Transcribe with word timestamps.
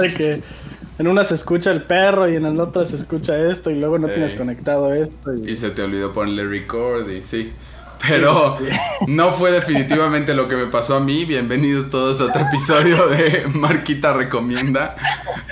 de 0.00 0.14
que 0.14 0.42
en 0.98 1.08
una 1.08 1.24
se 1.24 1.34
escucha 1.34 1.70
el 1.70 1.82
perro 1.84 2.30
y 2.30 2.36
en 2.36 2.56
la 2.56 2.64
otra 2.64 2.84
se 2.84 2.96
escucha 2.96 3.36
esto 3.50 3.70
y 3.70 3.76
luego 3.76 3.98
no 3.98 4.08
tienes 4.08 4.34
conectado 4.34 4.92
esto. 4.92 5.32
Y 5.34 5.56
se 5.56 5.70
te 5.70 5.82
olvidó 5.82 6.12
ponerle 6.12 6.46
record 6.46 7.10
y 7.10 7.24
sí. 7.24 7.52
Pero 8.06 8.56
no 9.08 9.30
fue 9.30 9.52
definitivamente 9.52 10.34
lo 10.34 10.48
que 10.48 10.56
me 10.56 10.66
pasó 10.66 10.96
a 10.96 11.00
mí. 11.00 11.24
Bienvenidos 11.24 11.90
todos 11.90 12.20
a 12.20 12.26
otro 12.26 12.42
episodio 12.42 13.08
de 13.08 13.44
Marquita 13.54 14.12
Recomienda. 14.12 14.96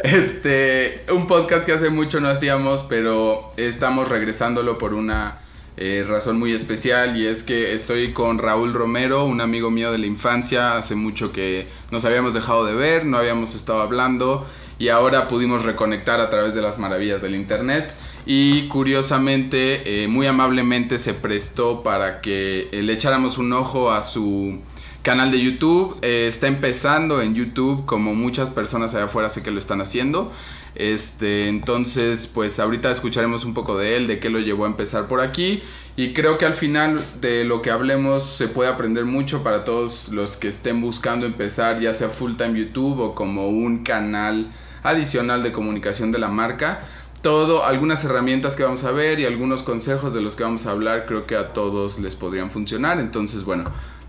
Este, 0.02 1.04
un 1.12 1.26
podcast 1.26 1.64
que 1.64 1.72
hace 1.72 1.90
mucho 1.90 2.20
no 2.20 2.28
hacíamos, 2.28 2.84
pero 2.84 3.48
estamos 3.56 4.08
regresándolo 4.08 4.78
por 4.78 4.94
una 4.94 5.38
eh, 5.78 6.04
razón 6.06 6.38
muy 6.38 6.52
especial 6.52 7.16
y 7.16 7.26
es 7.26 7.44
que 7.44 7.72
estoy 7.74 8.12
con 8.12 8.38
Raúl 8.38 8.74
Romero, 8.74 9.24
un 9.24 9.40
amigo 9.40 9.70
mío 9.70 9.90
de 9.92 9.98
la 9.98 10.06
infancia. 10.06 10.76
Hace 10.76 10.94
mucho 10.94 11.32
que 11.32 11.68
nos 11.90 12.04
habíamos 12.04 12.34
dejado 12.34 12.66
de 12.66 12.74
ver, 12.74 13.06
no 13.06 13.16
habíamos 13.16 13.54
estado 13.54 13.80
hablando 13.80 14.46
y 14.78 14.88
ahora 14.88 15.28
pudimos 15.28 15.64
reconectar 15.64 16.20
a 16.20 16.30
través 16.30 16.54
de 16.54 16.62
las 16.62 16.78
maravillas 16.78 17.22
del 17.22 17.34
internet 17.34 17.94
y 18.30 18.68
curiosamente, 18.68 20.04
eh, 20.04 20.06
muy 20.06 20.26
amablemente 20.26 20.98
se 20.98 21.14
prestó 21.14 21.82
para 21.82 22.20
que 22.20 22.68
eh, 22.72 22.82
le 22.82 22.92
echáramos 22.92 23.38
un 23.38 23.54
ojo 23.54 23.90
a 23.90 24.02
su 24.02 24.60
canal 25.00 25.30
de 25.30 25.40
YouTube. 25.40 25.96
Eh, 26.02 26.26
está 26.28 26.46
empezando 26.46 27.22
en 27.22 27.34
YouTube, 27.34 27.86
como 27.86 28.14
muchas 28.14 28.50
personas 28.50 28.94
allá 28.94 29.04
afuera 29.06 29.30
sé 29.30 29.42
que 29.42 29.50
lo 29.50 29.58
están 29.58 29.80
haciendo. 29.80 30.30
Este, 30.74 31.48
entonces, 31.48 32.26
pues 32.26 32.60
ahorita 32.60 32.90
escucharemos 32.90 33.44
un 33.44 33.54
poco 33.54 33.76
de 33.76 33.96
él, 33.96 34.06
de 34.06 34.20
qué 34.20 34.30
lo 34.30 34.38
llevó 34.38 34.64
a 34.64 34.68
empezar 34.68 35.06
por 35.06 35.20
aquí. 35.20 35.62
Y 35.96 36.12
creo 36.12 36.38
que 36.38 36.46
al 36.46 36.54
final 36.54 37.00
de 37.20 37.44
lo 37.44 37.60
que 37.60 37.70
hablemos 37.70 38.22
se 38.22 38.46
puede 38.46 38.70
aprender 38.70 39.04
mucho 39.04 39.42
para 39.42 39.64
todos 39.64 40.10
los 40.10 40.36
que 40.36 40.48
estén 40.48 40.80
buscando 40.80 41.26
empezar, 41.26 41.80
ya 41.80 41.92
sea 41.92 42.08
full 42.08 42.34
time 42.36 42.58
YouTube 42.58 43.00
o 43.00 43.14
como 43.14 43.48
un 43.48 43.82
canal 43.82 44.48
adicional 44.84 45.42
de 45.42 45.50
comunicación 45.50 46.12
de 46.12 46.20
la 46.20 46.28
marca 46.28 46.80
todo, 47.22 47.64
algunas 47.64 48.04
herramientas 48.04 48.54
que 48.54 48.62
vamos 48.62 48.84
a 48.84 48.92
ver 48.92 49.18
y 49.18 49.24
algunos 49.24 49.62
consejos 49.62 50.14
de 50.14 50.20
los 50.20 50.36
que 50.36 50.44
vamos 50.44 50.66
a 50.66 50.70
hablar, 50.70 51.06
creo 51.06 51.26
que 51.26 51.36
a 51.36 51.52
todos 51.52 51.98
les 51.98 52.14
podrían 52.14 52.50
funcionar. 52.50 53.00
Entonces, 53.00 53.44
bueno, 53.44 53.64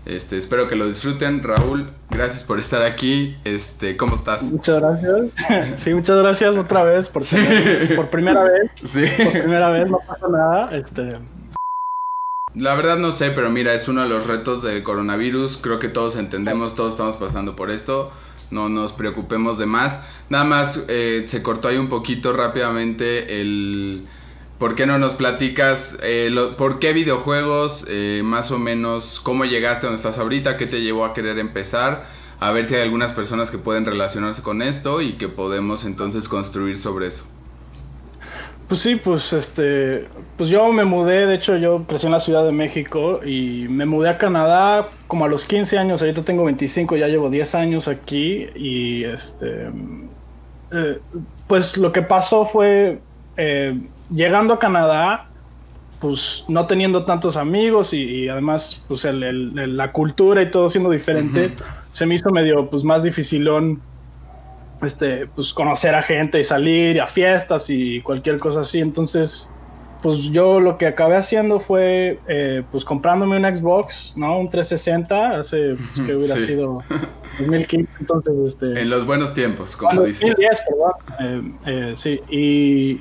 este, 0.06 0.36
espero 0.36 0.66
que 0.68 0.76
lo 0.76 0.86
disfruten. 0.86 1.42
Raúl, 1.42 1.88
gracias 2.10 2.42
por 2.42 2.58
estar 2.58 2.82
aquí. 2.82 3.36
Este, 3.44 3.96
¿cómo 3.96 4.16
estás? 4.16 4.44
Muchas 4.50 4.80
gracias. 4.80 5.20
Sí, 5.78 5.94
muchas 5.94 6.18
gracias 6.18 6.56
otra 6.56 6.82
vez 6.84 7.08
por, 7.08 7.22
Sí. 7.22 7.38
por 7.96 8.08
primera 8.10 8.42
vez. 8.44 8.70
Sí. 8.76 9.04
Por 9.22 9.32
primera 9.32 9.70
vez, 9.70 9.90
no 9.90 9.98
pasa 10.06 10.28
nada. 10.28 10.76
Este, 10.76 11.08
La 12.54 12.74
verdad 12.74 12.98
no 12.98 13.12
sé, 13.12 13.30
pero 13.30 13.50
mira, 13.50 13.74
es 13.74 13.86
uno 13.88 14.02
de 14.02 14.08
los 14.08 14.26
retos 14.26 14.62
del 14.62 14.82
coronavirus. 14.82 15.58
Creo 15.58 15.78
que 15.78 15.88
todos 15.88 16.16
entendemos, 16.16 16.74
todos 16.74 16.94
estamos 16.94 17.16
pasando 17.16 17.54
por 17.54 17.70
esto. 17.70 18.10
No 18.50 18.68
nos 18.68 18.92
preocupemos 18.92 19.58
de 19.58 19.66
más. 19.66 20.00
Nada 20.28 20.44
más 20.44 20.82
eh, 20.88 21.22
se 21.26 21.42
cortó 21.42 21.68
ahí 21.68 21.76
un 21.76 21.88
poquito 21.88 22.32
rápidamente 22.32 23.40
el... 23.40 24.06
¿Por 24.60 24.74
qué 24.74 24.84
no 24.84 24.98
nos 24.98 25.14
platicas 25.14 25.96
eh, 26.02 26.30
por 26.58 26.80
qué 26.80 26.92
videojuegos, 26.92 27.86
eh, 27.88 28.20
más 28.22 28.50
o 28.50 28.58
menos, 28.58 29.18
cómo 29.18 29.46
llegaste 29.46 29.86
a 29.86 29.88
donde 29.88 29.96
estás 29.96 30.18
ahorita, 30.18 30.58
qué 30.58 30.66
te 30.66 30.82
llevó 30.82 31.06
a 31.06 31.14
querer 31.14 31.38
empezar? 31.38 32.04
A 32.40 32.50
ver 32.50 32.66
si 32.66 32.74
hay 32.74 32.82
algunas 32.82 33.14
personas 33.14 33.50
que 33.50 33.56
pueden 33.56 33.86
relacionarse 33.86 34.42
con 34.42 34.60
esto 34.60 35.00
y 35.00 35.14
que 35.14 35.28
podemos 35.28 35.86
entonces 35.86 36.28
construir 36.28 36.78
sobre 36.78 37.06
eso. 37.06 37.24
Pues 38.68 38.82
sí, 38.82 38.96
pues 38.96 39.32
este, 39.32 40.06
pues 40.36 40.50
yo 40.50 40.70
me 40.74 40.84
mudé, 40.84 41.26
de 41.26 41.36
hecho 41.36 41.56
yo 41.56 41.86
crecí 41.88 42.04
en 42.04 42.12
la 42.12 42.20
Ciudad 42.20 42.44
de 42.44 42.52
México 42.52 43.20
y 43.24 43.66
me 43.70 43.86
mudé 43.86 44.10
a 44.10 44.18
Canadá 44.18 44.90
como 45.06 45.24
a 45.24 45.28
los 45.28 45.46
15 45.46 45.78
años, 45.78 46.02
ahorita 46.02 46.22
tengo 46.22 46.44
25, 46.44 46.98
ya 46.98 47.08
llevo 47.08 47.30
10 47.30 47.54
años 47.54 47.88
aquí 47.88 48.46
y 48.54 49.04
este, 49.04 49.70
eh, 50.70 50.98
pues 51.46 51.78
lo 51.78 51.92
que 51.92 52.02
pasó 52.02 52.44
fue, 52.44 53.00
llegando 54.10 54.54
a 54.54 54.58
Canadá, 54.58 55.26
pues 56.00 56.44
no 56.48 56.66
teniendo 56.66 57.04
tantos 57.04 57.36
amigos 57.36 57.92
y, 57.92 58.02
y 58.02 58.28
además 58.28 58.84
pues 58.88 59.04
el- 59.04 59.22
el- 59.22 59.58
el- 59.58 59.76
la 59.76 59.92
cultura 59.92 60.40
y 60.42 60.50
todo 60.50 60.68
siendo 60.70 60.90
diferente, 60.90 61.46
Ujú. 61.54 61.64
se 61.92 62.06
me 62.06 62.14
hizo 62.14 62.30
medio 62.30 62.68
pues 62.70 62.84
más 62.84 63.02
dificilón 63.02 63.80
este, 64.82 65.26
pues 65.26 65.52
conocer 65.52 65.94
a 65.94 66.02
gente 66.02 66.40
y 66.40 66.44
salir 66.44 67.00
a 67.02 67.06
fiestas 67.06 67.68
y 67.68 68.00
cualquier 68.00 68.38
cosa 68.38 68.60
así. 68.60 68.80
Entonces, 68.80 69.52
pues 70.02 70.16
yo 70.32 70.58
lo 70.58 70.78
que 70.78 70.86
acabé 70.86 71.16
haciendo 71.18 71.60
fue, 71.60 72.18
eh, 72.28 72.62
pues 72.72 72.86
comprándome 72.86 73.36
un 73.36 73.44
Xbox, 73.54 74.14
¿no? 74.16 74.38
Un 74.38 74.48
360, 74.48 75.38
hace, 75.40 75.74
pues, 75.94 76.06
que 76.06 76.14
hubiera 76.16 76.34
Sí. 76.36 76.46
sido 76.46 76.82
2015, 77.38 77.90
entonces, 78.00 78.34
este... 78.46 78.80
En 78.80 78.88
los 78.88 79.04
buenos 79.04 79.34
tiempos, 79.34 79.76
como 79.76 79.88
Cuando- 79.90 80.04
dicen. 80.06 80.28
2010, 80.30 80.62
perdón. 80.66 81.52
Eh, 81.66 81.90
eh, 81.90 81.92
sí, 81.94 82.20
y, 82.30 83.00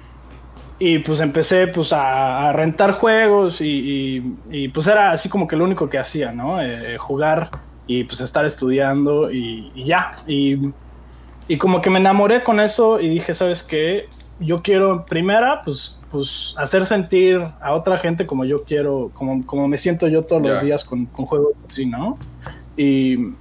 y 0.80 1.00
pues 1.00 1.20
empecé 1.20 1.68
pues 1.68 1.92
a, 1.94 2.50
a 2.50 2.54
rentar 2.54 2.94
juegos 2.94 3.60
y, 3.62 3.68
y- 3.68 4.34
y, 4.50 4.68
pues 4.70 4.88
era 4.88 5.12
así 5.12 5.28
como 5.30 5.48
que 5.48 5.56
lo 5.58 5.66
único 5.66 5.90
que 5.90 5.98
hacía, 6.00 6.32
¿no? 6.32 6.62
Eh, 6.62 6.98
jugar 6.98 7.50
y 7.86 8.04
pues 8.06 8.22
estar 8.22 8.46
estudiando 8.46 9.30
y, 9.32 9.72
y 9.76 9.86
ya. 9.86 10.12
Y, 10.26 10.58
y 11.48 11.58
como 11.58 11.82
que 11.82 11.90
me 11.90 12.00
enamoré 12.00 12.44
con 12.44 12.60
eso 12.60 13.00
y 13.00 13.10
dije, 13.10 13.34
¿sabes 13.34 13.62
qué? 13.64 14.08
Yo 14.40 14.60
quiero, 14.60 15.06
primera, 15.06 15.62
pues, 15.66 16.00
pues 16.10 16.54
hacer 16.58 16.86
sentir 16.86 17.42
a 17.60 17.74
otra 17.74 17.98
gente 17.98 18.26
como 18.26 18.46
yo 18.46 18.56
quiero, 18.66 19.12
como, 19.14 19.46
como 19.46 19.68
me 19.68 19.78
siento 19.78 20.08
yo 20.08 20.22
todos 20.22 20.42
los 20.42 20.60
Ya. 20.62 20.66
días 20.66 20.86
con, 20.86 21.08
con 21.08 21.26
juegos 21.26 21.54
así, 21.70 21.86
¿no? 21.86 22.18
Y, 22.78 23.34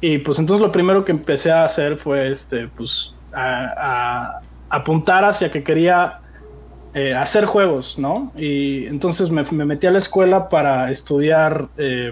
y 0.00 0.18
pues 0.18 0.38
entonces 0.38 0.62
lo 0.64 0.72
primero 0.72 1.04
que 1.04 1.12
empecé 1.12 1.50
a 1.52 1.66
hacer 1.66 1.98
fue 1.98 2.30
este, 2.30 2.68
pues 2.68 3.12
a, 3.34 3.74
a 3.76 4.40
apuntar 4.70 5.24
hacia 5.26 5.50
que 5.50 5.62
quería 5.62 6.20
eh, 6.96 7.14
hacer 7.14 7.44
juegos, 7.44 7.98
¿no? 7.98 8.32
Y 8.38 8.86
entonces 8.86 9.30
me, 9.30 9.44
me 9.52 9.66
metí 9.66 9.86
a 9.86 9.90
la 9.90 9.98
escuela 9.98 10.48
para 10.48 10.90
estudiar 10.90 11.68
eh, 11.76 12.10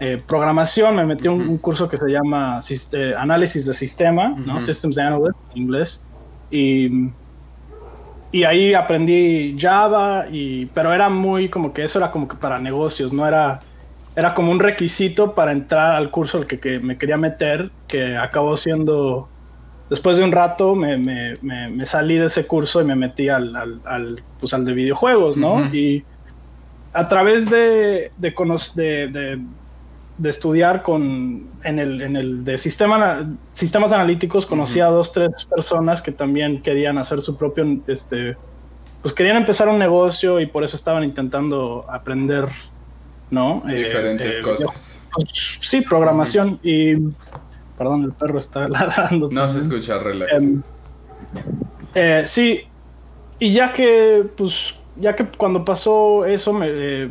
eh, 0.00 0.20
programación, 0.26 0.96
me 0.96 1.06
metí 1.06 1.28
a 1.28 1.30
un, 1.30 1.56
curso 1.58 1.88
que 1.88 1.96
se 1.96 2.08
llama 2.08 2.58
eh, 2.92 3.14
Análisis 3.16 3.66
de 3.66 3.72
Sistema, 3.72 4.34
¿no? 4.44 4.60
Systems 4.60 4.98
Analyst 4.98 5.38
en 5.54 5.62
inglés. 5.62 6.04
Y, 6.50 7.10
y 8.32 8.42
ahí 8.42 8.74
aprendí 8.74 9.54
Java, 9.56 10.24
y, 10.28 10.66
pero 10.66 10.92
era 10.92 11.08
muy 11.08 11.48
como 11.48 11.72
que 11.72 11.84
eso 11.84 12.00
era 12.00 12.10
como 12.10 12.26
que 12.26 12.36
para 12.36 12.58
negocios, 12.58 13.12
no 13.12 13.24
era, 13.24 13.60
era 14.16 14.34
como 14.34 14.50
un 14.50 14.58
requisito 14.58 15.32
para 15.32 15.52
entrar 15.52 15.92
al 15.92 16.10
curso 16.10 16.38
al 16.38 16.46
que, 16.48 16.58
que 16.58 16.80
me 16.80 16.98
quería 16.98 17.18
meter, 17.18 17.70
que 17.86 18.16
acabó 18.16 18.56
siendo, 18.56 19.28
después 19.90 20.16
de 20.16 20.24
un 20.24 20.32
rato 20.32 20.74
me, 20.74 20.96
me- 20.96 21.34
me- 21.42 21.68
me 21.68 21.84
salí 21.84 22.16
de 22.16 22.26
ese 22.26 22.46
curso 22.46 22.80
y 22.80 22.84
me 22.84 22.94
metí 22.94 23.28
al, 23.28 23.54
al, 23.56 23.80
al, 23.84 24.22
pues, 24.38 24.54
al 24.54 24.64
de 24.64 24.72
videojuegos, 24.72 25.36
¿no? 25.36 25.58
Y 25.74 26.04
a 26.92 27.08
través 27.08 27.50
de, 27.50 28.10
de, 28.16 28.34
de, 28.74 29.08
de- 29.08 29.40
estudiar 30.28 30.82
con, 30.82 31.48
en 31.64 31.78
el, 31.78 32.00
en 32.02 32.14
el 32.16 32.44
de 32.44 32.56
sistema, 32.58 33.26
sistemas 33.52 33.92
analíticos, 33.92 34.44
conocí 34.46 34.78
a 34.80 34.86
dos, 34.86 35.12
tres 35.12 35.30
personas 35.54 36.00
que 36.02 36.12
también 36.12 36.62
querían 36.62 36.98
hacer 36.98 37.22
su 37.22 37.36
propio, 37.38 37.64
este, 37.86 38.36
pues 39.02 39.14
querían 39.14 39.38
empezar 39.38 39.68
un 39.68 39.78
negocio 39.78 40.38
y 40.40 40.46
por 40.46 40.62
eso 40.62 40.76
estaban 40.76 41.04
intentando 41.04 41.84
aprender, 41.90 42.46
¿no? 43.30 43.62
Diferentes 43.66 44.38
eh, 44.38 44.42
cosas. 44.42 45.00
pues, 45.14 45.58
sí, 45.60 45.80
programación 45.80 46.58
y... 46.62 46.94
Perdón, 47.80 48.04
el 48.04 48.12
perro 48.12 48.36
está 48.38 48.68
ladrando. 48.68 49.30
No 49.32 49.48
se 49.48 49.58
escucha, 49.58 49.98
relax. 50.00 50.30
Em, 50.38 50.60
eh, 51.94 52.24
sí, 52.26 52.60
y 53.38 53.52
ya 53.54 53.72
que, 53.72 54.26
pues, 54.36 54.74
ya 54.96 55.16
que 55.16 55.24
cuando 55.24 55.64
pasó 55.64 56.26
eso, 56.26 56.52
me, 56.52 56.66
eh, 56.68 57.10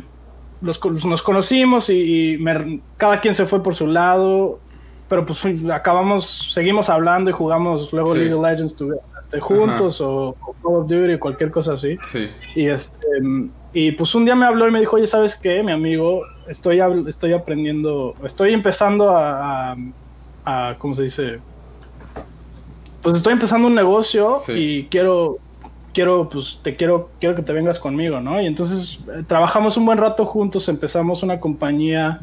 los, 0.60 0.80
nos 1.04 1.22
conocimos 1.22 1.90
y, 1.90 2.34
y 2.34 2.38
me- 2.38 2.80
cada 2.96 3.20
quien 3.20 3.34
se 3.34 3.46
fue 3.46 3.60
por 3.64 3.74
su 3.74 3.88
lado, 3.88 4.60
pero 5.08 5.26
pues 5.26 5.40
acabamos, 5.72 6.52
seguimos 6.54 6.88
hablando 6.88 7.30
y 7.30 7.32
jugamos 7.32 7.92
luego 7.92 8.12
Sí. 8.12 8.18
League 8.20 8.34
of 8.34 8.44
Legends 8.44 8.76
este, 9.20 9.40
juntos 9.40 10.00
o, 10.00 10.36
o 10.40 10.54
Call 10.62 10.76
of 10.76 10.86
Duty 10.88 11.14
o 11.14 11.18
cualquier 11.18 11.50
cosa 11.50 11.72
así. 11.72 11.98
Sí. 12.04 12.28
Y 12.54 12.68
este 12.68 13.08
y 13.72 13.90
pues 13.92 14.14
un 14.14 14.24
día 14.24 14.36
me 14.36 14.46
habló 14.46 14.68
y 14.68 14.70
me 14.70 14.78
dijo, 14.80 14.96
oye, 14.96 15.06
¿sabes 15.08 15.34
qué? 15.34 15.62
Mi 15.64 15.72
amigo, 15.72 16.22
estoy, 16.48 16.80
estoy 17.08 17.32
aprendiendo, 17.32 18.12
estoy 18.24 18.52
empezando 18.54 19.10
a, 19.10 19.72
a, 19.72 19.76
a- 20.44 20.74
¿cómo 20.78 20.94
se 20.94 21.02
dice? 21.04 21.38
Pues 23.02 23.16
estoy 23.16 23.32
empezando 23.32 23.66
un 23.68 23.74
negocio 23.74 24.34
Sí. 24.40 24.52
y 24.52 24.84
quiero, 24.86 25.38
quiero, 25.94 26.28
pues 26.28 26.60
te 26.62 26.74
quiero, 26.76 27.10
quiero 27.18 27.34
que 27.34 27.42
te 27.42 27.52
vengas 27.52 27.78
conmigo, 27.78 28.20
¿no? 28.20 28.40
Y 28.40 28.46
entonces 28.46 28.98
eh, 29.08 29.22
trabajamos 29.26 29.76
un 29.76 29.86
buen 29.86 29.98
rato 29.98 30.26
juntos, 30.26 30.68
empezamos 30.68 31.22
una 31.22 31.40
compañía 31.40 32.20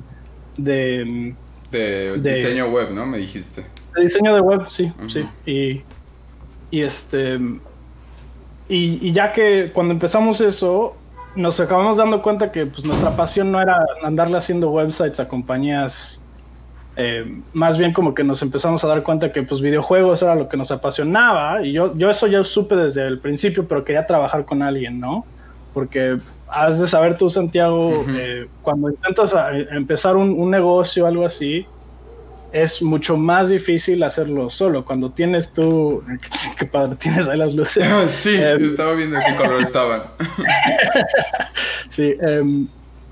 de, 0.58 1.34
De, 1.72 2.18
De- 2.20 2.34
diseño 2.36 2.68
web, 2.70 2.92
¿no? 2.92 3.06
Me 3.06 3.18
dijiste. 3.18 3.66
de 3.96 4.04
diseño 4.04 4.34
de 4.36 4.42
web, 4.42 4.68
sí, 4.68 4.92
sí. 5.08 5.26
Y, 5.46 5.82
y 6.72 6.82
este. 6.82 7.40
Y, 8.70 9.00
y 9.08 9.12
ya 9.14 9.32
que 9.34 9.72
cuando 9.74 9.94
empezamos 9.94 10.42
eso, 10.42 10.96
nos 11.36 11.60
acabamos 11.60 11.98
dando 11.98 12.22
cuenta 12.22 12.52
que 12.52 12.66
pues, 12.68 12.86
nuestra 12.86 13.16
pasión 13.16 13.52
no 13.52 13.62
era 13.62 13.78
andarle 14.04 14.38
haciendo 14.38 14.70
websites 14.70 15.20
a 15.20 15.28
compañías 15.28 16.22
eh, 16.98 17.42
más 17.54 17.78
bien 17.78 17.94
como 17.94 18.14
que 18.14 18.24
nos 18.24 18.42
empezamos 18.42 18.84
a 18.84 18.88
dar 18.88 19.04
cuenta 19.04 19.32
que 19.32 19.44
pues 19.44 19.62
videojuegos 19.62 20.24
era 20.24 20.36
lo 20.36 20.50
que 20.50 20.58
nos 20.58 20.72
apasionaba 20.72 21.64
y 21.64 21.72
yo, 21.72 21.96
yo 21.96 22.10
eso 22.10 22.28
ya 22.28 22.44
supe 22.44 22.76
desde 22.76 23.06
el 23.06 23.20
principio, 23.20 23.68
pero 23.68 23.86
quería 23.86 24.08
trabajar 24.08 24.46
con 24.46 24.62
alguien, 24.62 25.00
¿no? 25.00 25.26
Porque 25.74 26.18
has 26.48 26.80
de 26.80 26.88
saber 26.88 27.18
tú, 27.18 27.30
Santiago, 27.30 28.04
eh, 28.10 28.48
cuando 28.64 28.90
intentas 28.90 29.36
empezar 29.72 30.16
un, 30.16 30.32
un 30.32 30.50
negocio 30.50 31.04
o 31.04 31.08
algo 31.08 31.26
así, 31.26 31.68
es 32.52 32.82
mucho 32.82 33.18
más 33.18 33.50
difícil 33.50 34.04
hacerlo 34.04 34.50
solo. 34.50 34.84
Cuando 34.86 35.12
tienes 35.12 35.54
tú, 35.54 36.04
qué 36.58 36.66
padre, 36.66 36.96
tienes 37.00 37.28
ahí 37.28 37.38
las 37.38 37.54
luces. 37.54 37.86
sí, 38.08 38.36
eh, 38.36 38.58
estaba 38.62 38.94
viendo 38.94 39.18
qué 39.26 39.36
color 39.36 39.62
estaban. 39.62 40.04
sí, 41.90 42.16
eh, 42.22 42.66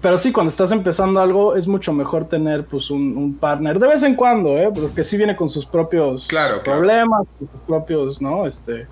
pero 0.06 0.20
sí, 0.20 0.32
cuando 0.32 0.50
estás 0.50 0.72
empezando 0.72 1.20
algo 1.20 1.56
es 1.56 1.66
mucho 1.66 1.92
mejor 1.92 2.26
tener 2.30 2.64
pues 2.66 2.92
un, 2.92 3.36
partner 3.42 3.80
de 3.80 3.88
vez 3.88 4.04
en 4.04 4.14
cuando, 4.14 4.56
¿eh? 4.56 4.70
Porque 4.72 5.04
sí 5.04 5.18
viene 5.18 5.36
con 5.36 5.50
sus 5.50 5.66
propios 5.66 6.28
problemas, 6.64 7.26
sus 7.40 7.50
propios, 7.66 8.22
¿no? 8.22 8.46
Este, 8.46 8.86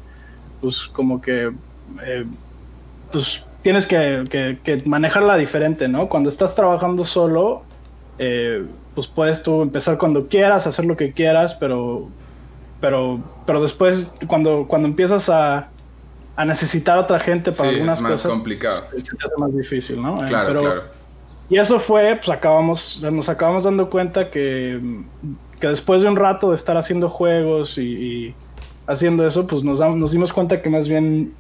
pues 0.60 0.86
como 0.92 1.22
que, 1.22 1.52
eh, 2.04 2.26
pues 3.12 3.44
tienes 3.62 3.86
que, 3.86 4.24
que, 4.64 4.82
manejarla 4.88 5.38
diferente, 5.38 5.88
¿no? 5.88 6.10
Cuando 6.10 6.30
estás 6.30 6.56
trabajando 6.56 7.06
solo, 7.06 7.62
eh, 8.18 8.66
pues 8.96 9.06
puedes 9.06 9.44
tú 9.44 9.62
empezar 9.62 10.00
cuando 10.00 10.28
quieras, 10.28 10.66
hacer 10.66 10.86
lo 10.86 10.98
que 10.98 11.14
quieras, 11.14 11.54
pero, 11.54 12.08
pero, 12.82 13.20
pero 13.46 13.62
después 13.62 14.16
cuando, 14.26 14.66
cuando 14.68 14.88
empiezas 14.88 15.30
a, 15.30 15.70
a 16.36 16.44
necesitar 16.44 16.98
otra 16.98 17.20
gente 17.20 17.52
para 17.52 17.70
algunas 17.70 17.98
es 17.98 18.02
más 18.02 18.12
cosas, 18.14 18.32
complicado. 18.32 18.84
Se 18.98 19.16
te 19.16 19.26
hace 19.26 19.36
más 19.38 19.56
difícil, 19.56 20.02
¿no? 20.02 20.16
Claro, 20.16 20.60
claro 20.60 21.03
y 21.50 21.58
eso 21.58 21.80
fue, 21.80 22.16
pues 22.16 22.30
acabamos, 22.30 23.02
nos 23.02 23.30
acabamos 23.30 23.66
dando 23.66 23.90
cuenta 23.90 24.30
que, 24.30 24.80
que 25.60 25.68
después 25.68 26.02
de 26.02 26.08
un 26.08 26.16
rato 26.16 26.50
de 26.50 26.56
estar 26.56 26.78
haciendo 26.78 27.10
juegos 27.10 27.78
y, 27.78 28.34
haciendo 28.88 29.26
eso, 29.26 29.48
pues 29.48 29.64
nos, 29.64 29.80
nos 29.80 30.12
dimos 30.12 30.34
cuenta 30.34 30.62
que 30.62 30.70
más 30.70 30.88
bien 30.88 31.34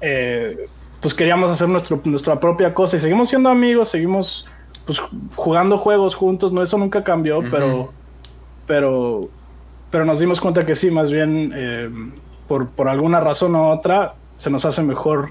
eh, 0.00 0.66
pues 1.00 1.14
queríamos 1.14 1.50
hacer 1.50 1.68
nuestro, 1.68 2.00
nuestra 2.04 2.38
propia 2.38 2.74
cosa. 2.74 2.96
Y 2.96 3.00
seguimos 3.00 3.28
siendo 3.28 3.48
amigos, 3.48 3.88
seguimos 3.88 4.46
pues 4.84 5.00
jugando 5.34 5.78
juegos 5.78 6.14
juntos, 6.14 6.52
no 6.52 6.62
eso 6.62 6.78
nunca 6.78 7.02
cambió, 7.02 7.40
pero 7.50 7.92
pero 8.66 9.28
pero 9.90 10.04
nos 10.04 10.20
dimos 10.20 10.40
cuenta 10.40 10.64
que 10.64 10.76
sí, 10.76 10.90
más 10.90 11.10
bien 11.10 11.52
eh, 11.54 11.90
por, 12.46 12.68
por 12.68 12.88
alguna 12.88 13.20
razón 13.20 13.56
u 13.56 13.66
otra 13.66 14.14
se 14.36 14.50
nos 14.50 14.64
hace 14.64 14.82
mejor 14.82 15.30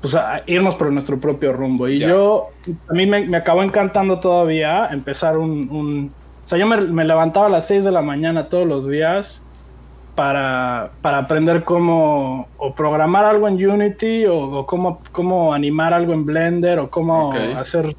pues, 0.00 0.14
a 0.14 0.42
irnos 0.46 0.74
por 0.76 0.90
nuestro 0.92 1.20
propio 1.20 1.52
rumbo. 1.52 1.88
Y 1.88 1.98
yo, 1.98 2.48
a 2.88 2.92
mí 2.92 3.06
me, 3.06 3.36
acabó 3.36 3.62
encantando 3.62 4.18
todavía 4.20 4.88
empezar 4.90 5.36
un... 5.38 6.10
o 6.44 6.48
sea, 6.48 6.58
yo 6.58 6.66
me, 6.66 7.04
levantaba 7.04 7.46
a 7.46 7.50
las 7.50 7.66
6 7.66 7.84
de 7.84 7.90
la 7.90 8.02
mañana 8.02 8.48
todos 8.48 8.66
los 8.66 8.88
días 8.88 9.42
para, 10.14 10.90
para 11.02 11.18
aprender 11.18 11.64
cómo 11.64 12.48
o 12.56 12.74
programar 12.74 13.24
algo 13.24 13.46
en 13.46 13.54
Unity 13.64 14.26
o, 14.26 14.66
cómo, 14.66 15.00
cómo 15.12 15.54
animar 15.54 15.94
algo 15.94 16.12
en 16.12 16.24
Blender 16.24 16.78
o 16.78 16.90
cómo 16.90 17.32
hacer 17.56 17.94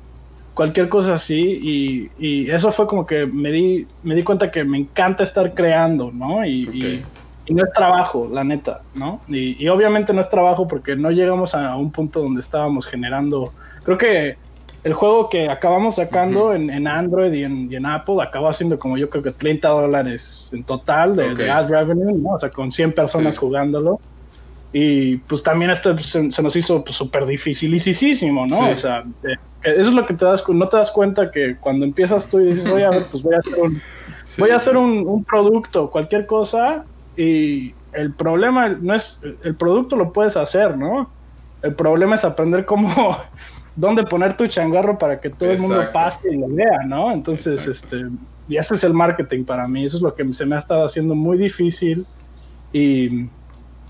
cualquier 0.53 0.89
cosa 0.89 1.13
así 1.13 1.39
y, 1.39 2.11
y, 2.19 2.51
eso 2.51 2.71
fue 2.73 2.85
como 2.85 3.05
que 3.05 3.25
me 3.25 3.51
di, 3.51 3.87
me 4.03 4.13
di 4.13 4.21
cuenta 4.21 4.51
que 4.51 4.65
me 4.65 4.77
encanta 4.77 5.23
estar 5.23 5.53
creando, 5.53 6.11
¿no? 6.11 6.45
y 6.45 6.63
y 6.73 7.03
no 7.49 7.63
es 7.63 7.73
trabajo, 7.73 8.29
la 8.31 8.43
neta, 8.43 8.81
¿no? 8.95 9.21
Y, 9.27 9.67
obviamente 9.67 10.13
no 10.13 10.21
es 10.21 10.29
trabajo 10.29 10.67
porque 10.67 10.95
no 10.95 11.11
llegamos 11.11 11.55
a 11.55 11.75
un 11.75 11.91
punto 11.91 12.21
donde 12.21 12.41
estábamos 12.41 12.87
generando. 12.87 13.51
Creo 13.83 13.97
que 13.97 14.37
el 14.83 14.93
juego 14.93 15.29
que 15.29 15.49
acabamos 15.49 15.95
sacando 15.95 16.53
en, 16.53 16.87
Android 16.87 17.33
y 17.33 17.43
en, 17.43 17.85
Apple 17.85 18.15
acabó 18.21 18.49
haciendo 18.49 18.79
como 18.79 18.97
yo 18.97 19.09
creo 19.09 19.23
que 19.23 19.31
30 19.31 19.67
dólares 19.67 20.49
en 20.53 20.63
total 20.63 21.15
de, 21.15 21.51
ad 21.51 21.67
revenue, 21.67 22.17
¿no? 22.17 22.31
O 22.31 22.39
sea, 22.39 22.49
con 22.49 22.71
100 22.71 22.93
personas 22.93 23.37
jugándolo. 23.37 23.99
Y 24.73 25.17
pues 25.17 25.43
también 25.43 25.69
este 25.69 25.93
pues, 25.93 26.05
se, 26.05 26.41
nos 26.41 26.55
hizo 26.55 26.83
súper 26.87 27.23
pues, 27.23 27.31
dificilísimo, 27.31 28.47
¿no? 28.47 28.69
O 28.69 28.77
sea, 28.77 29.03
eso 29.63 29.89
es 29.89 29.93
lo 29.93 30.05
que 30.05 30.13
te 30.13 30.23
das, 30.23 30.47
no 30.47 30.67
te 30.69 30.77
das 30.77 30.91
cuenta 30.91 31.29
que 31.29 31.57
cuando 31.57 31.83
empiezas 31.85 32.29
tú 32.29 32.39
y 32.39 32.53
dices, 32.53 32.71
oye, 32.71 32.85
a 32.85 32.89
ver, 32.89 33.07
pues 33.11 33.21
voy 33.21 33.35
a 33.35 33.39
hacer 33.39 33.59
un, 33.59 33.81
voy 34.39 34.49
a 34.49 34.55
hacer 34.55 34.77
un, 34.77 35.05
un 35.05 35.23
producto, 35.25 35.91
cualquier 35.91 36.25
cosa, 36.25 36.85
y 37.17 37.73
el 37.93 38.13
problema 38.13 38.69
no 38.69 38.93
es, 38.93 39.21
el 39.43 39.55
producto 39.55 39.95
lo 39.95 40.13
puedes 40.13 40.37
hacer, 40.37 40.77
¿no? 40.77 41.09
El 41.61 41.75
problema 41.75 42.15
es 42.15 42.23
aprender 42.23 42.65
cómo, 42.65 43.17
dónde 43.75 44.03
poner 44.03 44.35
tu 44.37 44.47
changarro 44.47 44.97
para 44.97 45.19
que 45.19 45.29
todo 45.29 45.51
el 45.51 45.59
mundo 45.59 45.83
pase 45.93 46.31
y 46.31 46.37
lo 46.37 46.47
vea, 46.47 46.79
¿no? 46.85 47.11
Entonces, 47.11 47.67
este, 47.67 48.05
y 48.47 48.57
ese 48.57 48.75
es 48.75 48.83
el 48.83 48.93
marketing 48.93 49.43
para 49.43 49.67
mí, 49.67 49.85
eso 49.85 49.97
es 49.97 50.03
lo 50.03 50.13
que 50.13 50.31
se 50.33 50.45
me 50.45 50.55
ha 50.55 50.59
estado 50.59 50.85
haciendo 50.85 51.15
muy 51.15 51.37
difícil 51.37 52.05
y, 52.73 53.27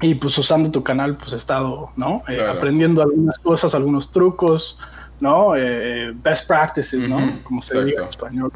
y 0.02 0.16
pues 0.16 0.38
usando 0.38 0.72
tu 0.72 0.84
canal, 0.84 1.16
pues 1.16 1.34
he 1.34 1.38
estado, 1.38 1.90
¿no? 1.96 2.24
Eh, 2.28 2.40
aprendiendo 2.46 3.02
algunas 3.02 3.38
cosas, 3.40 3.76
algunos 3.76 4.12
trucos, 4.12 4.80
¿no? 5.20 5.56
Eh, 5.56 5.62
eh, 6.10 6.14
best 6.16 6.48
practices, 6.48 7.08
¿no? 7.08 7.40
Como 7.44 7.62
se 7.62 7.84
dice 7.84 8.02
en 8.02 8.08
español. 8.08 8.52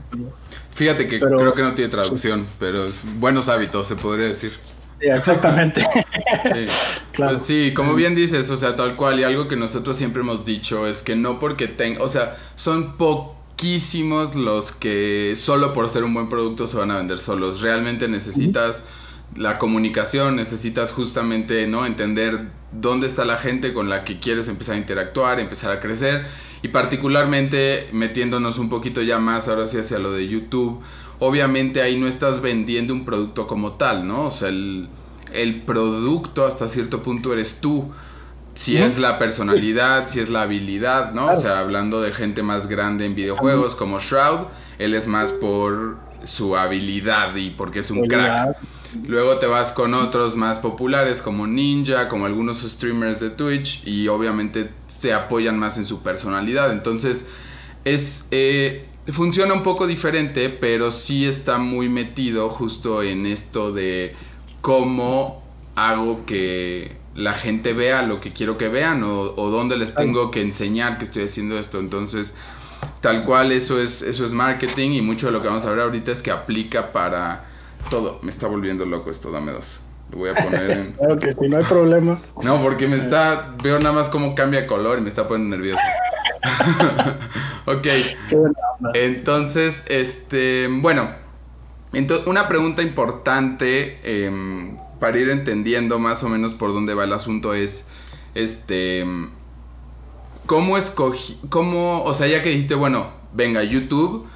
Fíjate 0.75 1.07
que 1.07 1.21
creo 1.21 1.53
que 1.53 1.61
no 1.61 1.73
tiene 1.73 1.89
traducción, 1.89 2.45
pero 2.59 2.83
es 2.83 3.05
buenos 3.17 3.47
hábitos, 3.47 3.87
se 3.87 3.95
podría 3.95 4.27
decir. 4.27 4.51
Sí, 4.99 5.07
exactamente. 5.07 5.81
sí. 5.81 6.67
Pues 7.15 7.43
sí, 7.43 7.71
como 7.73 7.95
bien 7.95 8.13
dices, 8.13 8.49
o 8.49 8.57
sea, 8.57 8.75
tal 8.75 8.97
cual, 8.97 9.17
y 9.21 9.23
algo 9.23 9.47
que 9.47 9.55
nosotros 9.55 9.95
siempre 9.95 10.21
hemos 10.21 10.43
dicho 10.43 10.85
es 10.85 11.01
que 11.01 11.15
no 11.15 11.39
porque 11.39 11.69
tenga, 11.69 12.03
o 12.03 12.09
sea, 12.09 12.35
son 12.57 12.97
poquísimos 12.97 14.35
los 14.35 14.73
que 14.73 15.31
solo 15.37 15.71
por 15.71 15.87
ser 15.87 16.03
un 16.03 16.13
buen 16.13 16.27
producto 16.27 16.67
se 16.67 16.75
van 16.75 16.91
a 16.91 16.97
vender 16.97 17.17
solos. 17.17 17.61
Realmente 17.61 18.09
necesitas 18.09 18.83
la 19.35 19.57
comunicación, 19.57 20.35
necesitas 20.35 20.91
justamente, 20.91 21.67
¿no? 21.67 21.85
Entender 21.85 22.49
dónde 22.71 23.07
está 23.07 23.25
la 23.25 23.37
gente 23.37 23.73
con 23.73 23.89
la 23.89 24.03
que 24.03 24.19
quieres 24.19 24.47
empezar 24.47 24.75
a 24.75 24.77
interactuar, 24.77 25.39
empezar 25.39 25.71
a 25.71 25.79
crecer 25.79 26.25
y 26.61 26.69
particularmente 26.69 27.87
metiéndonos 27.91 28.57
un 28.57 28.69
poquito 28.69 29.01
ya 29.01 29.19
más 29.19 29.47
ahora 29.47 29.67
sí 29.67 29.77
hacia 29.77 29.99
lo 29.99 30.11
de 30.11 30.27
YouTube, 30.27 30.81
obviamente 31.19 31.81
ahí 31.81 31.99
no 31.99 32.07
estás 32.07 32.41
vendiendo 32.41 32.93
un 32.93 33.05
producto 33.05 33.45
como 33.45 33.73
tal, 33.73 34.07
¿no? 34.07 34.25
O 34.25 34.31
sea, 34.31 34.49
el, 34.49 34.89
producto 35.65 36.45
hasta 36.45 36.69
cierto 36.69 37.03
punto 37.03 37.33
eres 37.33 37.59
tú. 37.61 37.91
Si 38.53 38.77
es 38.77 38.97
la 38.97 39.19
personalidad, 39.19 40.07
si 40.07 40.21
es 40.21 40.29
la 40.29 40.43
habilidad, 40.43 41.11
¿no? 41.11 41.31
O 41.31 41.35
sea, 41.35 41.59
hablando 41.59 42.01
de 42.01 42.13
gente 42.13 42.41
más 42.41 42.67
grande 42.67 43.05
en 43.05 43.13
videojuegos 43.13 43.75
como 43.75 43.99
Shroud, 43.99 44.47
él 44.79 44.93
es 44.93 45.07
más 45.07 45.33
por 45.33 45.97
su 46.23 46.55
habilidad 46.55 47.35
y 47.35 47.49
porque 47.49 47.79
es 47.79 47.91
un 47.91 48.07
crack. 48.07 48.57
Luego 49.07 49.39
te 49.39 49.45
vas 49.45 49.71
con 49.71 49.93
otros 49.93 50.35
más 50.35 50.59
populares 50.59 51.21
como 51.21 51.47
Ninja, 51.47 52.07
como 52.07 52.25
algunos 52.25 52.61
streamers 52.61 53.19
de 53.19 53.29
Twitch 53.29 53.85
y 53.85 54.07
obviamente 54.07 54.69
se 54.87 55.13
apoyan 55.13 55.59
más 55.59 55.77
en 55.77 55.85
su 55.85 56.01
personalidad. 56.01 56.71
Entonces 56.71 57.27
es... 57.83 58.25
Eh, 58.31 58.87
funciona 59.07 59.53
un 59.53 59.61
poco 59.61 59.85
diferente, 59.85 60.49
pero 60.49 60.89
sí 60.89 61.25
está 61.25 61.57
muy 61.57 61.89
metido 61.89 62.49
justo 62.49 63.03
en 63.03 63.25
esto 63.25 63.71
de 63.71 64.15
cómo 64.61 65.43
hago 65.75 66.25
que 66.25 66.91
la 67.15 67.33
gente 67.33 67.73
vea 67.73 68.01
lo 68.01 68.19
que 68.19 68.31
quiero 68.31 68.57
que 68.57 68.67
vean 68.67 69.03
o, 69.03 69.33
o 69.35 69.49
dónde 69.49 69.77
les 69.77 69.93
tengo 69.93 70.31
que 70.31 70.41
enseñar 70.41 70.97
que 70.97 71.05
estoy 71.05 71.23
haciendo 71.23 71.57
esto. 71.57 71.79
Entonces, 71.79 72.33
tal 73.01 73.23
cual 73.23 73.51
eso 73.51 73.79
es, 73.79 74.01
eso 74.01 74.25
es 74.25 74.31
marketing 74.31 74.91
y 74.91 75.01
mucho 75.01 75.27
de 75.27 75.33
lo 75.33 75.41
que 75.41 75.47
vamos 75.47 75.65
a 75.65 75.69
ver 75.69 75.81
ahorita 75.81 76.11
es 76.11 76.23
que 76.23 76.31
aplica 76.31 76.91
para 76.91 77.45
todo. 77.89 78.19
Me 78.21 78.29
está 78.29 78.47
volviendo 78.47 78.85
loco 78.85 79.11
esto, 79.11 79.31
dame 79.31 79.51
dos. 79.51 79.79
Lo 80.11 80.17
voy 80.17 80.29
a 80.29 80.35
poner 80.35 80.71
en. 80.71 80.93
Claro 80.97 81.17
que 81.17 81.33
sí, 81.33 81.47
no 81.47 81.57
hay 81.57 81.63
problema. 81.63 82.19
No, 82.41 82.61
porque 82.61 82.87
me 82.87 82.97
está. 82.97 83.55
Veo 83.61 83.79
nada 83.79 83.93
más 83.93 84.09
cómo 84.09 84.35
cambia 84.35 84.61
de 84.61 84.67
color 84.67 84.99
y 84.99 85.01
me 85.01 85.09
está 85.09 85.27
poniendo 85.27 85.55
nervioso. 85.55 85.81
ok. 87.65 87.87
Entonces, 88.93 89.85
este. 89.89 90.67
Bueno. 90.69 91.23
Entonces, 91.93 92.27
una 92.27 92.47
pregunta 92.49 92.81
importante 92.81 93.99
em, 94.03 94.77
para 94.99 95.17
ir 95.17 95.29
entendiendo 95.29 95.97
más 95.97 96.23
o 96.25 96.29
menos 96.29 96.53
por 96.53 96.73
dónde 96.73 96.93
va 96.93 97.05
el 97.05 97.13
asunto 97.13 97.53
es. 97.53 97.87
Este. 98.35 99.05
¿Cómo 100.45 100.77
escogí? 100.77 101.39
¿Cómo.? 101.49 102.03
O 102.03 102.13
sea, 102.13 102.27
ya 102.27 102.43
que 102.43 102.49
dijiste, 102.49 102.75
bueno, 102.75 103.11
venga, 103.33 103.63
YouTube 103.63 104.27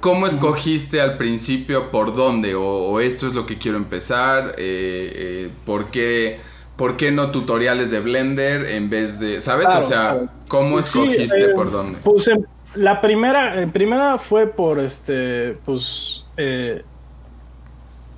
¿Cómo 0.00 0.26
escogiste 0.26 1.00
al 1.00 1.18
principio 1.18 1.90
por 1.90 2.14
dónde? 2.14 2.54
¿O, 2.54 3.00
esto 3.00 3.26
es 3.26 3.34
lo 3.34 3.46
que 3.46 3.58
quiero 3.58 3.76
empezar? 3.76 4.54
Eh, 4.56 5.12
eh, 5.14 5.50
¿por, 5.66 5.90
qué, 5.90 6.40
¿Por 6.76 6.96
qué 6.96 7.12
no 7.12 7.30
tutoriales 7.30 7.90
de 7.90 8.00
Blender 8.00 8.66
en 8.66 8.88
vez 8.88 9.20
de... 9.20 9.40
¿Sabes? 9.40 9.68
o 9.68 9.82
sea, 9.82 10.22
¿cómo 10.48 10.78
escogiste 10.78 11.44
eh, 11.44 11.48
por 11.54 11.70
dónde? 11.70 11.98
Pues 12.02 12.30
la 12.74 13.00
primera, 13.00 13.60
en 13.62 13.70
primera 13.70 14.16
fue 14.18 14.46
por 14.46 14.78
este, 14.78 15.58
pues... 15.64 16.24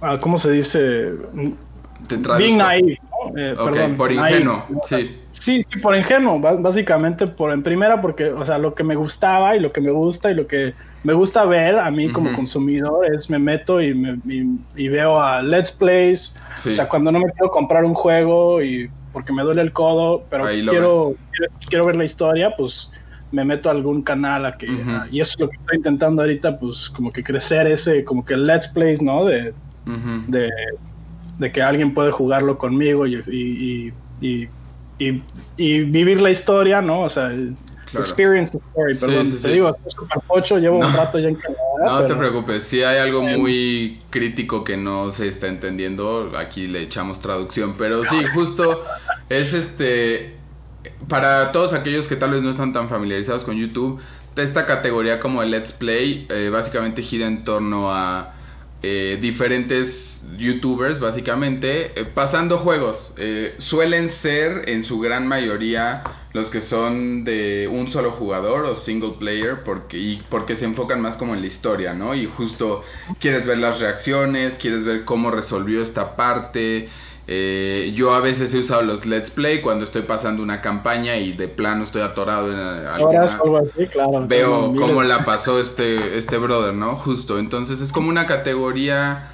Ah, 0.00 0.18
¿Cómo 0.20 0.36
se 0.38 0.50
dice? 0.50 1.12
Te 2.08 2.16
Being 2.16 2.58
naive, 2.58 2.98
Eh, 3.36 3.54
ok, 3.58 3.96
por 3.96 4.12
ingenuo, 4.12 4.64
sí. 4.84 5.18
Sí, 5.30 5.62
sí, 5.62 5.78
por 5.80 5.96
ingenuo, 5.96 6.38
básicamente 6.40 7.26
por 7.26 7.52
en 7.52 7.62
primera 7.62 8.00
porque, 8.00 8.30
o 8.30 8.44
sea, 8.44 8.58
lo 8.58 8.74
que 8.74 8.84
me 8.84 8.94
gustaba 8.94 9.56
y 9.56 9.60
lo 9.60 9.72
que 9.72 9.80
me 9.80 9.90
gusta 9.90 10.30
y 10.30 10.34
lo 10.34 10.46
que 10.46 10.74
me 11.04 11.14
gusta 11.14 11.44
ver 11.44 11.78
a 11.78 11.90
mí 11.90 12.10
como 12.12 12.32
consumidor 12.34 13.06
es 13.12 13.30
me 13.30 13.38
meto 13.38 13.80
y, 13.80 13.94
me, 13.94 14.18
y, 14.76 14.88
veo 14.88 15.20
a 15.20 15.42
Let's 15.42 15.72
Plays, 15.72 16.36
o 16.54 16.74
sea, 16.74 16.88
cuando 16.88 17.10
no 17.10 17.18
me 17.18 17.30
quiero 17.32 17.50
comprar 17.50 17.84
un 17.84 17.94
juego 17.94 18.62
y 18.62 18.90
porque 19.12 19.32
me 19.32 19.42
duele 19.42 19.62
el 19.62 19.72
codo, 19.72 20.24
pero 20.30 20.44
quiero, 20.44 21.14
quiero, 21.68 21.86
ver 21.86 21.96
la 21.96 22.04
historia, 22.04 22.54
pues 22.56 22.90
me 23.30 23.44
meto 23.44 23.68
a 23.68 23.72
algún 23.72 24.02
canal 24.02 24.44
a 24.44 24.56
que, 24.56 24.66
y 25.10 25.20
eso 25.20 25.32
es 25.32 25.40
lo 25.40 25.48
que 25.48 25.56
estoy 25.56 25.76
intentando 25.78 26.22
ahorita, 26.22 26.58
pues 26.58 26.90
como 26.90 27.12
que 27.12 27.22
crecer 27.22 27.66
ese, 27.66 28.04
como 28.04 28.24
que 28.24 28.36
Let's 28.36 28.68
Plays, 28.68 29.02
¿no? 29.02 29.24
De, 29.24 29.54
de, 30.28 30.50
de, 31.38 31.52
que 31.52 31.62
alguien 31.62 31.94
puede 31.94 32.10
jugarlo 32.10 32.58
conmigo 32.58 33.06
y, 33.06 33.92
y, 34.20 34.48
y, 34.98 35.80
vivir 35.80 36.20
la 36.20 36.30
historia, 36.30 36.80
¿no? 36.80 37.02
O 37.02 37.10
sea, 37.10 37.32
experience 37.98 38.52
the 38.52 38.58
story, 38.58 38.94
perdón. 38.96 39.42
te 39.42 39.50
digo, 39.50 39.76
super 39.88 40.20
pocho, 40.26 40.58
llevo 40.58 40.78
un 40.78 40.92
rato 40.92 41.18
ya 41.18 41.28
en 41.28 41.34
Canadá. 41.34 42.00
No 42.00 42.06
te 42.06 42.14
preocupes, 42.14 42.62
si 42.62 42.82
hay 42.82 42.98
algo 42.98 43.26
em, 43.26 43.40
muy 43.40 44.00
crítico 44.10 44.64
que 44.64 44.76
no 44.76 45.10
se 45.10 45.26
está 45.28 45.48
entendiendo, 45.48 46.30
aquí 46.36 46.66
le 46.66 46.82
echamos 46.82 47.20
traducción, 47.20 47.74
pero 47.76 48.04
sí, 48.04 48.24
justo 48.34 48.82
es 49.28 49.52
este, 49.52 50.36
para 51.08 51.52
todos 51.52 51.74
aquellos 51.74 52.08
que 52.08 52.16
tal 52.16 52.30
vez 52.30 52.42
no 52.42 52.50
están 52.50 52.72
tan 52.72 52.88
familiarizados 52.88 53.44
con 53.44 53.56
YouTube, 53.56 54.00
esta 54.36 54.64
categoría 54.64 55.20
como 55.20 55.42
el 55.42 55.50
Let's 55.50 55.72
Play 55.72 56.26
eh, 56.30 56.48
básicamente 56.50 57.02
gira 57.02 57.26
en 57.26 57.44
torno 57.44 57.92
a 57.92 58.34
eh, 58.84 59.16
diferentes 59.20 60.26
youtubers 60.36 60.98
básicamente 60.98 61.92
eh, 61.94 62.04
pasando 62.04 62.58
juegos. 62.58 63.14
Eh, 63.16 63.54
suelen 63.58 64.08
ser 64.08 64.68
en 64.68 64.82
su 64.82 64.98
gran 64.98 65.28
mayoría 65.28 66.02
los 66.32 66.50
que 66.50 66.60
son 66.60 67.22
de 67.22 67.68
un 67.70 67.88
solo 67.88 68.10
jugador 68.10 68.64
o 68.64 68.74
single 68.74 69.14
player 69.20 69.62
porque, 69.62 69.98
y 69.98 70.22
porque 70.28 70.56
se 70.56 70.64
enfocan 70.64 71.00
más 71.00 71.16
como 71.16 71.34
en 71.34 71.42
la 71.42 71.46
historia, 71.46 71.94
¿no? 71.94 72.14
Y 72.14 72.26
justo 72.26 72.82
quieres 73.20 73.46
ver 73.46 73.58
las 73.58 73.78
reacciones, 73.80 74.58
quieres 74.58 74.84
ver 74.84 75.04
cómo 75.04 75.30
resolvió 75.30 75.80
esta 75.80 76.16
parte. 76.16 76.88
Eh, 77.28 77.92
yo 77.94 78.14
a 78.14 78.20
veces 78.20 78.52
he 78.52 78.58
usado 78.58 78.82
los 78.82 79.06
Let's 79.06 79.30
Play 79.30 79.60
cuando 79.60 79.84
estoy 79.84 80.02
pasando 80.02 80.42
una 80.42 80.60
campaña 80.60 81.16
y 81.16 81.32
de 81.32 81.46
plano 81.46 81.84
estoy 81.84 82.02
atorado 82.02 82.50
en 82.52 82.58
alguna... 82.58 83.28
claro, 83.90 84.26
Veo 84.26 84.74
cómo 84.74 85.02
la 85.02 85.24
pasó 85.24 85.60
este, 85.60 86.18
este 86.18 86.36
brother, 86.36 86.74
¿no? 86.74 86.96
Justo. 86.96 87.38
Entonces 87.38 87.80
es 87.80 87.92
como 87.92 88.08
una 88.08 88.26
categoría 88.26 89.28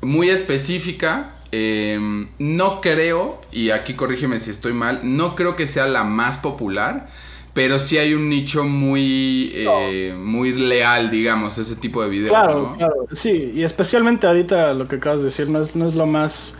muy 0.00 0.28
específica. 0.28 1.30
Em, 1.52 2.28
no 2.38 2.80
creo, 2.80 3.40
y 3.50 3.70
aquí 3.70 3.94
corrígeme 3.94 4.38
si 4.38 4.52
estoy 4.52 4.72
mal, 4.72 5.00
no 5.02 5.34
creo 5.34 5.56
que 5.56 5.66
sea 5.66 5.86
la 5.86 6.04
más 6.04 6.38
popular. 6.38 7.08
Pero 7.52 7.80
sí 7.80 7.98
hay 7.98 8.14
un 8.14 8.28
nicho 8.28 8.62
muy, 8.62 9.50
eh, 9.52 10.14
muy 10.16 10.52
leal, 10.52 11.10
digamos, 11.10 11.58
ese 11.58 11.74
tipo 11.74 12.00
de 12.00 12.08
videos. 12.08 12.30
Claro, 12.30 12.76
claro, 12.78 13.06
sí, 13.12 13.52
y 13.56 13.64
especialmente 13.64 14.28
ahorita 14.28 14.72
lo 14.72 14.86
que 14.86 14.96
acabas 14.96 15.18
de 15.18 15.24
decir 15.26 15.48
no 15.48 15.60
es, 15.60 15.74
no 15.74 15.88
es 15.88 15.96
lo 15.96 16.06
más 16.06 16.56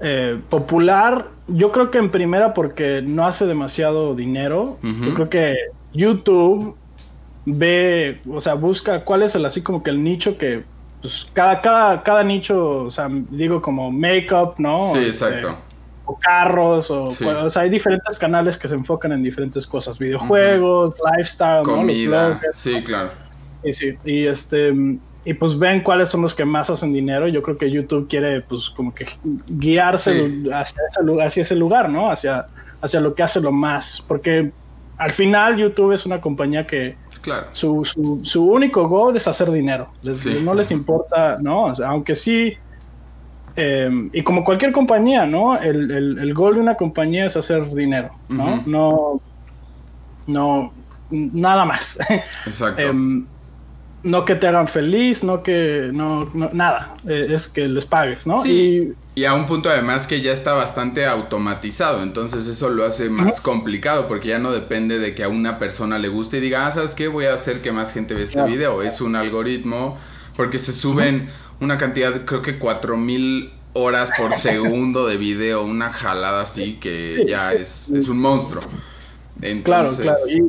eh, 0.00 0.38
popular, 0.50 1.28
yo 1.48 1.72
creo 1.72 1.90
que 1.90 1.98
en 1.98 2.10
primera 2.10 2.52
porque 2.54 3.02
no 3.02 3.26
hace 3.26 3.46
demasiado 3.46 4.14
dinero. 4.14 4.78
Yo 4.82 5.14
creo 5.14 5.30
que 5.30 5.56
YouTube 5.92 6.76
ve, 7.46 8.20
o 8.28 8.40
sea, 8.40 8.54
busca 8.54 8.98
cuál 8.98 9.22
es 9.22 9.34
el 9.34 9.44
así 9.46 9.62
como 9.62 9.82
que 9.82 9.90
el 9.90 10.02
nicho 10.02 10.36
que, 10.36 10.64
pues 11.00 11.26
cada, 11.32 11.60
cada, 11.60 12.02
cada 12.02 12.24
nicho, 12.24 12.82
o 12.84 12.90
sea, 12.90 13.08
digo 13.08 13.62
como 13.62 13.90
makeup, 13.90 14.54
¿no? 14.58 14.92
Sí, 14.92 14.98
este, 14.98 15.26
exacto. 15.26 15.56
o 16.04 16.18
carros, 16.18 16.90
o, 16.90 17.04
o, 17.04 17.50
sea, 17.50 17.62
hay 17.62 17.70
diferentes 17.70 18.18
canales 18.18 18.58
que 18.58 18.66
se 18.66 18.74
enfocan 18.74 19.12
en 19.12 19.22
diferentes 19.22 19.66
cosas, 19.66 19.98
videojuegos, 19.98 20.96
lifestyle, 21.16 21.62
Comida, 21.62 22.40
sí, 22.52 22.82
claro. 22.82 23.12
Y 23.62 23.72
sí, 23.72 23.96
y 24.04 24.26
este, 24.26 24.74
y 25.26 25.34
pues 25.34 25.58
ven 25.58 25.80
cuáles 25.80 26.08
son 26.08 26.22
los 26.22 26.32
que 26.32 26.44
más 26.44 26.70
hacen 26.70 26.92
dinero. 26.92 27.26
Yo 27.26 27.42
creo 27.42 27.58
que 27.58 27.68
YouTube 27.68 28.06
quiere 28.08 28.42
pues 28.42 28.70
como 28.70 28.94
que 28.94 29.08
guiarse 29.48 30.44
hacia, 30.54 30.80
ese, 31.42 31.56
lugar, 31.56 31.90
¿no? 31.90 32.08
Hacia, 32.08 32.46
hacia 32.80 33.00
lo 33.00 33.12
que 33.12 33.24
hace 33.24 33.40
lo 33.40 33.50
más. 33.50 34.04
Porque 34.06 34.52
al 34.96 35.10
final 35.10 35.56
YouTube 35.56 35.90
es 35.90 36.06
una 36.06 36.20
compañía 36.20 36.64
que 36.64 36.94
claro. 37.22 37.48
su, 37.50 37.84
su, 38.22 38.44
único 38.44 38.88
goal 38.88 39.16
es 39.16 39.26
hacer 39.26 39.50
dinero. 39.50 39.88
No 40.42 40.54
les 40.54 40.70
importa, 40.70 41.38
¿no? 41.40 41.74
aunque 41.84 42.14
sí... 42.14 42.54
Eh, 43.56 43.90
y 44.12 44.22
como 44.22 44.44
cualquier 44.44 44.70
compañía, 44.70 45.26
¿no? 45.26 45.58
El, 45.58 45.90
el, 45.90 46.18
el, 46.18 46.34
goal 46.34 46.54
de 46.54 46.60
una 46.60 46.74
compañía 46.76 47.26
es 47.26 47.36
hacer 47.36 47.68
dinero, 47.74 48.12
¿no? 48.28 48.62
No... 48.64 49.20
No... 50.28 50.72
Nada 51.10 51.64
más. 51.64 51.98
Exacto. 52.46 52.82
Em, 52.82 53.26
no 54.06 54.24
que 54.24 54.36
te 54.36 54.46
hagan 54.46 54.68
feliz, 54.68 55.24
no 55.24 55.42
que, 55.42 55.90
no, 55.92 56.30
nada, 56.52 56.96
eh, 57.08 57.26
es 57.30 57.48
que 57.48 57.66
les 57.66 57.86
pagues, 57.86 58.24
¿no? 58.26 58.40
Sí, 58.40 58.92
y... 59.16 59.24
a 59.24 59.34
un 59.34 59.46
punto 59.46 59.68
además 59.68 60.06
que 60.06 60.20
ya 60.22 60.32
está 60.32 60.52
bastante 60.52 61.06
automatizado, 61.06 62.02
entonces 62.04 62.46
eso 62.46 62.70
lo 62.70 62.84
hace 62.84 63.10
más 63.10 63.40
complicado 63.40 64.06
porque 64.06 64.28
ya 64.28 64.38
no 64.38 64.52
depende 64.52 65.00
de 65.00 65.14
que 65.16 65.24
a 65.24 65.28
una 65.28 65.58
persona 65.58 65.98
le 65.98 66.08
guste 66.08 66.38
y 66.38 66.40
diga, 66.40 66.66
ah, 66.66 66.70
¿sabes 66.70 66.94
qué? 66.94 67.08
Voy 67.08 67.26
a 67.26 67.34
hacer 67.34 67.62
que 67.62 67.72
más 67.72 67.92
gente 67.92 68.14
vea 68.14 68.22
este 68.22 68.42
video, 68.44 68.80
es 68.80 69.00
un 69.00 69.16
algoritmo, 69.16 69.98
porque 70.36 70.58
se 70.58 70.72
suben 70.72 71.28
una 71.60 71.76
cantidad, 71.76 72.24
creo 72.24 72.42
que 72.42 72.58
cuatro 72.58 72.96
mil 72.96 73.52
horas 73.72 74.12
por 74.16 74.34
segundo 74.36 75.06
de 75.08 75.16
video, 75.16 75.64
una 75.64 75.92
jalada 75.92 76.42
así 76.42 76.74
que 76.74 77.26
ya 77.28 77.52
es, 77.52 77.90
es, 77.90 78.08
un 78.08 78.20
monstruo. 78.20 78.62
Entonces... 79.42 80.04
Claro, 80.04 80.20
claro. 80.22 80.48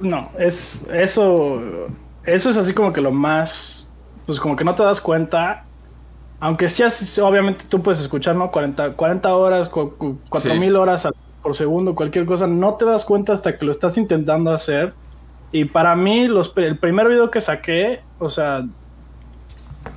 no, 0.00 0.30
es 0.38 0.86
eso 0.92 1.88
eso 2.24 2.50
es 2.50 2.56
así 2.56 2.72
como 2.72 2.92
que 2.92 3.00
lo 3.00 3.10
más, 3.10 3.92
pues 4.26 4.40
como 4.40 4.56
que 4.56 4.64
no 4.64 4.74
te 4.74 4.82
das 4.82 5.00
cuenta, 5.00 5.64
aunque 6.40 6.68
sí, 6.68 6.82
obviamente 7.20 7.64
tú 7.68 7.82
puedes 7.82 8.00
escuchar, 8.00 8.34
¿no? 8.34 8.50
40, 8.50 8.94
40 8.94 9.34
horas, 9.34 9.68
4000 9.68 10.76
horas 10.76 11.08
por 11.42 11.54
segundo, 11.54 11.94
cualquier 11.94 12.24
cosa, 12.26 12.46
no 12.46 12.74
te 12.74 12.86
das 12.86 13.04
cuenta 13.04 13.34
hasta 13.34 13.56
que 13.56 13.64
lo 13.64 13.70
estás 13.70 13.98
intentando 13.98 14.52
hacer. 14.52 14.94
Y 15.52 15.66
para 15.66 15.96
mí, 15.96 16.28
los, 16.28 16.52
el 16.56 16.78
primer 16.78 17.08
video 17.08 17.30
que 17.30 17.40
saqué, 17.40 18.00
o 18.18 18.28
sea, 18.28 18.64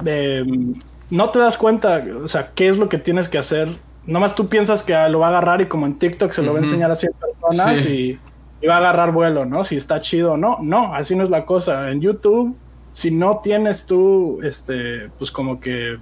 em, 0.06 0.74
no 1.10 1.30
te 1.30 1.40
das 1.40 1.58
cuenta, 1.58 2.04
o 2.24 2.28
sea, 2.28 2.52
qué 2.56 2.68
es 2.68 2.78
lo 2.78 2.90
que 2.90 2.98
tienes 2.98 3.30
que 3.30 3.38
hacer. 3.38 3.70
Nomás 4.06 4.36
tú 4.36 4.50
piensas 4.50 4.84
que 4.84 4.94
lo 5.10 5.20
va 5.20 5.28
a 5.28 5.30
agarrar 5.30 5.62
y 5.62 5.68
como 5.68 5.86
en 5.86 5.98
TikTok 5.98 6.32
se 6.32 6.42
lo 6.42 6.54
va 6.54 6.60
a 6.60 6.64
enseñar 6.64 6.92
a 6.92 6.96
100 6.96 7.14
personas 7.14 7.86
y 7.86 8.20
y 8.64 8.68
va 8.68 8.76
a 8.76 8.78
agarrar 8.78 9.12
vuelo, 9.12 9.44
¿no? 9.44 9.66
Si 9.66 9.76
está 9.76 10.00
chido 10.00 10.34
o 10.34 10.38
no. 10.38 10.58
No, 10.62 10.96
así 10.96 11.18
no 11.18 11.26
es 11.26 11.30
la 11.30 11.46
cosa. 11.46 11.92
En 11.92 12.00
YouTube, 12.00 12.56
si 12.94 13.12
no 13.12 13.42
tienes 13.44 13.86
tú, 13.86 14.40
este, 14.42 15.10
pues 15.18 15.32
como 15.32 15.60
que... 15.60 15.98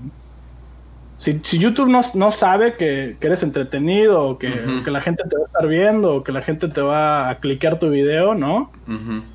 Si, 1.18 1.40
si 1.44 1.58
YouTube 1.58 1.90
no, 1.90 2.02
no 2.14 2.32
sabe 2.32 2.74
que, 2.74 3.18
que, 3.20 3.28
eres 3.28 3.42
entretenido, 3.42 4.24
o 4.24 4.38
que, 4.38 4.54
que, 4.84 4.92
la 4.92 5.02
gente 5.02 5.24
te 5.28 5.36
va 5.38 5.44
a 5.44 5.46
estar 5.48 5.68
viendo, 5.68 6.16
o 6.16 6.24
que 6.24 6.32
la 6.32 6.44
gente 6.44 6.68
te 6.68 6.82
va 6.82 7.30
a 7.30 7.38
cliquear 7.38 7.80
tu 7.80 7.90
video, 7.90 8.36
¿no? 8.36 8.72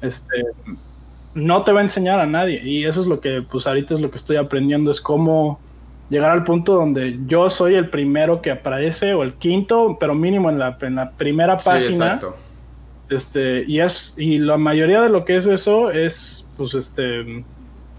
Este, 0.03 0.45
no 1.35 1.63
te 1.63 1.73
va 1.73 1.81
a 1.81 1.83
enseñar 1.83 2.21
a 2.21 2.27
nadie. 2.27 2.61
Y 2.63 2.85
eso 2.85 3.01
es 3.01 3.09
lo 3.09 3.19
que, 3.19 3.43
pues 3.43 3.67
ahorita 3.67 3.95
es 3.95 4.01
lo 4.01 4.11
que 4.11 4.19
estoy 4.19 4.37
aprendiendo, 4.37 4.93
es 4.93 5.01
cómo 5.01 5.59
llegar 6.11 6.31
al 6.31 6.45
punto 6.45 6.75
donde 6.75 7.19
yo 7.27 7.51
soy 7.51 7.75
el 7.75 7.91
primero 7.91 8.41
que 8.41 8.53
aparece, 8.53 9.15
o 9.15 9.25
el 9.25 9.35
quinto, 9.35 9.97
pero 9.99 10.15
mínimo 10.15 10.49
en 10.49 10.61
la, 10.61 10.79
en 10.81 10.95
la 10.95 11.11
primera 11.11 11.57
página. 11.57 11.89
Sí, 11.89 11.95
exacto 11.95 12.46
este, 13.09 13.65
y 13.67 13.81
es, 13.81 14.15
y 14.17 14.39
la 14.39 14.57
mayoría 14.57 15.01
de 15.01 15.11
lo 15.11 15.25
que 15.25 15.37
es 15.37 15.47
eso 15.47 15.91
es, 15.91 16.47
pues, 16.57 16.75
este, 16.75 17.45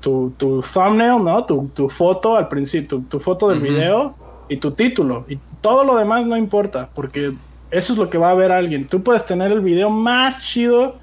tu, 0.01 0.33
tu 0.37 0.61
thumbnail, 0.61 1.23
¿no? 1.23 1.45
Tu, 1.45 1.69
tu, 1.73 1.89
foto 1.89 2.35
al 2.35 2.47
principio, 2.47 3.03
tu, 3.09 3.19
foto 3.19 3.49
del 3.49 3.59
video 3.59 4.15
y 4.49 4.57
tu 4.57 4.71
título. 4.71 5.25
Y 5.27 5.37
todo 5.61 5.83
lo 5.83 5.95
demás 5.95 6.25
no 6.25 6.37
importa, 6.37 6.89
porque 6.93 7.33
eso 7.71 7.93
es 7.93 7.99
lo 7.99 8.09
que 8.09 8.17
va 8.17 8.31
a 8.31 8.35
ver 8.35 8.51
alguien. 8.51 8.87
Tú 8.87 9.01
puedes 9.01 9.25
tener 9.25 9.51
el 9.51 9.61
video 9.61 9.89
más 9.89 10.43
chido 10.43 10.95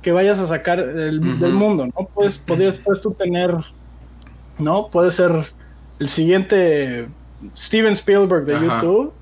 que 0.00 0.12
vayas 0.12 0.38
a 0.38 0.46
sacar 0.46 0.94
del, 0.94 1.20
mundo, 1.20 1.86
¿no? 1.86 2.08
Puedes, 2.14 2.38
podrías, 2.38 2.76
puedes 2.78 3.00
tú 3.00 3.12
tener, 3.12 3.54
¿no? 4.58 4.88
Puede 4.88 5.10
ser 5.12 5.30
el 6.00 6.08
siguiente 6.08 7.06
Steven 7.54 7.92
Spielberg 7.92 8.44
de 8.46 8.54
YouTube 8.54 9.12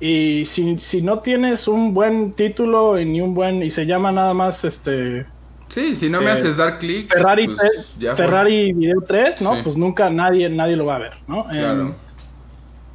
y 0.00 0.44
si, 0.46 0.78
si 0.80 1.02
no 1.02 1.20
tienes 1.20 1.68
un 1.68 1.94
buen 1.94 2.32
título 2.32 2.98
y 2.98 3.04
ni 3.04 3.20
un 3.20 3.34
buen. 3.34 3.62
y 3.62 3.70
se 3.70 3.86
llama 3.86 4.12
nada 4.12 4.34
más 4.34 4.64
este. 4.64 5.26
Sí, 5.68 5.94
si 5.94 6.08
no 6.10 6.20
me 6.20 6.30
eh, 6.30 6.32
haces 6.32 6.56
dar 6.56 6.78
clic. 6.78 7.08
Ferrari, 7.08 7.46
pues, 7.46 7.94
Ferrari 8.16 8.72
Video 8.72 9.00
3, 9.00 9.42
¿no? 9.42 9.62
Pues 9.62 9.76
nunca 9.76 10.10
nadie, 10.10 10.48
nadie 10.48 10.76
lo 10.76 10.86
va 10.86 10.96
a 10.96 10.98
ver, 10.98 11.12
¿no? 11.26 11.46
Claro. 11.48 11.80
Em, 11.80 11.94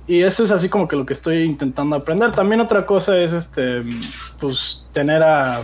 y 0.08 0.24
eso 0.24 0.44
es 0.44 0.52
así 0.52 0.70
como 0.70 0.88
que 0.88 0.96
lo 0.96 1.06
que 1.06 1.14
estoy 1.14 1.44
intentando 1.44 1.96
aprender. 1.96 2.32
También 2.32 2.62
otra 2.62 2.86
cosa 2.86 3.18
es 3.18 3.32
este. 3.32 3.82
Pues 4.40 4.88
tener 4.94 5.24
a, 5.24 5.62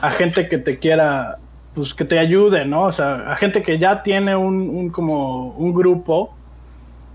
a 0.00 0.10
gente 0.10 0.48
que 0.48 0.58
te 0.58 0.78
quiera. 0.78 1.38
Pues 1.74 1.94
que 1.94 2.04
te 2.04 2.18
ayude, 2.18 2.66
¿no? 2.66 2.82
O 2.82 2.92
sea, 2.92 3.32
a 3.32 3.36
gente 3.36 3.62
que 3.62 3.78
ya 3.78 4.02
tiene 4.02 4.36
un, 4.36 4.68
un 4.68 4.90
como 4.90 5.48
un 5.56 5.72
grupo 5.72 6.34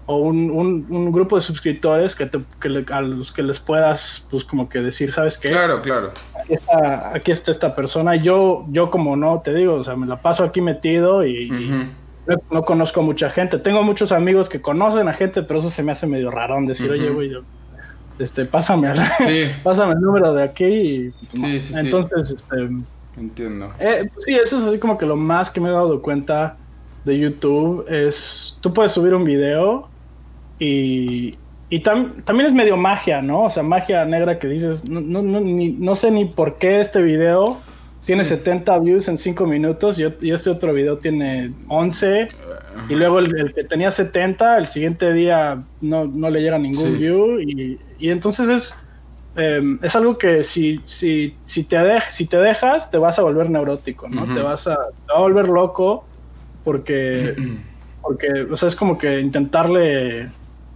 o 0.09 0.19
un, 0.19 0.49
un, 0.89 1.11
grupo 1.11 1.35
de 1.35 1.41
suscriptores 1.41 2.15
que, 2.15 2.25
te, 2.25 2.39
que 2.61 2.85
a 2.93 3.01
los 3.01 3.33
que 3.33 3.43
les 3.43 3.59
puedas, 3.59 4.25
pues 4.31 4.45
como 4.45 4.69
que 4.69 4.79
decir, 4.79 5.11
¿sabes 5.11 5.37
qué? 5.37 5.49
Claro, 5.49 5.81
claro. 5.81 6.13
Aquí 6.41 6.53
está, 6.53 7.13
aquí 7.13 7.31
está 7.31 7.51
esta 7.51 7.75
persona. 7.75 8.15
Yo, 8.15 8.65
yo 8.69 8.89
como 8.89 9.17
no, 9.17 9.41
te 9.43 9.53
digo, 9.53 9.73
o 9.75 9.83
sea, 9.83 9.97
me 9.97 10.07
la 10.07 10.21
paso 10.21 10.45
aquí 10.45 10.61
metido 10.61 11.27
y, 11.27 11.49
no, 12.49 12.61
conozco 12.63 13.01
a 13.01 13.03
mucha 13.03 13.29
gente. 13.29 13.59
Tengo 13.59 13.83
muchos 13.83 14.13
amigos 14.13 14.47
que 14.47 14.61
conocen 14.61 15.09
a 15.09 15.13
gente, 15.13 15.43
pero 15.43 15.59
eso 15.59 15.69
se 15.69 15.83
me 15.83 15.91
hace 15.91 16.07
medio 16.07 16.31
raro 16.31 16.55
decir, 16.65 16.89
oye, 16.89 17.09
güey, 17.09 17.31
este, 18.17 18.45
pásame, 18.45 18.93
pásame 19.63 19.91
el 19.91 19.99
número 19.99 20.33
de 20.33 20.43
aquí. 20.43 20.65
Y, 20.65 21.11
sí, 21.33 21.59
sí, 21.59 21.73
Entonces, 21.77 22.31
este... 22.31 22.69
Entiendo. 23.17 23.73
Eh, 23.79 24.09
pues 24.13 24.23
sí, 24.25 24.35
eso 24.35 24.57
es 24.59 24.63
así 24.63 24.77
como 24.79 24.97
que 24.97 25.05
lo 25.05 25.17
más 25.17 25.51
que 25.51 25.59
me 25.59 25.67
he 25.67 25.71
dado 25.71 26.01
cuenta 26.01 26.55
de 27.03 27.17
YouTube 27.17 27.85
es, 27.89 28.57
tú 28.61 28.73
puedes 28.73 28.93
subir 28.93 29.13
un 29.13 29.25
video 29.25 29.89
y, 30.59 31.31
y 31.69 31.79
también 31.79 32.45
es 32.45 32.53
medio 32.53 32.77
magia, 32.77 33.21
¿no? 33.21 33.43
O 33.43 33.49
sea, 33.49 33.63
magia 33.63 34.05
negra 34.05 34.39
que 34.39 34.47
dices, 34.47 34.89
no, 34.89 35.01
no, 35.01 35.21
no, 35.21 35.39
no 35.41 35.95
sé 35.95 36.11
ni 36.11 36.25
por 36.25 36.57
qué 36.57 36.79
este 36.79 37.01
video 37.01 37.57
tiene 38.07 38.23
70 38.23 38.79
views 38.79 39.09
en 39.09 39.17
5 39.17 39.45
minutos 39.45 39.99
y, 39.99 40.31
este 40.31 40.49
otro 40.49 40.73
video 40.73 40.97
tiene 40.97 41.51
11. 41.67 42.29
Y 42.87 42.95
luego 42.95 43.19
el, 43.19 43.53
que 43.53 43.65
tenía 43.65 43.91
70, 43.91 44.59
el 44.59 44.67
siguiente 44.67 45.11
día 45.11 45.61
no, 45.81 46.05
no 46.05 46.29
le 46.29 46.41
llega 46.41 46.57
ningún 46.57 46.97
view. 46.97 47.41
Y, 47.41 47.77
y, 47.99 48.09
entonces 48.09 48.47
es, 48.47 48.75
em, 49.35 49.77
es 49.81 49.93
algo 49.97 50.17
que 50.17 50.45
si, 50.45 50.79
si, 50.85 51.35
si, 51.45 51.65
te 51.65 51.77
si 52.09 52.27
te 52.27 52.37
dejas, 52.37 52.89
te 52.89 52.97
vas 52.97 53.19
a 53.19 53.23
volver 53.23 53.49
neurótico, 53.49 54.07
¿no? 54.07 54.23
te, 54.33 54.41
vas 54.41 54.67
a, 54.67 54.75
te 54.75 55.11
va 55.11 55.19
a 55.19 55.21
volver 55.21 55.49
loco 55.49 56.05
porque, 56.63 57.35
porque, 58.01 58.47
o 58.49 58.55
sea, 58.55 58.69
es 58.69 58.75
como 58.77 58.97
que 58.97 59.19
intentarle 59.19 60.29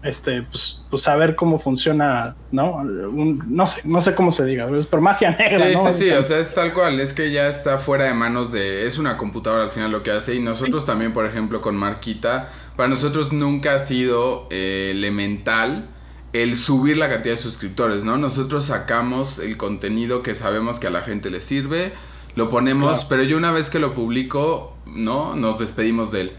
este, 0.03 0.41
pues, 0.43 0.81
pues 0.89 1.03
saber 1.03 1.35
cómo 1.35 1.59
funciona, 1.59 2.35
¿no? 2.51 2.83
no 2.83 3.67
sé, 3.67 3.81
no 3.85 4.01
sé 4.01 4.15
cómo 4.15 4.31
se 4.31 4.45
diga, 4.45 4.67
pero 4.89 5.01
magia 5.01 5.31
negra, 5.31 5.67
sí, 5.67 5.73
¿no? 5.73 5.91
Sí, 5.91 5.99
sí, 5.99 6.09
o 6.11 6.23
sea, 6.23 6.39
es 6.39 6.53
tal 6.55 6.73
cual, 6.73 6.99
es 6.99 7.13
que 7.13 7.31
ya 7.31 7.47
está 7.47 7.77
fuera 7.77 8.05
de 8.05 8.13
manos 8.13 8.51
de, 8.51 8.87
es 8.87 8.97
una 8.97 9.17
computadora 9.17 9.63
al 9.63 9.71
final 9.71 9.91
lo 9.91 10.01
que 10.01 10.11
hace 10.11 10.35
y 10.35 10.39
nosotros 10.39 10.85
también, 10.85 11.13
por 11.13 11.25
ejemplo, 11.25 11.61
con 11.61 11.75
Marquita, 11.75 12.49
para 12.75 12.89
nosotros 12.89 13.31
nunca 13.31 13.75
ha 13.75 13.79
sido 13.79 14.47
eh, 14.49 14.91
elemental 14.91 15.87
el 16.33 16.55
subir 16.55 16.97
la 16.97 17.09
cantidad 17.09 17.35
de 17.35 17.41
suscriptores, 17.41 18.03
¿no? 18.03 18.17
Nosotros 18.17 18.65
sacamos 18.65 19.37
el 19.37 19.57
contenido 19.57 20.23
que 20.23 20.33
sabemos 20.33 20.79
que 20.79 20.87
a 20.87 20.89
la 20.89 21.01
gente 21.01 21.29
le 21.29 21.41
sirve, 21.41 21.91
lo 22.35 22.49
ponemos, 22.49 23.05
pero 23.05 23.23
yo 23.23 23.35
una 23.35 23.51
vez 23.51 23.69
que 23.69 23.79
lo 23.79 23.93
publico, 23.93 24.77
¿no? 24.85 25.35
Nos 25.35 25.59
despedimos 25.59 26.11
de 26.11 26.21
él 26.21 26.31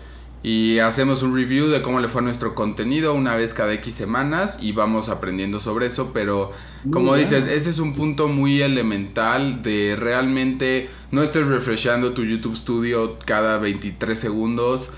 y 0.43 0.81
hacemos 0.81 1.23
un 1.23 1.37
review 1.37 1.69
de 1.69 1.83
cómo 1.83 2.01
le 2.01 2.09
fue 2.09 2.21
nuestro 2.21 2.55
contenido 2.55 3.15
una 3.15 3.37
vez 3.37 3.55
cada 3.55 3.73
X 3.75 3.95
semanas 3.95 4.59
y 4.61 4.73
vamos 4.73 5.09
aprendiendo 5.09 5.61
sobre 5.61 5.87
eso, 5.87 6.11
pero 6.13 6.51
como 6.91 7.15
dices, 7.15 7.45
ese 7.45 7.71
es 7.71 7.79
un 7.79 7.95
punto 7.95 8.27
muy 8.27 8.61
elemental 8.61 9.63
de 9.63 9.95
realmente 9.97 10.91
no 11.13 11.23
estés 11.23 11.47
refreshando 11.47 12.13
tu 12.13 12.25
YouTube 12.25 12.57
Studio 12.57 13.19
cada 13.25 13.59
23 13.59 14.19
segundos. 14.19 14.91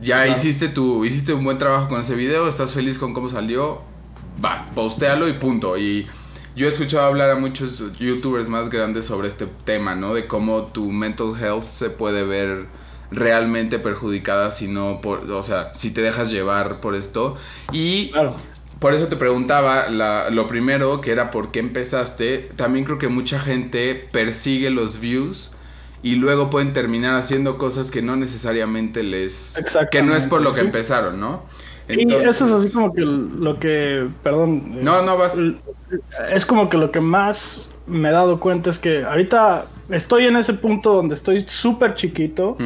Ya 0.00 0.28
hiciste 0.28 0.68
tu 0.68 1.04
hiciste 1.04 1.34
un 1.34 1.44
buen 1.44 1.58
trabajo 1.58 1.88
con 1.88 2.00
ese 2.00 2.14
video, 2.14 2.48
estás 2.48 2.72
feliz 2.72 2.98
con 2.98 3.12
cómo 3.12 3.28
salió, 3.28 3.82
va, 4.42 4.70
postealo 4.76 5.28
y 5.28 5.32
punto. 5.32 5.76
Y 5.76 6.06
yo 6.54 6.66
he 6.66 6.68
escuchado 6.68 7.06
hablar 7.06 7.30
a 7.30 7.34
muchos 7.34 7.82
youtubers 7.98 8.48
más 8.48 8.70
grandes 8.70 9.06
sobre 9.06 9.26
este 9.26 9.46
tema, 9.64 9.96
¿no? 9.96 10.14
De 10.14 10.28
cómo 10.28 10.66
tu 10.66 10.90
mental 10.92 11.34
health 11.38 11.66
se 11.66 11.90
puede 11.90 12.24
ver 12.24 12.66
realmente 13.10 13.78
perjudicada 13.78 14.50
si 14.50 14.68
no, 14.68 15.00
por, 15.00 15.30
o 15.30 15.42
sea, 15.42 15.72
si 15.74 15.90
te 15.92 16.00
dejas 16.00 16.30
llevar 16.30 16.80
por 16.80 16.94
esto. 16.94 17.36
Y 17.72 18.12
por 18.78 18.94
eso 18.94 19.08
te 19.08 19.16
preguntaba 19.16 19.88
lo 19.88 20.46
primero, 20.46 21.00
que 21.00 21.10
era 21.10 21.30
por 21.30 21.50
qué 21.50 21.60
empezaste. 21.60 22.50
También 22.56 22.84
creo 22.84 22.98
que 22.98 23.08
mucha 23.08 23.38
gente 23.38 24.08
persigue 24.12 24.70
los 24.70 25.00
views 25.00 25.52
y 26.02 26.16
luego 26.16 26.50
pueden 26.50 26.72
terminar 26.72 27.14
haciendo 27.14 27.56
cosas 27.56 27.90
que 27.90 28.02
no 28.02 28.16
necesariamente 28.16 29.02
les... 29.02 29.56
Que 29.90 30.02
no 30.02 30.14
es 30.14 30.26
por 30.26 30.42
lo 30.42 30.52
que 30.52 30.60
empezaron, 30.60 31.18
¿no? 31.18 31.42
y 31.88 32.12
eso 32.12 32.46
es 32.46 32.52
así 32.52 32.72
como 32.72 32.94
que 32.94 33.02
lo 33.02 33.58
que, 33.58 34.08
perdón. 34.22 34.82
No, 34.82 35.02
no 35.02 35.18
vas. 35.18 35.36
Es 36.30 36.46
como 36.46 36.68
que 36.68 36.78
lo 36.78 36.90
que 36.90 37.00
más 37.00 37.74
me 37.86 38.08
he 38.08 38.12
dado 38.12 38.40
cuenta 38.40 38.70
es 38.70 38.78
que 38.78 39.04
ahorita 39.04 39.66
estoy 39.90 40.26
en 40.26 40.36
ese 40.36 40.54
punto 40.54 40.94
donde 40.94 41.14
estoy 41.14 41.44
súper 41.46 41.94
chiquito 41.94 42.56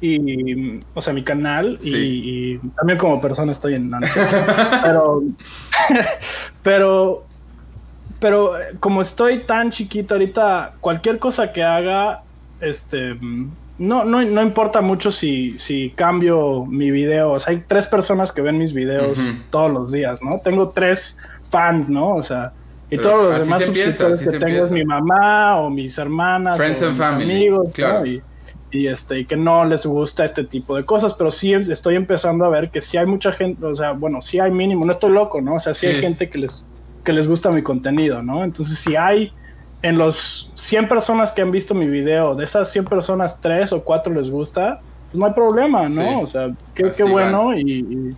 y, 0.00 0.78
o 0.94 1.02
sea, 1.02 1.12
mi 1.12 1.22
canal 1.22 1.78
y, 1.82 2.58
también 2.76 2.98
como 2.98 3.20
persona 3.20 3.52
estoy 3.52 3.74
en... 3.74 3.90
pero, 4.82 5.22
pero, 6.62 7.24
pero 8.20 8.52
como 8.80 9.02
estoy 9.02 9.44
tan 9.44 9.70
chiquito 9.70 10.14
ahorita, 10.14 10.74
cualquier 10.80 11.18
cosa 11.18 11.52
que 11.52 11.62
haga, 11.62 12.22
este... 12.60 13.16
No, 13.78 14.04
no, 14.04 14.22
no 14.22 14.40
importa 14.40 14.80
mucho 14.80 15.10
si, 15.10 15.58
si 15.58 15.90
cambio 15.90 16.64
mi 16.64 16.90
video. 16.90 17.32
O 17.32 17.38
sea, 17.38 17.52
hay 17.52 17.62
tres 17.66 17.86
personas 17.86 18.32
que 18.32 18.40
ven 18.40 18.56
mis 18.56 18.72
videos 18.72 19.20
todos 19.50 19.70
los 19.70 19.92
días, 19.92 20.22
¿no? 20.22 20.40
Tengo 20.42 20.70
tres 20.70 21.18
fans, 21.50 21.90
¿no? 21.90 22.14
O 22.14 22.22
sea, 22.22 22.54
y 22.90 22.98
todos 22.98 23.24
los 23.24 23.44
demás 23.44 23.64
suscriptores 23.64 24.30
que 24.30 24.38
tengo 24.38 24.64
es 24.64 24.70
mi 24.70 24.84
mamá 24.84 25.60
o 25.60 25.70
mis 25.70 25.98
hermanas 25.98 26.56
Friends 26.56 26.82
o 26.82 26.88
and 26.88 26.96
family. 26.96 27.32
amigos, 27.32 27.68
claro. 27.74 28.06
y, 28.06 28.22
este, 28.86 29.20
y 29.20 29.24
que 29.24 29.36
no 29.36 29.64
les 29.64 29.86
gusta 29.86 30.24
este 30.24 30.44
tipo 30.44 30.76
de 30.76 30.84
cosas, 30.84 31.14
pero 31.14 31.30
sí 31.30 31.52
estoy 31.54 31.96
empezando 31.96 32.44
a 32.44 32.48
ver 32.48 32.70
que 32.70 32.80
sí 32.80 32.96
hay 32.96 33.06
mucha 33.06 33.32
gente, 33.32 33.64
o 33.64 33.74
sea, 33.74 33.92
bueno, 33.92 34.22
sí 34.22 34.38
hay 34.38 34.50
mínimo, 34.50 34.84
no 34.84 34.92
estoy 34.92 35.10
loco, 35.10 35.40
¿no? 35.40 35.54
O 35.54 35.60
sea, 35.60 35.74
sí, 35.74 35.86
hay 35.86 36.00
gente 36.00 36.28
que 36.28 36.40
les, 36.40 36.66
que 37.04 37.12
les 37.12 37.26
gusta 37.26 37.50
mi 37.50 37.62
contenido, 37.62 38.22
¿no? 38.22 38.44
Entonces, 38.44 38.78
si 38.78 38.94
hay 38.94 39.32
en 39.82 39.98
los 39.98 40.50
100 40.54 40.88
personas 40.88 41.32
que 41.32 41.42
han 41.42 41.50
visto 41.50 41.74
mi 41.74 41.86
video, 41.86 42.34
de 42.34 42.44
esas 42.44 42.70
100 42.70 42.84
personas, 42.84 43.40
3 43.40 43.72
o 43.72 43.82
4 43.82 44.14
les 44.14 44.30
gusta, 44.30 44.80
pues 45.10 45.18
no 45.18 45.26
hay 45.26 45.32
problema, 45.32 45.88
¿no? 45.88 46.20
O 46.20 46.26
sea, 46.26 46.50
qué, 46.74 46.90
qué 46.96 47.04
bueno 47.04 47.56
y, 47.56 48.14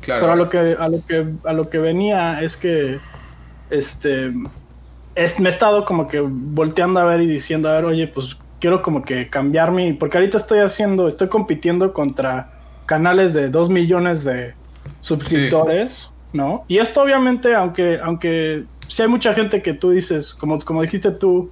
Claro. 0.00 0.20
Pero 0.20 0.32
a 0.32 0.36
lo 0.36 0.48
que 0.48 0.76
a 0.78 0.88
lo 0.88 1.04
que 1.04 1.26
a 1.44 1.52
lo 1.52 1.64
que 1.64 1.78
venía 1.78 2.40
es 2.40 2.56
que 2.56 3.00
este, 3.70 4.32
es, 5.14 5.40
me 5.40 5.48
he 5.48 5.52
estado 5.52 5.84
como 5.84 6.08
que 6.08 6.20
volteando 6.20 7.00
a 7.00 7.04
ver 7.04 7.20
y 7.20 7.26
diciendo, 7.26 7.68
a 7.68 7.72
ver, 7.72 7.84
oye, 7.84 8.06
pues 8.06 8.36
quiero 8.60 8.82
como 8.82 9.02
que 9.02 9.28
cambiar 9.28 9.72
mi, 9.72 9.92
porque 9.92 10.18
ahorita 10.18 10.38
estoy 10.38 10.60
haciendo, 10.60 11.08
estoy 11.08 11.28
compitiendo 11.28 11.92
contra 11.92 12.52
canales 12.86 13.34
de 13.34 13.48
2 13.48 13.68
millones 13.70 14.24
de 14.24 14.54
suscriptores, 15.00 16.10
¿no? 16.32 16.64
Y 16.68 16.78
esto 16.78 17.02
obviamente, 17.02 17.54
aunque, 17.54 17.98
aunque 18.02 18.64
si 18.88 19.02
hay 19.02 19.08
mucha 19.08 19.34
gente 19.34 19.62
que 19.62 19.74
tú 19.74 19.90
dices, 19.90 20.34
como, 20.34 20.58
como 20.60 20.82
dijiste 20.82 21.10
tú, 21.10 21.50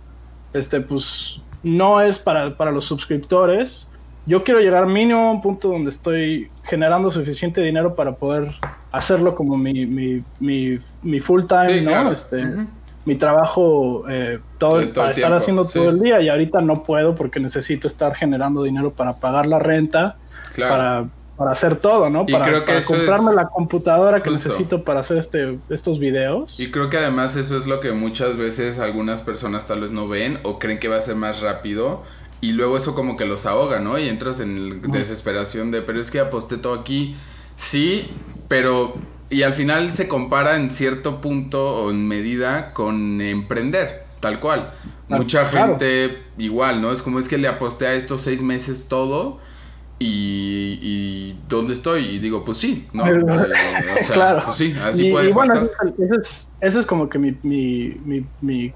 este, 0.53 0.81
pues 0.81 1.41
no 1.63 2.01
es 2.01 2.19
para, 2.19 2.57
para 2.57 2.71
los 2.71 2.85
suscriptores, 2.85 3.91
yo 4.27 4.45
quiero 4.45 4.61
llegar 4.61 4.87
mínimo 4.87 5.29
a 5.29 5.31
un 5.33 5.43
punto 5.43 5.69
donde 5.69 5.91
estoy 5.91 6.49
generando 6.65 7.11
suficiente 7.11 7.61
dinero 7.61 7.95
para 7.95 8.13
poder 8.13 8.49
hacerlo 8.95 9.35
como 9.35 9.57
mi, 9.57 9.87
mi, 9.87 10.23
mi, 10.41 10.79
mi 11.03 11.21
full 11.21 11.45
time, 11.45 11.83
¿no? 11.83 12.13
Este, 12.13 12.45
Mi 13.05 13.17
trabajo 13.17 14.05
eh, 14.09 14.39
todo, 14.57 14.81
para 14.95 15.11
estar 15.11 15.35
haciendo 15.35 15.65
todo 15.65 15.91
el 15.91 16.01
día 16.01 16.23
y 16.23 16.31
ahorita 16.31 16.63
no 16.63 16.83
puedo 16.83 17.15
porque 17.15 17.39
necesito 17.39 17.87
estar 17.87 18.15
generando 18.15 18.63
dinero 18.63 18.93
para 18.93 19.15
pagar 19.15 19.47
la 19.47 19.59
renta, 19.59 20.17
para, 20.57 21.07
para 21.37 21.51
hacer 21.51 21.77
todo, 21.77 22.09
¿no? 22.09 22.25
para, 22.25 22.65
comprarme 22.87 23.35
la 23.35 23.49
computadora 23.49 24.23
que 24.23 24.31
necesito 24.31 24.85
para 24.85 25.01
hacer 25.01 25.19
este, 25.19 25.59
estos 25.69 25.99
videos. 25.99 26.59
Y 26.59 26.71
creo 26.71 26.89
que 26.89 26.97
además 26.97 27.37
eso 27.37 27.59
es 27.59 27.67
lo 27.67 27.81
que 27.81 27.93
muchas 27.93 28.39
veces 28.39 28.79
algunas 28.79 29.21
personas 29.21 29.67
tal 29.67 29.83
vez 29.83 29.91
no 29.91 30.09
ven 30.09 30.39
o 30.45 30.59
creen 30.59 30.79
que 30.79 30.89
va 30.89 30.97
a 30.97 31.01
ser 31.03 31.17
más 31.17 31.43
rápido 31.43 32.05
y 32.41 32.53
luego 32.53 32.77
eso 32.77 32.95
como 32.95 33.17
que 33.17 33.25
los 33.25 33.47
ahoga, 33.47 33.81
¿no? 33.81 33.99
Y 33.99 34.09
entras 34.09 34.41
en 34.41 34.83
desesperación 34.83 35.71
de, 35.71 35.83
pero 35.83 36.01
es 36.01 36.11
que 36.11 36.21
aposté 36.21 36.59
todo 36.59 36.75
aquí, 36.75 37.17
sí, 37.57 38.11
pero... 38.49 38.95
Y 39.31 39.43
al 39.43 39.55
final 39.55 39.93
se 39.95 40.07
compara 40.07 40.57
en 40.57 40.71
cierto 40.71 41.21
punto 41.21 41.85
o 41.85 41.91
en 41.91 42.07
medida 42.07 42.73
con 42.73 43.21
emprender, 43.21 44.05
tal 44.21 44.39
cual. 44.39 44.71
Mucha 45.09 45.47
gente 45.47 46.19
igual, 46.39 46.81
¿no? 46.81 46.93
Es 46.93 47.03
como 47.03 47.19
es 47.19 47.29
que 47.29 47.39
le 47.39 47.49
aposté 47.49 47.87
a 47.87 47.95
estos 47.95 48.21
seis 48.21 48.43
meses 48.43 48.87
todo 48.87 49.41
y, 49.99 50.79
y 50.83 51.39
¿dónde 51.49 51.73
estoy? 51.73 52.05
Y 52.05 52.19
digo, 52.21 52.45
pues 52.45 52.59
sí, 52.59 52.87
¿no? 52.93 53.05
Eh, 53.07 53.19
o 53.19 54.05
sea, 54.05 54.13
claro. 54.15 54.43
Pues 54.45 54.57
sí, 54.57 54.75
así 54.81 55.11
puede 55.11 55.31
y 55.31 55.33
bueno, 55.33 55.55
Ese 55.55 56.17
es, 56.21 56.49
ese 56.61 56.81
es 56.81 56.87
como 56.87 57.09
que 57.09 57.19
mi, 57.19 57.37
mi, 57.43 57.97
mi 58.41 58.73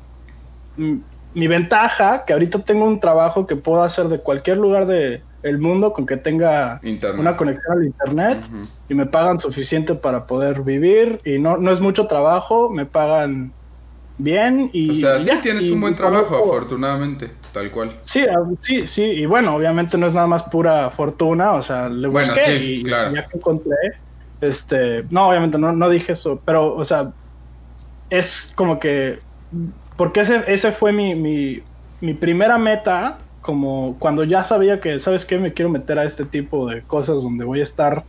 mi 1.35 1.47
ventaja, 1.47 2.25
que 2.25 2.33
ahorita 2.33 2.61
tengo 2.65 2.85
un 2.87 3.01
trabajo 3.01 3.47
que 3.47 3.57
puedo 3.57 3.83
hacer 3.83 4.09
de 4.09 4.21
cualquier 4.21 4.57
lugar 4.57 4.87
del 4.87 5.23
el 5.43 5.59
mundo 5.59 5.93
con 5.93 6.07
que 6.07 6.17
tenga 6.17 6.81
una 7.17 7.37
conexión 7.37 7.79
al 7.79 7.85
internet 7.85 8.45
y 8.89 8.95
me 8.95 9.07
pagan 9.07 9.39
suficiente 9.39 9.95
para 9.95 10.27
poder 10.27 10.63
vivir. 10.63 11.19
Y 11.25 11.39
no, 11.39 11.57
no 11.57 11.71
es 11.71 11.81
mucho 11.81 12.07
trabajo, 12.07 12.71
me 12.71 12.87
pagan 12.87 13.53
bien 14.19 14.71
y... 14.73 14.91
O 14.91 14.95
sea, 14.95 15.21
sí 15.21 15.31
tienes 15.41 15.71
un 15.71 15.81
buen 15.81 15.95
trabajo, 15.95 16.37
afortunadamente, 16.37 17.31
tal 17.53 17.71
cual. 17.71 17.97
Sí, 18.03 18.25
ah, 18.29 18.43
sí, 18.61 18.87
sí, 18.87 19.03
y 19.03 19.27
bueno, 19.27 19.55
obviamente 19.55 19.97
no 19.97 20.07
es 20.07 20.15
nada 20.15 20.27
más 20.27 20.43
pura 20.43 20.91
fortuna, 20.91 21.53
o 21.53 21.63
sea, 21.63 21.89
le 21.89 22.09
busqué 22.09 22.57
y, 22.57 22.85
ya 22.85 23.27
que 23.29 23.37
encontré, 23.37 23.77
Este, 24.41 25.05
no, 25.11 25.29
obviamente 25.29 25.59
no, 25.59 25.73
no 25.73 25.89
dije 25.89 26.13
eso, 26.13 26.41
pero, 26.45 26.75
o 26.75 26.85
sea, 26.85 27.13
es 28.11 28.53
como 28.55 28.79
que, 28.79 29.21
porque 29.97 30.21
ese, 30.21 30.45
ese 30.47 30.73
fue 30.73 30.93
mi, 30.93 31.15
mi, 31.15 31.63
mi 32.01 32.15
primera 32.15 32.59
meta, 32.59 33.19
como 33.41 33.97
cuando 33.99 34.25
ya 34.25 34.43
sabía 34.45 34.81
que, 34.81 35.01
¿sabes 35.01 35.25
qué? 35.25 35.39
Me 35.39 35.53
quiero 35.53 35.71
meter 35.71 35.99
a 35.99 36.05
este 36.05 36.25
tipo 36.25 36.69
de 36.69 36.83
cosas 36.83 37.23
donde 37.23 37.45
voy 37.45 37.61
a 37.61 37.63
estar, 37.63 38.03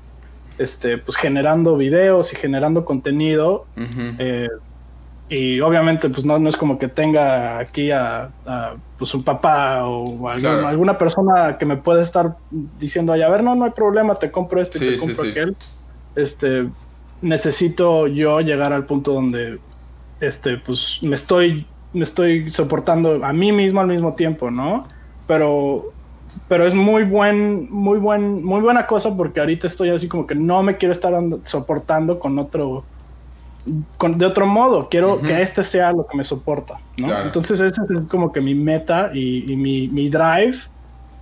este, 0.57 0.97
pues 0.97 1.17
generando 1.17 1.77
videos 1.77 2.33
y 2.33 2.35
generando 2.35 2.83
contenido. 2.85 3.65
eh, 4.19 4.47
y 5.31 5.59
obviamente, 5.61 6.09
pues 6.09 6.25
no, 6.25 6.39
no 6.39 6.49
es 6.49 6.57
como 6.57 6.79
que 6.79 6.87
tenga 6.87 7.59
aquí 7.59 7.91
a, 7.91 8.31
a, 8.47 8.75
pues 8.97 9.13
un 9.13 9.23
papá 9.23 9.85
o 9.85 10.27
algún- 10.27 10.41
Claro. 10.41 10.67
alguna 10.67 10.97
persona 10.97 11.57
que 11.59 11.65
me 11.67 11.77
pueda 11.77 12.01
estar 12.01 12.35
diciendo, 12.49 13.13
"Ay, 13.13 13.21
a 13.21 13.29
ver, 13.29 13.43
no, 13.43 13.53
no 13.53 13.65
hay 13.65 13.71
problema, 13.71 14.15
te 14.15 14.31
compro 14.31 14.59
este 14.59 14.79
y 14.79 14.81
Sí, 14.81 14.87
te 14.87 14.97
compro 14.97 15.23
sí. 15.23 15.29
aquel. 15.29 15.55
Este, 16.15 16.67
necesito 17.21 18.07
yo 18.07 18.41
llegar 18.41 18.73
al 18.73 18.85
punto 18.87 19.13
donde, 19.13 19.59
este, 20.19 20.57
pues 20.57 20.97
me 21.03 21.13
estoy, 21.15 21.67
me 21.93 22.03
estoy 22.03 22.49
soportando 22.49 23.23
a 23.23 23.31
mí 23.31 23.51
mismo 23.51 23.81
al 23.81 23.87
mismo 23.87 24.15
tiempo, 24.15 24.49
¿no? 24.49 24.87
Pero, 25.29 25.83
pero 26.47 26.65
es 26.65 26.73
muy 26.73 27.03
buen, 27.03 27.71
muy 27.71 27.99
buen, 27.99 28.43
muy 28.43 28.61
buena 28.61 28.87
cosa 28.87 29.15
porque 29.15 29.39
ahorita 29.39 29.67
estoy 29.67 29.91
así 29.91 30.07
como 30.07 30.25
que 30.25 30.33
no 30.33 30.63
me 30.63 30.75
quiero 30.75 30.91
estar 30.91 31.13
ando- 31.13 31.39
soportando 31.43 32.17
con 32.17 32.39
otro, 32.39 32.83
con- 33.97 34.17
de 34.17 34.25
otro 34.25 34.47
modo. 34.47 34.89
Quiero 34.89 35.21
que 35.21 35.39
este 35.39 35.63
sea 35.63 35.91
lo 35.91 36.07
que 36.07 36.17
me 36.17 36.23
soporta, 36.23 36.79
¿no? 36.99 37.05
Claro. 37.09 37.25
Entonces 37.27 37.59
ese 37.59 37.79
es 37.93 37.99
como 38.09 38.31
que 38.31 38.41
mi 38.41 38.55
meta 38.55 39.11
y, 39.13 39.53
y 39.53 39.55
mi, 39.55 39.87
mi 39.89 40.09
drive, 40.09 40.57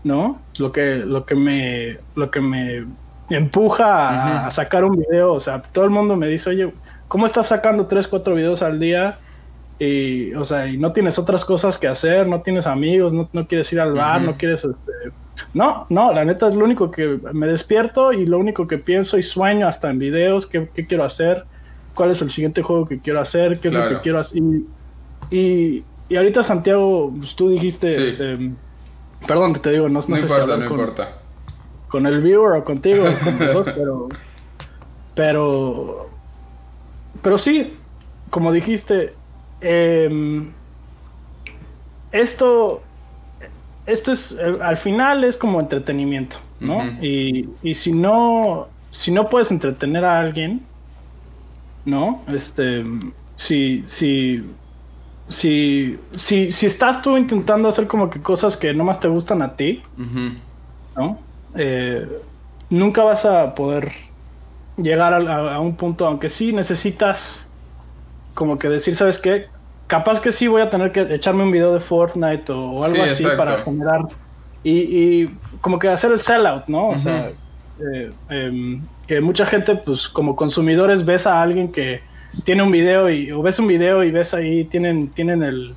¿no? 0.05 0.39
Lo 0.57 0.71
que, 0.71 0.99
lo 0.99 1.25
que 1.25 1.35
me, 1.35 1.97
lo 2.15 2.31
que 2.31 2.39
me 2.39 2.85
empuja 3.29 4.45
a, 4.47 4.51
sacar 4.51 4.85
un 4.85 4.95
video. 4.95 5.33
O 5.33 5.41
sea, 5.41 5.61
todo 5.61 5.83
el 5.83 5.91
mundo 5.91 6.15
me 6.15 6.27
dice, 6.27 6.49
oye, 6.51 6.73
¿cómo 7.09 7.25
estás 7.25 7.47
sacando 7.47 7.87
3, 7.87 8.07
4 8.07 8.35
videos 8.35 8.61
al 8.61 8.79
día? 8.79 9.17
Y, 9.79 10.33
o 10.33 10.43
sea, 10.43 10.67
y 10.67 10.77
no 10.77 10.91
tienes 10.91 11.19
otras 11.19 11.45
cosas 11.45 11.77
que 11.77 11.87
hacer, 11.87 12.27
no 12.27 12.41
tienes 12.41 12.65
amigos, 12.65 13.13
no, 13.13 13.29
no 13.31 13.47
quieres 13.47 13.71
ir 13.73 13.79
al 13.79 13.93
bar, 13.93 14.21
no 14.21 14.35
quieres... 14.37 14.63
Este... 14.65 14.91
No, 15.53 15.85
no, 15.89 16.11
la 16.13 16.25
neta 16.25 16.47
es 16.47 16.55
lo 16.55 16.65
único 16.65 16.89
que 16.89 17.19
me 17.31 17.45
despierto 17.47 18.11
y 18.11 18.25
lo 18.25 18.39
único 18.39 18.67
que 18.67 18.79
pienso 18.79 19.19
y 19.19 19.23
sueño 19.23 19.67
hasta 19.67 19.89
en 19.91 19.99
videos, 19.99 20.47
qué, 20.47 20.67
qué 20.73 20.87
quiero 20.87 21.03
hacer, 21.03 21.45
cuál 21.93 22.09
es 22.09 22.21
el 22.23 22.31
siguiente 22.31 22.63
juego 22.63 22.87
que 22.87 22.99
quiero 22.99 23.21
hacer, 23.21 23.59
qué 23.59 23.67
es 23.67 23.73
lo 23.75 23.87
que 23.87 24.01
quiero 24.01 24.19
hacer. 24.19 24.41
Y, 24.41 24.65
y, 25.29 25.83
y 26.09 26.15
ahorita, 26.15 26.41
Santiago, 26.41 27.13
pues, 27.15 27.35
tú 27.35 27.49
dijiste, 27.49 27.89
Sí. 27.89 28.03
este, 28.05 28.51
perdón 29.27 29.53
que 29.53 29.59
te 29.59 29.71
digo, 29.71 29.87
no, 29.89 29.99
no 30.01 30.07
No 30.07 30.17
sé 30.17 30.23
importa, 30.23 30.57
no 30.57 30.67
con, 30.69 30.79
importa. 30.79 31.09
con 31.87 32.05
el 32.07 32.19
viewer 32.21 32.59
o 32.59 32.63
contigo, 32.65 33.03
con 33.23 33.37
pero, 33.75 34.07
pero, 35.15 36.09
pero 37.21 37.37
sí, 37.37 37.73
como 38.31 38.51
dijiste, 38.51 39.13
em, 39.59 40.57
esto, 42.11 42.91
esto 43.85 44.11
es, 44.11 44.31
eh, 44.33 44.57
al 44.61 44.77
final 44.77 45.23
es 45.23 45.37
como 45.37 45.59
entretenimiento, 45.61 46.37
¿no? 46.59 46.95
Y, 46.99 47.57
y 47.61 47.75
si 47.75 47.93
no, 47.93 48.75
si 48.89 49.11
no 49.11 49.29
puedes 49.29 49.51
entretener 49.51 50.05
a 50.05 50.19
alguien, 50.19 50.71
¿no? 51.85 52.25
Este, 52.27 52.83
si, 53.35 53.83
si, 53.87 54.59
si, 55.29 56.07
si, 56.11 56.51
si 56.53 56.65
estás 56.65 57.01
tú 57.01 57.17
intentando 57.17 57.69
hacer 57.69 57.87
como 57.87 58.09
que 58.09 58.21
cosas 58.23 58.57
que 58.57 58.73
nomás 58.73 58.99
te 58.99 59.07
gustan 59.09 59.41
a 59.41 59.55
ti. 59.55 59.91
¿no? 60.95 61.27
Eh, 61.53 62.07
nunca 62.69 63.03
vas 63.03 63.25
a 63.25 63.53
poder 63.55 63.93
llegar 64.77 65.13
a, 65.13 65.17
a- 65.17 65.55
a 65.55 65.61
un 65.61 65.77
punto, 65.77 66.07
aunque 66.07 66.29
sí 66.29 66.53
necesitas 66.53 67.46
como 68.37 68.57
que 68.59 68.69
decir, 68.69 68.95
¿sabes 68.95 69.17
qué? 69.19 69.47
Capaz 69.87 70.19
que 70.21 70.31
sí 70.31 70.47
voy 70.47 70.61
a 70.61 70.69
tener 70.69 70.91
que 70.91 71.01
echarme 71.13 71.43
un 71.43 71.51
video 71.51 71.73
de 71.73 71.79
Fortnite 71.79 72.51
o, 72.51 72.67
o 72.67 72.83
algo 72.83 72.95
Sí, 72.97 73.01
así 73.09 73.23
exacto. 73.23 73.37
para 73.37 73.63
generar 73.63 74.01
y, 74.63 74.71
y 75.23 75.29
como 75.61 75.79
que 75.79 75.87
hacer 75.89 76.11
el 76.11 76.19
sellout, 76.19 76.67
¿no? 76.67 76.89
O 76.89 76.97
sea, 76.99 77.31
eh, 77.93 78.11
em, 78.29 78.81
que 79.07 79.21
mucha 79.21 79.45
gente, 79.45 79.75
pues 79.75 80.07
como 80.07 80.35
consumidores, 80.35 81.03
ves 81.05 81.25
a 81.25 81.41
alguien 81.41 81.71
que 81.71 82.01
tiene 82.43 82.61
un 82.61 82.71
video 82.71 83.09
y 83.09 83.31
o 83.31 83.41
ves 83.41 83.57
un 83.59 83.67
video 83.67 84.03
y 84.03 84.11
ves 84.11 84.33
ahí 84.33 84.65
tienen 84.65 85.07
tienen 85.09 85.41
el 85.41 85.73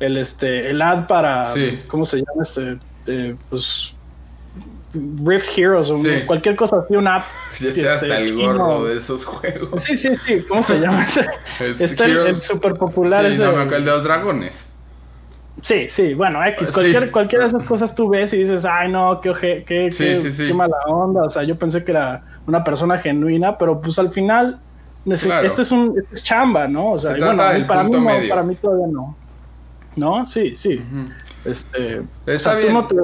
el 0.00 0.16
este 0.18 0.68
el 0.70 0.82
ad 0.82 1.06
para 1.06 1.44
Sí. 1.46 1.78
cómo 1.88 2.04
se 2.04 2.18
llama 2.18 2.42
este 2.42 2.76
Eh, 3.08 3.36
pues 3.48 3.95
Rift 5.24 5.56
Heroes 5.58 5.90
o 5.90 5.96
Sí. 5.98 6.22
cualquier 6.26 6.56
cosa 6.56 6.78
así 6.78 6.96
una 6.96 7.16
app 7.16 7.24
Ya 7.58 7.68
estoy 7.68 7.82
este, 7.84 7.88
hasta 7.88 8.16
el 8.18 8.28
chino. 8.28 8.52
gorro 8.54 8.84
de 8.84 8.96
esos 8.96 9.24
juegos. 9.24 9.82
sí 9.82 9.96
sí 9.96 10.10
sí 10.26 10.42
cómo 10.48 10.62
se 10.62 10.78
llama? 10.80 11.06
Es 11.60 11.80
está 11.80 12.04
el, 12.04 12.12
Heroes- 12.12 12.28
el 12.28 12.36
super 12.36 12.74
popular 12.74 13.24
Sí, 13.26 13.32
ese 13.32 13.42
no 13.44 13.52
me 13.52 13.56
acuerdo, 13.62 13.76
el 13.76 13.84
de 13.84 13.90
los 13.90 14.04
dragones. 14.04 14.68
sí 15.62 15.86
sí 15.88 16.14
bueno 16.14 16.44
X 16.44 16.68
Sí. 16.68 16.74
cualquier 16.74 17.10
cualquiera 17.10 17.44
de 17.44 17.50
esas 17.50 17.64
cosas 17.64 17.94
tú 17.94 18.08
ves 18.08 18.32
y 18.32 18.38
dices 18.38 18.64
ay 18.64 18.90
no 18.92 19.20
qué 19.20 19.30
oje- 19.30 19.64
qué, 19.66 19.88
qué- 19.96 20.52
mala 20.54 20.76
onda 20.86 21.22
o 21.24 21.30
sea 21.30 21.42
yo 21.44 21.56
pensé 21.56 21.84
que 21.84 21.92
era 21.92 22.22
una 22.46 22.62
persona 22.62 22.98
genuina 22.98 23.56
pero 23.58 23.80
pues 23.80 23.98
al 23.98 24.10
final 24.10 24.60
Claro. 25.22 25.46
esto 25.46 25.62
es 25.62 25.70
un 25.70 25.94
esto 25.96 26.14
es 26.14 26.22
chamba 26.24 26.66
no 26.66 26.92
o 26.92 26.98
sea 26.98 27.12
Se 27.12 27.18
y 27.18 27.20
trata 27.20 27.50
bueno, 27.52 27.66
para 27.68 27.82
mí 27.84 27.90
no, 27.92 28.28
para 28.28 28.42
mí 28.42 28.54
todavía 28.56 28.86
no 28.90 29.16
no 29.96 30.26
sí 30.26 30.54
sí 30.56 30.74
Ujú. 30.84 31.10
Este, 31.44 32.02
Está 32.26 32.50
o 32.54 32.58
sea, 32.58 32.60
tú 32.60 32.72
no 32.72 32.86
te, 32.88 32.96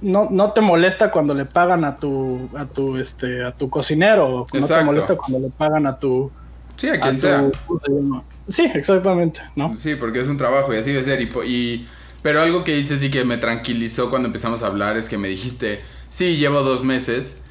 no, 0.00 0.28
no 0.30 0.52
te 0.52 0.60
molesta 0.60 1.10
cuando 1.10 1.34
le 1.34 1.46
pagan 1.46 1.84
a 1.84 1.96
tu, 1.96 2.50
a 2.56 2.66
tu, 2.66 2.96
este, 2.98 3.44
a 3.44 3.52
tu 3.52 3.68
cocinero, 3.70 4.46
no 4.52 4.66
te 4.66 4.84
molesta 4.84 5.16
cuando 5.16 5.38
le 5.48 5.52
pagan 5.52 5.86
a 5.86 5.98
tu, 5.98 6.32
Sí, 6.76 6.88
a 6.88 7.00
quien 7.00 7.14
tu- 7.16 7.20
sea. 7.22 7.50
¿cómo 7.66 7.80
se 7.80 7.92
llama? 7.92 8.24
Sí, 8.48 8.70
exactamente, 8.74 9.40
¿no? 9.56 9.76
Sí, 9.76 9.96
porque 9.96 10.20
es 10.20 10.28
un 10.28 10.36
trabajo 10.36 10.72
y 10.72 10.76
así 10.76 10.92
debe 10.92 11.02
ser. 11.02 11.20
Y, 11.20 11.28
y- 11.46 11.86
pero 12.22 12.40
algo 12.40 12.64
que 12.64 12.76
hice 12.76 12.98
sí 12.98 13.10
que 13.10 13.24
me 13.24 13.36
tranquilizó 13.38 14.10
cuando 14.10 14.26
empezamos 14.26 14.62
a 14.62 14.66
hablar 14.66 14.96
es 14.96 15.08
que 15.08 15.18
me 15.18 15.28
dijiste, 15.28 15.80
sí, 16.08 16.36
llevo 16.36 16.62
dos 16.62 16.82
meses, 16.84 17.42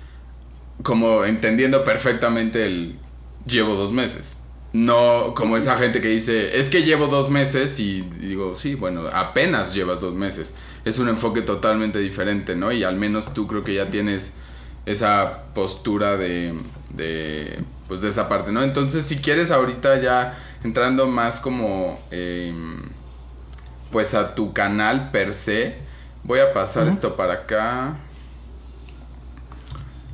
como 0.83 1.23
entendiendo 1.25 1.83
perfectamente 1.83 2.65
el 2.65 2.99
llevo 3.45 3.75
dos 3.75 3.91
meses. 3.91 4.41
No 4.73 5.33
como 5.35 5.55
esa 5.55 5.77
gente 5.77 6.01
que 6.01 6.09
dice, 6.09 6.59
es 6.59 6.69
que 6.69 6.83
llevo 6.83 7.07
dos 7.07 7.29
meses 7.29 7.79
y 7.79 8.01
digo, 8.01 8.55
sí, 8.57 8.75
bueno, 8.75 9.03
apenas 9.13 9.73
llevas 9.73 10.01
dos 10.01 10.13
meses. 10.15 10.53
Es 10.85 10.99
un 10.99 11.09
enfoque 11.09 11.41
totalmente 11.41 11.99
diferente, 11.99 12.55
¿no? 12.55 12.71
Y 12.71 12.83
al 12.83 12.95
menos 12.95 13.33
tú 13.33 13.47
creo 13.47 13.63
que 13.63 13.73
ya 13.73 13.89
tienes 13.89 14.33
esa 14.85 15.45
postura 15.53 16.15
de, 16.15 16.55
de 16.93 17.63
pues 17.87 18.01
de 18.01 18.09
esa 18.09 18.29
parte, 18.29 18.51
¿no? 18.51 18.63
Entonces, 18.63 19.05
si 19.05 19.17
quieres 19.17 19.51
ahorita 19.51 19.99
ya 19.99 20.37
entrando 20.63 21.07
más 21.07 21.39
como 21.39 21.99
eh, 22.11 22.53
pues 23.91 24.13
a 24.13 24.35
tu 24.35 24.53
canal 24.53 25.11
per 25.11 25.33
se, 25.33 25.77
voy 26.23 26.39
a 26.39 26.53
pasar 26.53 26.87
esto 26.87 27.15
para 27.15 27.33
acá. 27.33 27.95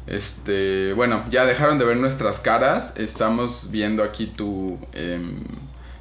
Este, 0.07 0.93
bueno, 0.93 1.23
ya 1.29 1.45
dejaron 1.45 1.79
de 1.79 1.85
ver 1.85 1.97
nuestras 1.97 2.39
caras. 2.39 2.95
Estamos 2.97 3.69
viendo 3.71 4.03
aquí 4.03 4.27
tu, 4.27 4.77
em, 4.93 5.43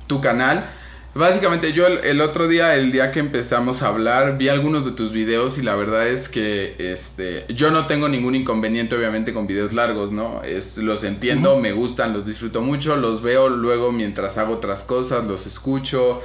tu 0.06 0.20
canal. 0.20 0.68
Básicamente 1.12 1.72
yo 1.72 1.88
el, 1.88 1.98
el 2.04 2.20
otro 2.20 2.46
día, 2.46 2.76
el 2.76 2.92
día 2.92 3.10
que 3.10 3.18
empezamos 3.18 3.82
a 3.82 3.88
hablar, 3.88 4.38
vi 4.38 4.48
algunos 4.48 4.84
de 4.84 4.92
tus 4.92 5.12
videos 5.12 5.58
y 5.58 5.62
la 5.62 5.74
verdad 5.74 6.06
es 6.06 6.28
que 6.28 6.76
este, 6.78 7.46
yo 7.52 7.72
no 7.72 7.88
tengo 7.88 8.08
ningún 8.08 8.36
inconveniente 8.36 8.94
obviamente 8.94 9.34
con 9.34 9.48
videos 9.48 9.72
largos, 9.72 10.12
¿no? 10.12 10.44
Es, 10.44 10.78
los 10.78 11.02
entiendo, 11.02 11.58
me 11.58 11.72
gustan, 11.72 12.12
los 12.12 12.24
disfruto 12.26 12.62
mucho, 12.62 12.94
los 12.94 13.22
veo 13.22 13.48
luego 13.48 13.90
mientras 13.90 14.38
hago 14.38 14.54
otras 14.54 14.84
cosas, 14.84 15.26
los 15.26 15.48
escucho, 15.48 16.20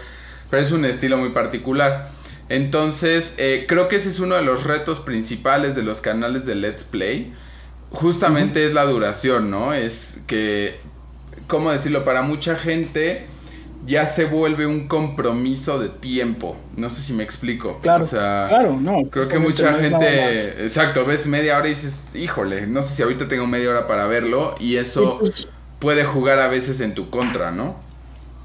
pero 0.52 0.62
es 0.62 0.71
un 0.71 0.86
estilo 0.86 1.17
muy 1.17 1.30
particular. 1.30 2.12
Entonces, 2.48 3.34
eh, 3.39 3.65
creo 3.67 3.88
que 3.88 3.95
ese 3.95 4.10
es 4.10 4.19
uno 4.19 4.36
de 4.36 4.43
los 4.43 4.65
retos 4.65 5.00
principales 5.00 5.76
de 5.76 5.82
los 5.82 6.00
canales 6.02 6.45
de 6.45 6.54
Let's 6.54 6.84
Play. 6.84 7.34
Justamente 7.89 8.63
es 8.63 8.76
la 8.76 8.86
duración, 8.86 9.50
¿no? 9.50 9.74
Es 9.74 10.21
que, 10.28 10.76
¿cómo 11.48 11.71
decirlo? 11.71 12.06
Para 12.06 12.21
mucha 12.21 12.56
gente 12.56 13.26
ya 13.86 14.06
se 14.06 14.26
vuelve 14.26 14.65
un 14.65 14.88
compromiso 14.88 15.80
de 15.80 15.89
tiempo. 15.89 16.58
No 16.76 16.89
sé 16.89 17.02
si 17.02 17.13
me 17.13 17.24
explico. 17.24 17.80
Claro, 17.82 18.04
O 18.04 18.04
sea, 18.04 18.45
claro, 18.48 18.80
no. 18.80 19.10
creo 19.10 19.28
que 19.28 19.39
mucha 19.39 19.71
no 19.71 19.80
gente, 19.80 20.63
exacto, 20.63 21.06
ves 21.06 21.28
media 21.28 21.58
hora 21.58 21.67
y 21.67 21.69
dices, 21.71 22.15
híjole, 22.15 22.67
no 22.67 22.82
sé 22.82 22.95
si 22.95 23.04
ahorita 23.04 23.28
tengo 23.28 23.48
media 23.48 23.69
hora 23.71 23.88
para 23.88 24.08
verlo 24.08 24.56
y 24.60 24.78
eso 24.78 25.17
Sí, 25.21 25.32
pues, 25.32 25.48
puede 25.80 26.04
jugar 26.06 26.39
a 26.39 26.48
veces 26.48 26.82
en 26.82 26.95
tu 26.95 27.10
contra, 27.10 27.52
¿no? 27.52 27.80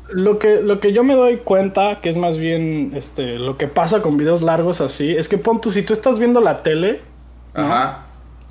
Lo 0.09 0.39
que, 0.41 0.61
lo 0.61 0.81
que 0.81 0.93
yo 0.93 1.05
me 1.05 1.15
doy 1.15 1.39
cuenta, 1.39 2.01
que 2.03 2.09
es 2.09 2.17
más 2.17 2.37
bien 2.37 2.93
este, 2.97 3.39
lo 3.39 3.57
que 3.57 3.69
pasa 3.69 4.03
con 4.03 4.17
videos 4.17 4.43
largos 4.43 4.81
así, 4.81 5.15
es 5.17 5.29
que 5.29 5.39
pon 5.39 5.61
tú, 5.61 5.71
si 5.71 5.85
tú 5.85 5.93
estás 5.93 6.19
viendo 6.19 6.41
la 6.41 6.63
tele 6.65 7.07
¿no? 7.55 7.63
Ajá. 7.65 8.07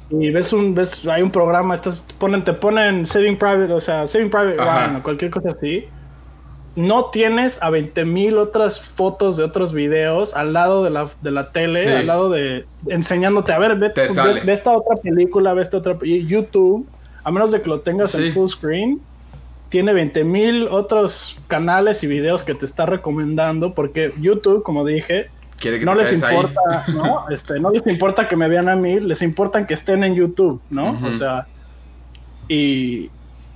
y 0.09 0.31
ves 0.31 0.53
un, 0.53 0.75
ves, 0.75 1.05
hay 1.07 1.21
un 1.21 1.31
programa, 1.31 1.75
estás, 1.75 1.99
ponen, 2.17 2.43
te 2.43 2.53
ponen 2.53 3.05
Saving 3.05 3.37
Private, 3.37 3.73
o 3.73 3.81
sea, 3.81 4.07
Saving 4.07 4.29
Private. 4.29 4.57
Ryan 4.57 4.95
o 4.97 5.03
cualquier 5.03 5.31
cosa 5.31 5.49
así, 5.51 5.85
no 6.75 7.05
tienes 7.05 7.61
a 7.61 7.69
20 7.69 8.05
mil 8.05 8.37
otras 8.37 8.79
fotos 8.79 9.37
de 9.37 9.43
otros 9.43 9.73
videos 9.73 10.33
al 10.35 10.53
lado 10.53 10.83
de 10.83 10.89
la, 10.91 11.09
de 11.21 11.31
la 11.31 11.51
tele, 11.51 11.83
Sí. 11.83 11.89
al 11.89 12.07
lado 12.07 12.29
de 12.29 12.65
enseñándote, 12.87 13.51
a 13.51 13.59
ver, 13.59 13.75
ve, 13.75 13.89
Te 13.89 14.01
ve- 14.07 14.53
esta 14.53 14.71
otra 14.77 14.95
película, 15.01 15.53
ve 15.53 15.61
esta 15.61 15.77
otra, 15.77 15.97
y 16.03 16.25
YouTube 16.25 16.87
a 17.23 17.31
menos 17.31 17.51
de 17.51 17.61
que 17.61 17.69
lo 17.69 17.81
tengas 17.81 18.15
en 18.15 18.33
full 18.33 18.47
screen, 18.47 19.01
tiene 19.67 19.93
20.000 19.93 20.67
otros 20.71 21.37
canales 21.47 22.03
y 22.03 22.07
videos 22.07 22.43
que 22.43 22.55
te 22.55 22.65
está 22.65 22.85
recomendando 22.85 23.73
porque 23.73 24.13
YouTube, 24.19 24.63
como 24.63 24.85
dije, 24.85 25.27
no 25.83 25.93
les 25.95 26.13
importa, 26.13 26.85
¿no? 26.87 27.25
Este, 27.29 27.59
no 27.59 27.69
les 27.71 27.85
importa 27.85 28.27
que 28.27 28.35
me 28.37 28.47
vean 28.47 28.69
a 28.69 28.75
mí, 28.75 28.99
les 28.99 29.21
importa 29.21 29.67
que 29.67 29.73
estén 29.73 30.03
en 30.03 30.15
YouTube, 30.15 30.61
¿no? 30.69 30.97
O 31.05 31.13
sea, 31.13 31.45
y, 32.47 33.09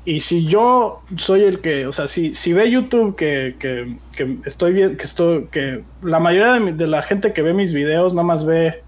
y 0.06 0.20
si 0.20 0.46
yo 0.46 1.02
soy 1.16 1.44
el 1.44 1.60
que, 1.60 1.88
o 1.88 1.92
sea, 1.92 2.08
si, 2.08 2.34
si 2.34 2.52
ve 2.52 2.70
YouTube 2.70 3.16
que, 3.16 3.56
que, 3.58 3.98
que 4.16 4.38
estoy 4.46 4.74
bien, 4.74 4.98
que 4.98 5.04
estoy, 5.04 5.46
que 5.48 5.84
la 6.02 6.20
mayoría 6.20 6.54
de, 6.54 6.74
de, 6.74 6.88
la 6.88 7.04
gente 7.04 7.32
que 7.32 7.42
ve 7.42 7.54
mis 7.54 7.74
videos 7.74 8.14
nada 8.14 8.26
más 8.26 8.46
ve 8.46 8.84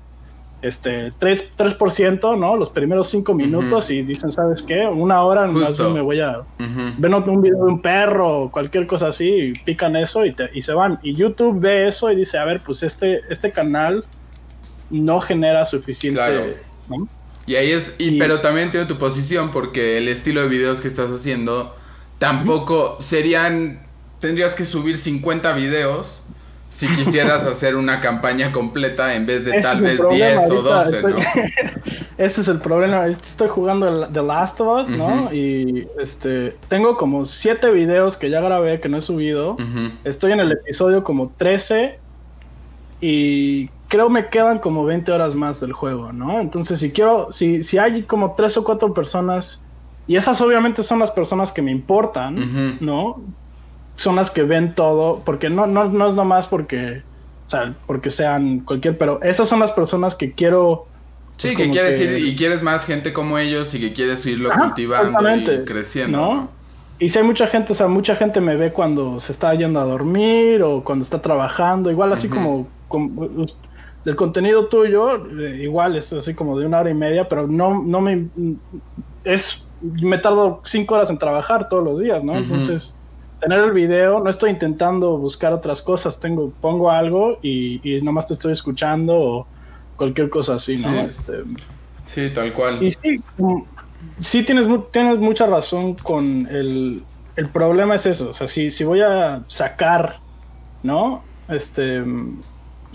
este 0.61 1.13
3%, 1.13 1.49
3% 1.57 2.37
¿no? 2.37 2.57
Los 2.57 2.69
primeros 2.69 3.09
5 3.09 3.33
minutos 3.33 3.89
y 3.91 4.01
dicen, 4.01 4.31
¿sabes 4.31 4.61
qué? 4.61 4.85
Una 4.85 5.21
hora 5.23 5.45
más 5.45 5.79
me 5.79 6.01
voy 6.01 6.19
a... 6.19 6.41
Ven 6.57 7.13
un 7.13 7.41
video 7.41 7.65
de 7.65 7.71
un 7.71 7.81
perro 7.81 8.41
o 8.41 8.51
cualquier 8.51 8.87
cosa 8.87 9.07
así 9.07 9.29
y 9.29 9.53
pican 9.53 9.95
eso 9.95 10.25
y, 10.25 10.33
te, 10.33 10.49
y 10.53 10.61
se 10.61 10.73
van. 10.73 10.99
Y 11.03 11.15
YouTube 11.15 11.59
ve 11.59 11.87
eso 11.87 12.11
y 12.11 12.15
dice, 12.15 12.37
a 12.37 12.45
ver, 12.45 12.61
pues 12.65 12.83
este, 12.83 13.21
este 13.29 13.51
canal 13.51 14.03
no 14.89 15.21
genera 15.21 15.65
suficiente... 15.65 16.57
Y 17.47 17.55
ahí 17.55 17.71
es, 17.71 17.95
y, 17.99 18.17
pero 18.17 18.41
también 18.41 18.71
tiene 18.71 18.87
tu 18.87 18.97
posición 18.97 19.51
porque 19.51 19.97
el 19.97 20.07
estilo 20.07 20.41
de 20.41 20.47
videos 20.47 20.81
que 20.81 20.87
estás 20.87 21.11
haciendo 21.11 21.75
tampoco 22.17 22.97
serían, 22.99 23.81
tendrías 24.19 24.55
que 24.55 24.65
subir 24.65 24.97
50 24.97 25.53
videos 25.53 26.23
si 26.69 26.87
quisieras 26.87 27.45
hacer 27.47 27.75
una 27.75 28.01
campaña 28.01 28.51
completa 28.51 29.15
en 29.15 29.25
vez 29.25 29.45
de 29.45 29.61
tal 29.61 29.81
vez 29.81 30.01
10 30.09 30.51
o 30.51 30.61
12, 30.61 31.01
¿no? 31.03 31.17
Ese 32.17 32.41
es 32.41 32.47
el 32.47 32.59
problema. 32.59 33.07
Estoy 33.07 33.49
jugando 33.49 34.07
The 34.07 34.23
Last 34.23 34.59
of 34.61 34.81
Us, 34.81 34.89
¿no? 34.89 35.33
Y 35.33 35.87
este 35.99 36.55
tengo 36.69 36.97
como 36.97 37.25
7 37.25 37.71
videos 37.71 38.15
que 38.17 38.29
ya 38.29 38.41
grabé 38.41 38.79
que 38.79 38.89
no 38.89 38.97
he 38.97 39.01
subido. 39.01 39.57
Estoy 40.03 40.31
en 40.31 40.39
el 40.39 40.51
episodio 40.51 41.03
como 41.03 41.31
13 41.37 41.99
y 43.01 43.69
creo 43.87 44.09
me 44.09 44.27
quedan 44.27 44.59
como 44.59 44.83
20 44.85 45.11
horas 45.11 45.35
más 45.35 45.59
del 45.59 45.73
juego, 45.73 46.11
¿no? 46.11 46.39
Entonces, 46.39 46.79
si 46.79 46.91
quiero 46.91 47.31
si 47.31 47.63
si 47.63 47.77
hay 47.77 48.03
como 48.03 48.33
3 48.35 48.57
o 48.57 48.63
4 48.63 48.93
personas 48.93 49.63
y 50.07 50.15
esas 50.15 50.39
obviamente 50.41 50.83
son 50.83 50.99
las 50.99 51.11
personas 51.11 51.51
que 51.51 51.61
me 51.61 51.71
importan, 51.71 52.77
¿no? 52.79 53.21
son 53.95 54.15
las 54.15 54.29
que 54.31 54.43
ven 54.43 54.73
todo, 54.73 55.21
porque 55.25 55.49
no, 55.49 55.67
no, 55.67 55.85
no 55.85 56.07
es 56.07 56.15
nomás 56.15 56.47
porque, 56.47 57.01
o 57.47 57.49
sea, 57.49 57.73
porque 57.87 58.11
sean 58.11 58.59
cualquier, 58.59 58.97
pero 58.97 59.21
esas 59.21 59.47
son 59.47 59.59
las 59.59 59.71
personas 59.71 60.15
que 60.15 60.31
quiero... 60.31 60.87
Sí, 61.37 61.51
pues, 61.53 61.67
que 61.67 61.71
quieres 61.71 61.99
ir 61.99 62.17
y 62.17 62.35
quieres 62.35 62.61
más 62.61 62.85
gente 62.85 63.11
como 63.11 63.37
ellos 63.37 63.73
y 63.73 63.79
que 63.79 63.93
quieres 63.93 64.25
irlo 64.25 64.49
cultivando 64.51 65.35
y 65.35 65.65
creciendo. 65.65 66.17
¿no? 66.17 66.49
Y 66.97 67.09
si 67.09 67.19
hay 67.19 67.25
mucha 67.25 67.47
gente, 67.47 67.73
o 67.73 67.75
sea, 67.75 67.87
mucha 67.87 68.15
gente 68.15 68.39
me 68.39 68.55
ve 68.55 68.71
cuando 68.71 69.19
se 69.19 69.33
está 69.33 69.53
yendo 69.53 69.81
a 69.81 69.83
dormir 69.83 70.63
o 70.63 70.81
cuando 70.81 71.03
está 71.03 71.21
trabajando, 71.21 71.91
igual 71.91 72.13
así 72.13 72.29
como, 72.29 72.67
el 74.05 74.15
contenido 74.15 74.67
tuyo, 74.67 75.25
eh, 75.39 75.61
igual 75.63 75.95
es 75.95 76.13
así 76.13 76.33
como 76.33 76.57
de 76.59 76.65
una 76.65 76.79
hora 76.79 76.89
y 76.91 76.93
media, 76.93 77.27
pero 77.27 77.47
no, 77.47 77.83
no 77.83 78.01
me 78.01 78.27
es 79.23 79.67
me 79.81 80.17
tardo 80.17 80.61
cinco 80.63 80.95
horas 80.95 81.09
en 81.09 81.17
trabajar 81.17 81.69
todos 81.69 81.83
los 81.83 81.99
días, 81.99 82.23
¿no? 82.23 82.35
Entonces 82.35 82.95
tener 83.39 83.59
el 83.59 83.71
video, 83.71 84.19
no 84.19 84.29
estoy 84.29 84.51
intentando 84.51 85.17
buscar 85.17 85.53
otras 85.53 85.81
cosas, 85.81 86.19
tengo, 86.19 86.51
pongo 86.61 86.89
algo 86.89 87.37
y, 87.41 87.81
y 87.83 88.01
nomás 88.01 88.27
te 88.27 88.33
estoy 88.33 88.53
escuchando 88.53 89.13
o 89.13 89.47
cualquier 89.97 90.29
cosa 90.29 90.55
así, 90.55 90.75
¿no? 90.77 90.89
Sí, 90.89 90.97
este, 91.07 91.33
sí 92.05 92.29
tal 92.33 92.53
cual. 92.53 92.81
Y 92.81 92.91
sí, 92.91 93.21
sí 94.19 94.43
tienes, 94.43 94.67
tienes 94.91 95.17
mucha 95.17 95.45
razón 95.45 95.95
con 95.95 96.47
el, 96.47 97.03
el 97.35 97.49
problema 97.49 97.95
es 97.95 98.05
eso, 98.05 98.29
o 98.29 98.33
sea, 98.33 98.47
si, 98.47 98.71
si 98.71 98.83
voy 98.83 99.01
a 99.01 99.43
sacar, 99.47 100.17
¿no? 100.81 101.21
Este, 101.49 102.03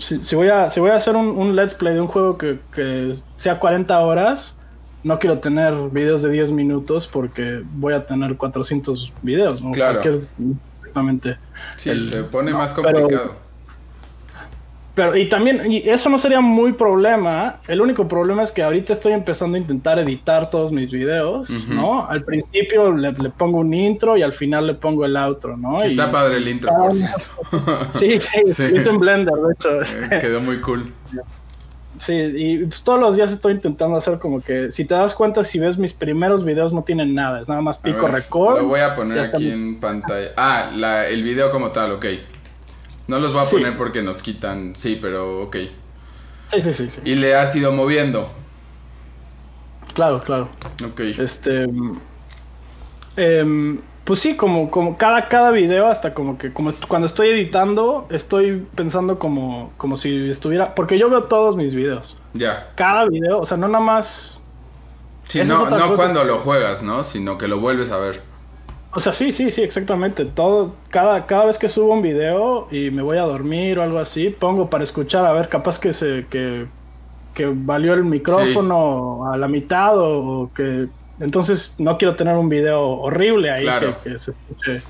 si, 0.01 0.23
si 0.23 0.35
voy, 0.35 0.49
a, 0.49 0.69
si 0.69 0.79
voy 0.79 0.89
a 0.89 0.95
hacer 0.95 1.15
un, 1.15 1.27
un 1.27 1.55
let's 1.55 1.73
play 1.73 1.93
de 1.93 2.01
un 2.01 2.07
juego 2.07 2.37
que, 2.37 2.59
que 2.73 3.13
sea 3.35 3.59
40 3.59 3.99
horas, 3.99 4.57
no 5.03 5.19
quiero 5.19 5.39
tener 5.39 5.73
videos 5.91 6.21
de 6.21 6.29
10 6.29 6.51
minutos 6.51 7.07
porque 7.07 7.61
voy 7.75 7.93
a 7.93 8.05
tener 8.05 8.35
400 8.37 9.13
videos, 9.21 9.61
¿no? 9.61 9.71
Claro. 9.71 10.01
exactamente. 10.79 11.37
Sí, 11.75 11.99
se 11.99 12.23
pone 12.23 12.51
más 12.53 12.73
complicado. 12.73 13.07
Pero, 13.07 13.50
y 15.15 15.29
también, 15.29 15.71
y 15.71 15.77
eso 15.89 16.09
no 16.09 16.17
sería 16.17 16.41
muy 16.41 16.73
problema. 16.73 17.57
El 17.67 17.81
único 17.81 18.07
problema 18.07 18.43
es 18.43 18.51
que 18.51 18.63
ahorita 18.63 18.93
estoy 18.93 19.13
empezando 19.13 19.57
a 19.57 19.59
intentar 19.59 19.99
editar 19.99 20.49
todos 20.49 20.71
mis 20.71 20.91
videos, 20.91 21.49
¿no? 21.67 22.05
Al 22.07 22.23
principio 22.23 22.91
le, 22.95 23.11
pongo 23.31 23.59
un 23.59 23.73
intro 23.73 24.17
y 24.17 24.23
al 24.23 24.33
final 24.33 24.67
le 24.67 24.73
pongo 24.73 25.05
el 25.05 25.15
outro, 25.17 25.57
¿no? 25.57 25.81
Está 25.81 26.11
padre 26.11 26.37
el 26.37 26.47
intro, 26.47 26.71
por 26.75 26.93
cierto. 26.93 27.87
sí, 27.91 28.19
sí, 28.19 28.41
sí. 28.53 28.63
en 28.63 28.99
Blender, 28.99 29.33
de 29.33 29.53
hecho. 29.53 29.81
Este. 29.81 30.19
Quedó 30.19 30.41
muy 30.41 30.59
cool. 30.59 30.91
Sí, 31.97 32.13
y 32.13 32.57
pues, 32.65 32.83
todos 32.83 32.99
los 32.99 33.15
días 33.15 33.31
estoy 33.31 33.53
intentando 33.53 33.97
hacer 33.97 34.17
como 34.17 34.41
que, 34.41 34.71
si 34.71 34.85
te 34.85 34.95
das 34.95 35.13
cuenta, 35.13 35.43
si 35.43 35.59
ves 35.59 35.77
mis 35.77 35.93
primeros 35.93 36.43
videos 36.43 36.73
no 36.73 36.83
tienen 36.83 37.13
nada, 37.13 37.41
es 37.41 37.47
nada 37.47 37.61
más 37.61 37.77
pico 37.77 38.07
record. 38.07 38.57
Lo 38.57 38.67
voy 38.69 38.79
a 38.79 38.95
poner 38.95 39.19
aquí 39.19 39.51
en 39.51 39.79
pantalla. 39.79 40.31
Ah, 40.35 40.71
la, 40.75 41.07
el 41.07 41.21
video 41.21 41.51
como 41.51 41.71
tal, 41.71 41.91
ok. 41.91 42.05
No 43.07 43.19
los 43.19 43.33
voy 43.33 43.45
a 43.45 43.49
poner 43.49 43.77
porque 43.77 44.01
nos 44.01 44.21
quitan, 44.21 44.75
sí, 44.75 44.97
pero 45.01 45.41
ok. 45.43 45.57
Sí, 46.49 46.61
sí, 46.61 46.73
sí, 46.73 46.89
sí. 46.89 47.01
Y 47.05 47.15
le 47.15 47.35
has 47.35 47.55
ido 47.55 47.71
moviendo. 47.71 48.29
Claro, 49.93 50.21
claro. 50.21 50.49
Ok. 50.85 50.99
Este... 50.99 51.67
Eh, 53.17 53.79
pues 54.03 54.19
sí, 54.19 54.35
como, 54.35 54.71
como 54.71 54.97
cada, 54.97 55.27
cada 55.29 55.51
video, 55.51 55.87
hasta 55.87 56.13
como 56.13 56.37
que 56.37 56.51
como 56.51 56.71
cuando 56.87 57.05
estoy 57.05 57.29
editando, 57.29 58.07
estoy 58.09 58.65
pensando 58.75 59.19
como, 59.19 59.71
como 59.77 59.95
si 59.95 60.29
estuviera. 60.29 60.73
Porque 60.73 60.97
yo 60.97 61.09
veo 61.09 61.25
todos 61.25 61.55
mis 61.55 61.73
videos. 61.73 62.17
Ya. 62.33 62.71
Cada 62.75 63.05
video, 63.05 63.39
o 63.39 63.45
sea, 63.45 63.57
no 63.57 63.67
nada 63.67 63.83
más. 63.83 64.41
Sí, 65.27 65.43
no, 65.45 65.69
no 65.69 65.95
cuando 65.95 66.23
lo 66.23 66.39
juegas, 66.39 66.81
¿no? 66.81 67.03
Sino 67.03 67.37
que 67.37 67.47
lo 67.47 67.59
vuelves 67.59 67.91
a 67.91 67.97
ver. 67.97 68.21
O 68.93 68.99
sea, 68.99 69.13
sí, 69.13 69.31
sí, 69.31 69.51
sí, 69.51 69.61
exactamente. 69.61 70.25
Todo, 70.25 70.75
cada, 70.89 71.25
cada 71.25 71.45
vez 71.45 71.57
que 71.57 71.69
subo 71.69 71.93
un 71.93 72.01
video 72.01 72.67
y 72.71 72.91
me 72.91 73.01
voy 73.01 73.17
a 73.17 73.21
dormir 73.21 73.79
o 73.79 73.83
algo 73.83 73.99
así, 73.99 74.29
pongo 74.29 74.69
para 74.69 74.83
escuchar, 74.83 75.25
a 75.25 75.31
ver, 75.31 75.47
capaz 75.47 75.79
que 75.79 75.93
se, 75.93 76.25
que, 76.29 76.65
que 77.33 77.51
valió 77.53 77.93
el 77.93 78.03
micrófono 78.03 79.31
a 79.31 79.37
la 79.37 79.47
mitad 79.47 79.93
o 79.95 80.51
que 80.53 80.87
entonces 81.21 81.75
no 81.77 81.97
quiero 81.97 82.15
tener 82.15 82.35
un 82.35 82.49
video 82.49 82.81
horrible 82.81 83.51
ahí 83.51 83.65
que, 84.03 84.19
se 84.19 84.31
escuche, 84.31 84.81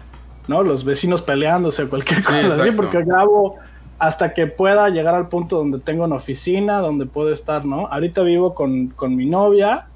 ¿no? 0.48 0.64
Los 0.64 0.84
vecinos 0.84 1.22
peleándose, 1.22 1.88
cualquier 1.88 2.24
cosa 2.24 2.40
así, 2.40 2.72
porque 2.72 3.04
grabo 3.04 3.58
hasta 4.02 4.34
que 4.34 4.48
pueda 4.48 4.90
llegar 4.90 5.14
al 5.14 5.30
punto 5.30 5.58
donde 5.58 5.78
tengo 5.78 6.06
una 6.06 6.16
oficina, 6.16 6.80
donde 6.80 7.06
puedo 7.06 7.32
estar, 7.32 7.66
¿no? 7.66 7.86
Ahorita 7.86 8.24
vivo 8.24 8.56
con, 8.56 8.88
con 8.88 9.16
mi 9.16 9.28
novia 9.28 9.90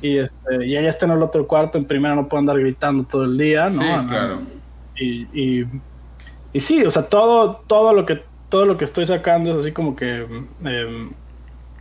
y, 0.00 0.16
este, 0.16 0.66
y 0.66 0.78
ella 0.78 0.88
está 0.88 1.04
en 1.04 1.12
el 1.12 1.22
otro 1.22 1.46
cuarto, 1.46 1.76
en 1.76 1.84
primera 1.84 2.14
no 2.14 2.26
puedo 2.26 2.38
andar 2.38 2.58
gritando 2.58 3.04
todo 3.04 3.24
el 3.24 3.36
día, 3.36 3.64
¿no? 3.64 3.82
Sí, 3.82 4.06
claro. 4.08 4.38
Y, 4.96 5.26
y, 5.34 5.66
y, 6.54 6.60
sí, 6.60 6.82
o 6.84 6.90
sea, 6.90 7.06
todo, 7.06 7.56
todo 7.66 7.92
lo 7.92 8.06
que 8.06 8.22
todo 8.48 8.64
lo 8.64 8.78
que 8.78 8.86
estoy 8.86 9.04
sacando 9.04 9.50
es 9.50 9.56
así 9.58 9.72
como 9.72 9.94
que 9.94 10.26
em, 10.64 11.10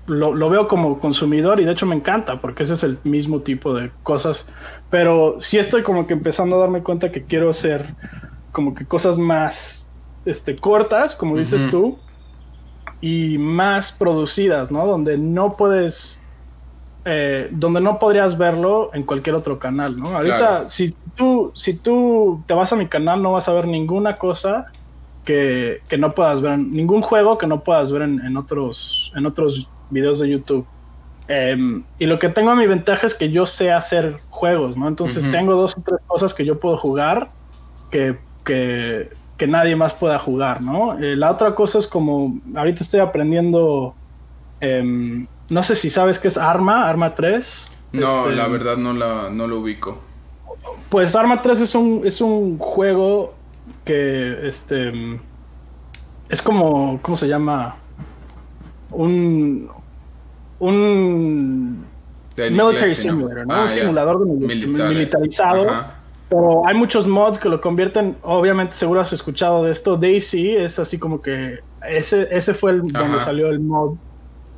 lo, 0.05 0.49
veo 0.49 0.67
como 0.67 0.99
consumidor 0.99 1.61
y 1.61 1.63
de 1.63 1.71
hecho 1.71 1.85
me 1.85 1.95
encanta 1.95 2.41
porque 2.41 2.63
ese 2.63 2.73
es 2.73 2.83
el 2.83 2.99
mismo 3.05 3.39
tipo 3.39 3.73
de 3.73 3.89
cosas. 4.03 4.49
Pero 4.89 5.37
sí 5.39 5.57
estoy 5.57 5.83
como 5.83 6.07
que 6.07 6.13
empezando 6.13 6.57
a 6.57 6.59
darme 6.59 6.83
cuenta 6.83 7.09
que 7.09 7.23
quiero 7.23 7.49
hacer 7.51 7.85
como 8.51 8.75
que 8.75 8.85
cosas 8.85 9.17
más 9.17 9.88
este, 10.25 10.55
cortas, 10.55 11.15
como 11.15 11.37
dices 11.37 11.69
tú, 11.69 11.97
y 13.01 13.37
más 13.37 13.91
producidas, 13.91 14.71
¿no? 14.71 14.85
Donde 14.85 15.17
no 15.17 15.55
puedes, 15.55 16.21
eh, 17.05 17.47
donde 17.51 17.81
no 17.81 17.99
podrías 17.99 18.37
verlo 18.37 18.91
en 18.93 19.03
cualquier 19.03 19.35
otro 19.35 19.59
canal, 19.59 19.97
¿no? 19.97 20.15
Ahorita, 20.15 20.67
si, 20.67 20.95
tú, 21.15 21.51
si 21.55 21.77
tú 21.77 22.43
te 22.45 22.53
vas 22.53 22.73
a 22.73 22.75
mi 22.75 22.87
canal, 22.87 23.21
no 23.21 23.33
vas 23.33 23.47
a 23.47 23.53
ver 23.53 23.67
ninguna 23.67 24.15
cosa 24.15 24.67
que, 25.25 25.81
que 25.87 25.97
no 25.97 26.13
puedas 26.13 26.41
ver, 26.41 26.57
ningún 26.59 27.01
juego 27.01 27.37
que 27.37 27.47
no 27.47 27.63
puedas 27.63 27.91
ver 27.91 28.03
en, 28.03 28.19
en 28.25 28.37
otros, 28.37 29.11
en 29.15 29.25
otros 29.25 29.67
videos 29.89 30.19
de 30.19 30.29
YouTube. 30.29 30.65
Em, 31.31 31.83
y 31.99 32.07
lo 32.07 32.17
que 32.17 32.29
tengo 32.29 32.49
a 32.49 32.55
mi 32.55 32.65
ventaja 32.65 33.05
es 33.05 33.13
que 33.13 33.29
yo 33.29 33.45
sé 33.45 33.71
hacer 33.71 34.17
juegos, 34.31 34.75
¿no? 34.77 34.87
Entonces 34.87 35.29
tengo 35.31 35.53
dos 35.53 35.77
o 35.77 35.81
tres 35.81 35.99
cosas 36.07 36.33
que 36.33 36.43
yo 36.43 36.59
puedo 36.59 36.75
jugar 36.75 37.29
que, 37.91 38.17
que, 38.43 39.11
que 39.39 39.47
nadie 39.47 39.75
más 39.75 39.93
pueda 39.93 40.19
jugar, 40.19 40.61
¿no? 40.61 40.99
Eh, 40.99 41.15
la 41.15 41.31
otra 41.31 41.55
cosa 41.55 41.79
es 41.79 41.87
como, 41.87 42.39
ahorita 42.53 42.83
estoy 42.83 42.99
aprendiendo, 42.99 43.95
em, 44.59 45.25
no 45.49 45.63
sé 45.63 45.75
si 45.75 45.89
sabes 45.89 46.19
qué 46.19 46.27
es 46.27 46.37
Arma, 46.37 46.89
Arma 46.89 47.15
3. 47.15 47.71
No, 47.93 48.25
este, 48.25 48.35
la 48.35 48.47
verdad 48.49 48.75
no, 48.75 48.91
la, 48.91 49.29
no 49.31 49.47
lo 49.47 49.61
ubico. 49.61 49.97
Pues 50.89 51.15
Arma 51.15 51.41
3 51.41 51.61
es 51.61 51.73
un, 51.73 52.01
es 52.05 52.19
un 52.19 52.57
juego 52.57 53.33
que, 53.85 54.45
este, 54.45 54.91
es 56.27 56.41
como, 56.41 56.99
¿cómo 57.01 57.15
se 57.15 57.29
llama? 57.29 57.77
Un, 58.91 59.69
un 60.59 61.85
Military 62.35 62.93
Simulator, 62.93 63.47
¿no? 63.47 63.53
Ah, 63.53 63.61
un 63.61 63.69
simulador 63.69 64.19
de 64.19 64.55
militarizado. 64.57 65.97
Pero 66.29 66.67
hay 66.67 66.75
muchos 66.75 67.07
mods 67.07 67.39
que 67.39 67.49
lo 67.49 67.59
convierten, 67.59 68.15
obviamente 68.21 68.73
seguro 68.73 69.01
has 69.01 69.11
escuchado 69.11 69.63
de 69.63 69.71
esto, 69.71 69.97
Daisy 69.97 70.55
es 70.55 70.77
así 70.77 70.99
como 70.99 71.21
que 71.21 71.59
ese, 71.87 72.27
ese 72.31 72.53
fue 72.53 72.71
el, 72.71 72.81
donde 72.81 73.19
salió 73.19 73.49
el 73.49 73.59
mod 73.59 73.95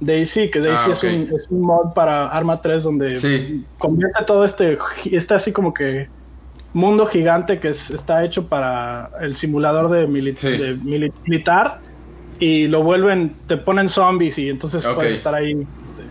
Daisy, 0.01 0.49
que 0.49 0.59
Daisy 0.59 0.89
ah, 0.89 0.93
es, 0.93 1.03
un, 1.03 1.29
es, 1.33 1.47
un, 1.49 1.61
mod 1.61 1.93
para 1.93 2.27
Arma 2.27 2.61
3 2.61 2.83
donde 2.83 3.63
convierte 3.77 4.23
todo 4.25 4.43
este, 4.43 4.77
este 5.05 5.33
así 5.33 5.53
como 5.53 5.73
que 5.73 6.09
mundo 6.73 7.05
gigante 7.05 7.59
que 7.59 7.69
está 7.69 8.23
hecho 8.23 8.47
para 8.47 9.11
el 9.21 9.35
simulador 9.35 9.89
de, 9.89 10.07
militar 10.07 11.79
y 12.39 12.67
lo 12.67 12.81
vuelven, 12.81 13.35
te 13.47 13.57
ponen 13.57 13.89
zombies 13.89 14.37
y 14.39 14.49
entonces 14.49 14.85
puedes 14.95 15.13
estar 15.13 15.35
ahí, 15.35 15.51
este, 15.51 16.03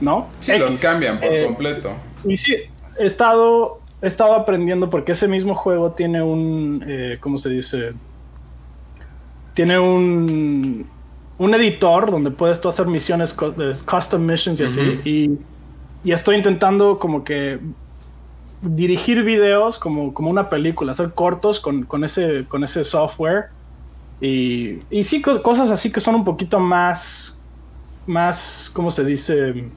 ¿no? 0.00 0.28
Sí, 0.40 0.58
los 0.58 0.78
cambian 0.78 1.18
por 1.18 1.32
eh, 1.32 1.46
completo. 1.46 1.94
Y 2.24 2.36
sí, 2.36 2.54
he 2.98 3.06
estado, 3.06 3.79
he 4.02 4.06
estado 4.06 4.34
aprendiendo 4.34 4.88
porque 4.88 5.12
ese 5.12 5.28
mismo 5.28 5.54
juego 5.54 5.92
tiene 5.92 6.22
un, 6.22 6.82
eh, 6.86 7.18
¿cómo 7.20 7.38
se 7.38 7.50
dice? 7.50 7.90
Tiene 9.54 9.78
un, 9.78 10.86
un 11.38 11.54
editor 11.54 12.10
donde 12.10 12.30
puedes 12.30 12.60
tú 12.60 12.68
hacer 12.68 12.86
misiones, 12.86 13.34
custom 13.34 14.24
missions 14.24 14.60
y 14.60 14.64
así. 14.64 15.00
Y, 15.04 15.38
y 16.02 16.12
estoy 16.12 16.36
intentando 16.36 16.98
como 16.98 17.24
que 17.24 17.60
dirigir 18.62 19.22
videos 19.22 19.78
como, 19.78 20.12
como 20.12 20.30
una 20.30 20.48
película, 20.48 20.92
hacer 20.92 21.12
cortos 21.14 21.60
con, 21.60 21.84
con, 21.84 22.04
ese, 22.04 22.46
con 22.48 22.64
ese 22.64 22.84
software. 22.84 23.46
Y, 24.20 24.78
y 24.90 25.02
sí, 25.02 25.22
cosas 25.22 25.70
así 25.70 25.90
que 25.90 26.00
son 26.00 26.14
un 26.14 26.24
poquito 26.24 26.58
más, 26.58 27.40
más, 28.06 28.70
¿cómo 28.72 28.90
se 28.90 29.04
dice? 29.04 29.70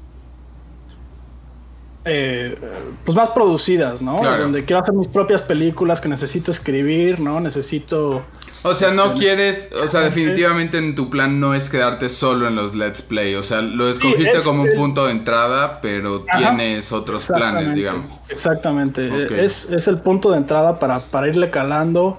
Eh, 2.05 2.57
pues 3.05 3.15
más 3.15 3.29
producidas, 3.29 4.01
¿no? 4.01 4.17
Donde 4.21 4.65
quiero 4.65 4.81
hacer 4.81 4.93
mis 4.93 5.07
propias 5.07 5.41
películas 5.41 6.01
que 6.01 6.09
necesito 6.09 6.51
escribir, 6.51 7.19
¿no? 7.19 7.39
Necesito 7.39 8.23
o 8.65 8.73
sea, 8.73 8.93
no 8.93 9.07
este, 9.07 9.19
quieres, 9.19 9.71
o 9.83 9.87
sea, 9.89 10.01
definitivamente 10.01 10.77
en 10.77 10.95
tu 10.95 11.09
plan 11.09 11.37
no 11.39 11.53
es 11.53 11.69
quedarte 11.69 12.07
solo 12.07 12.47
en 12.47 12.55
los 12.55 12.73
Let's 12.73 13.01
Play, 13.01 13.35
o 13.35 13.43
sea, 13.43 13.61
lo 13.61 13.89
escogiste 13.89 14.39
como 14.41 14.63
un 14.63 14.69
punto 14.69 15.05
de 15.05 15.11
entrada, 15.11 15.81
pero 15.81 16.21
tienes 16.37 16.93
otros 16.93 17.25
planes, 17.25 17.75
digamos. 17.75 18.09
Exactamente, 18.29 19.43
es, 19.43 19.69
es, 19.69 19.87
el 19.89 19.99
punto 19.99 20.31
de 20.31 20.37
entrada 20.37 20.79
para, 20.79 20.99
para 20.99 21.27
irle 21.27 21.49
calando 21.51 22.17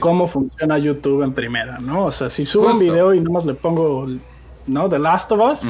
cómo 0.00 0.28
funciona 0.28 0.78
YouTube 0.78 1.22
en 1.22 1.34
primera, 1.34 1.78
¿no? 1.78 2.06
O 2.06 2.10
sea, 2.10 2.30
si 2.30 2.46
subo 2.46 2.70
un 2.70 2.78
video 2.78 3.12
y 3.12 3.20
nomás 3.20 3.44
le 3.44 3.52
pongo, 3.52 4.06
¿no? 4.66 4.88
The 4.88 4.98
Last 4.98 5.30
of 5.32 5.40
Us, 5.40 5.68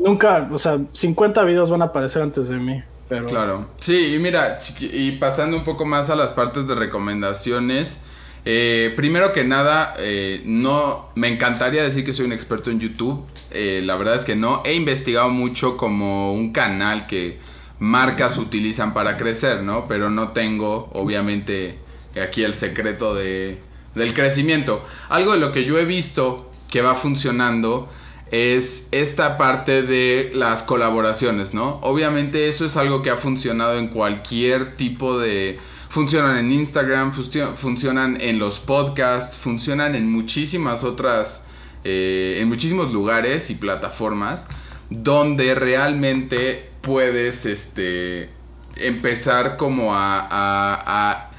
nunca, 0.00 0.48
o 0.50 0.58
sea, 0.58 0.78
50 0.92 1.42
videos 1.44 1.70
van 1.70 1.82
a 1.82 1.86
aparecer 1.86 2.22
antes 2.22 2.48
de 2.48 2.58
mí. 2.58 2.82
Pero... 3.08 3.26
Claro, 3.26 3.70
sí, 3.78 4.14
y 4.14 4.18
mira, 4.18 4.58
y 4.80 5.12
pasando 5.12 5.56
un 5.56 5.64
poco 5.64 5.84
más 5.84 6.10
a 6.10 6.16
las 6.16 6.30
partes 6.30 6.68
de 6.68 6.74
recomendaciones, 6.76 8.00
eh, 8.44 8.92
primero 8.96 9.32
que 9.32 9.44
nada, 9.44 9.94
eh, 9.98 10.42
no 10.44 11.10
me 11.14 11.28
encantaría 11.28 11.82
decir 11.82 12.04
que 12.04 12.12
soy 12.12 12.26
un 12.26 12.32
experto 12.32 12.70
en 12.70 12.80
YouTube. 12.80 13.24
Eh, 13.50 13.82
la 13.84 13.96
verdad 13.96 14.14
es 14.14 14.24
que 14.24 14.36
no. 14.36 14.62
He 14.64 14.74
investigado 14.74 15.28
mucho 15.28 15.76
como 15.76 16.32
un 16.32 16.52
canal 16.52 17.06
que 17.06 17.38
marcas 17.80 18.38
utilizan 18.38 18.94
para 18.94 19.16
crecer, 19.16 19.62
¿no? 19.62 19.86
Pero 19.86 20.08
no 20.08 20.28
tengo, 20.28 20.90
obviamente, 20.94 21.78
aquí 22.22 22.42
el 22.42 22.54
secreto 22.54 23.14
de, 23.14 23.58
del 23.94 24.14
crecimiento. 24.14 24.84
Algo 25.08 25.32
de 25.32 25.38
lo 25.38 25.52
que 25.52 25.64
yo 25.64 25.78
he 25.78 25.84
visto 25.84 26.50
que 26.70 26.80
va 26.80 26.94
funcionando 26.94 27.88
es 28.30 28.88
esta 28.92 29.36
parte 29.36 29.82
de 29.82 30.30
las 30.34 30.62
colaboraciones, 30.62 31.54
¿no? 31.54 31.80
Obviamente 31.82 32.48
eso 32.48 32.64
es 32.64 32.76
algo 32.76 33.02
que 33.02 33.10
ha 33.10 33.16
funcionado 33.16 33.78
en 33.78 33.88
cualquier 33.88 34.76
tipo 34.76 35.18
de 35.18 35.58
Funcionan 35.90 36.36
en 36.36 36.52
Instagram, 36.52 37.12
funcionan 37.12 38.20
en 38.20 38.38
los 38.38 38.60
podcasts, 38.60 39.36
funcionan 39.36 39.96
en 39.96 40.08
muchísimas 40.08 40.84
otras, 40.84 41.42
eh, 41.82 42.38
en 42.40 42.48
muchísimos 42.48 42.92
lugares 42.92 43.50
y 43.50 43.56
plataformas 43.56 44.46
donde 44.88 45.52
realmente 45.56 46.70
puedes 46.80 47.44
este, 47.44 48.30
empezar 48.76 49.56
como 49.56 49.92
a, 49.92 50.28
a, 50.30 51.30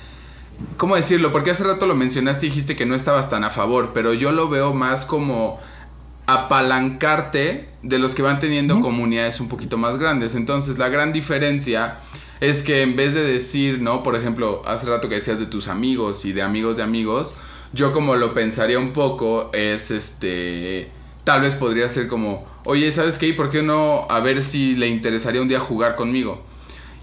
¿Cómo 0.76 0.98
decirlo? 0.98 1.32
Porque 1.32 1.52
hace 1.52 1.64
rato 1.64 1.86
lo 1.86 1.96
mencionaste 1.96 2.46
y 2.46 2.50
dijiste 2.50 2.76
que 2.76 2.86
no 2.86 2.94
estabas 2.94 3.30
tan 3.30 3.46
a 3.46 3.52
favor, 3.52 3.92
pero 3.94 4.14
yo 4.14 4.34
lo 4.34 4.50
veo 4.50 4.74
más 4.74 5.06
como 5.06 5.60
apalancarte 6.34 7.70
de 7.84 8.00
los 8.00 8.16
que 8.16 8.22
van 8.22 8.40
teniendo 8.40 8.80
comunidades 8.80 9.40
un 9.40 9.50
poquito 9.50 9.78
más 9.78 9.98
grandes. 9.98 10.36
Entonces 10.36 10.78
la 10.78 10.90
gran 10.90 11.14
diferencia 11.14 11.98
es 12.40 12.64
que 12.64 12.82
en 12.82 12.96
vez 12.96 13.14
de 13.14 13.24
decir, 13.24 13.82
¿no? 13.82 14.04
Por 14.04 14.16
ejemplo, 14.16 14.62
hace 14.66 14.88
rato 14.88 15.10
que 15.10 15.16
decías 15.16 15.40
de 15.40 15.46
tus 15.46 15.68
amigos 15.68 16.26
y 16.26 16.34
de 16.34 16.42
amigos 16.42 16.78
de 16.78 16.84
amigos, 16.84 17.36
yo 17.74 17.94
como 17.94 18.16
lo 18.16 18.34
pensaría 18.34 18.80
un 18.80 18.94
poco 18.94 19.52
es 19.54 19.92
este, 19.92 20.90
tal 21.24 21.42
vez 21.42 21.56
podría 21.56 21.88
ser 21.88 22.08
como, 22.08 22.46
oye, 22.66 22.92
¿sabes 22.92 23.18
qué? 23.18 23.34
¿Por 23.34 23.50
qué 23.50 23.62
no 23.62 24.08
a 24.10 24.20
ver 24.20 24.42
si 24.42 24.76
le 24.76 24.88
interesaría 24.88 25.42
un 25.42 25.48
día 25.48 25.60
jugar 25.60 25.96
conmigo? 25.96 26.44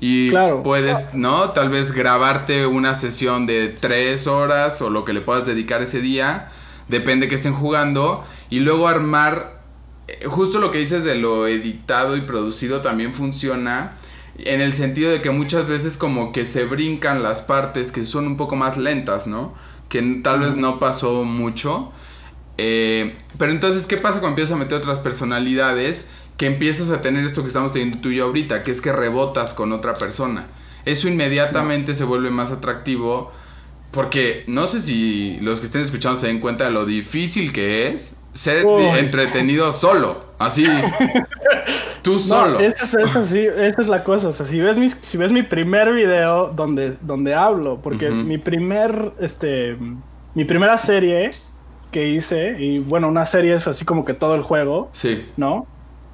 Y 0.01 0.31
puedes, 0.63 1.15
¿no? 1.15 1.51
Tal 1.51 1.71
vez 1.71 1.93
grabarte 1.93 2.67
una 2.67 2.95
sesión 2.95 3.47
de 3.47 3.69
tres 3.69 4.27
horas 4.27 4.81
o 4.81 4.91
lo 4.91 5.05
que 5.05 5.13
le 5.13 5.21
puedas 5.21 5.45
dedicar 5.45 5.83
ese 5.83 6.01
día, 6.01 6.51
depende 6.87 7.29
que 7.29 7.35
estén 7.35 7.53
jugando, 7.53 8.25
y 8.51 8.61
luego 8.61 8.89
armar, 8.89 9.63
eh, 10.07 10.27
justo 10.27 10.61
lo 10.61 10.71
que 10.71 10.79
dices 10.79 11.05
de 11.05 11.15
lo 11.15 11.47
editado 11.47 12.17
y 12.17 12.23
producido 12.23 12.81
también 12.81 13.15
funciona 13.15 13.97
en 14.39 14.61
el 14.61 14.73
sentido 14.73 15.11
de 15.11 15.21
que 15.21 15.31
muchas 15.31 15.67
veces 15.67 15.97
como 15.97 16.33
que 16.33 16.45
se 16.45 16.65
brincan 16.65 17.23
las 17.23 17.43
partes 17.43 17.93
que 17.93 18.05
son 18.05 18.27
un 18.27 18.37
poco 18.37 18.57
más 18.57 18.77
lentas, 18.77 19.27
¿no? 19.27 19.55
Que 19.89 20.21
tal 20.23 20.41
vez 20.41 20.57
no 20.57 20.79
pasó 20.79 21.25
mucho. 21.25 21.93
Eh, 22.57 23.17
pero 23.37 23.53
entonces, 23.53 23.87
¿qué 23.87 23.97
pasa 23.97 24.21
cuando 24.21 24.31
empiezas 24.31 24.57
a 24.57 24.59
meter 24.59 24.79
otras 24.79 25.01
personalidades? 25.01 26.09
Que 26.37 26.47
empiezas 26.47 26.91
a 26.91 27.01
tener 27.01 27.25
esto 27.25 27.43
que 27.43 27.49
estamos 27.49 27.73
teniendo 27.73 27.99
tú 27.99 28.11
y 28.11 28.17
yo 28.17 28.27
ahorita, 28.27 28.63
que 28.63 28.71
es 28.71 28.81
que 28.81 28.93
rebotas 28.93 29.55
con 29.55 29.73
otra 29.73 29.95
persona. 29.95 30.47
Eso 30.85 31.09
inmediatamente 31.09 31.95
se 31.95 32.05
vuelve 32.05 32.31
más 32.31 32.53
atractivo 32.53 33.33
porque 33.91 34.45
no 34.47 34.67
sé 34.67 34.81
si 34.81 35.39
los 35.41 35.61
que 35.61 35.67
estén 35.67 35.81
escuchando 35.81 36.21
se 36.21 36.27
den 36.27 36.41
cuenta 36.41 36.65
de 36.65 36.71
lo 36.71 36.85
difícil 36.85 37.53
que 37.53 37.89
es 37.89 38.17
ser 38.39 38.65
entretenido 38.99 39.73
solo. 39.73 40.19
Así. 40.39 40.67
Tú 42.03 42.19
solo. 42.19 42.61
esa, 42.61 42.85
es, 43.03 43.33
esa 43.33 43.81
es 43.81 43.89
la 43.89 44.05
cosa. 44.05 44.29
O 44.29 44.33
sea, 44.33 44.47
si 44.47 44.61
ves 44.61 44.79
mi, 44.79 44.89
si 44.89 45.19
ves 45.19 45.33
mi 45.33 45.43
primer 45.43 45.93
video 45.93 46.53
donde, 46.55 46.97
donde 47.01 47.35
hablo, 47.35 47.81
porque 47.83 48.11
mi 48.11 48.39
primer, 48.39 49.13
este, 49.21 49.77
mi 50.35 50.45
primera 50.45 50.79
serie 50.79 51.33
que 51.91 52.09
hice, 52.09 52.57
y 52.59 52.79
bueno, 52.79 53.09
una 53.09 53.27
serie 53.27 53.55
es 53.55 53.67
así 53.67 53.85
como 53.85 54.05
que 54.05 54.15
todo 54.15 54.35
el 54.37 54.43
juego. 54.43 54.89
Sí. 54.93 55.27
¿No? 55.37 55.67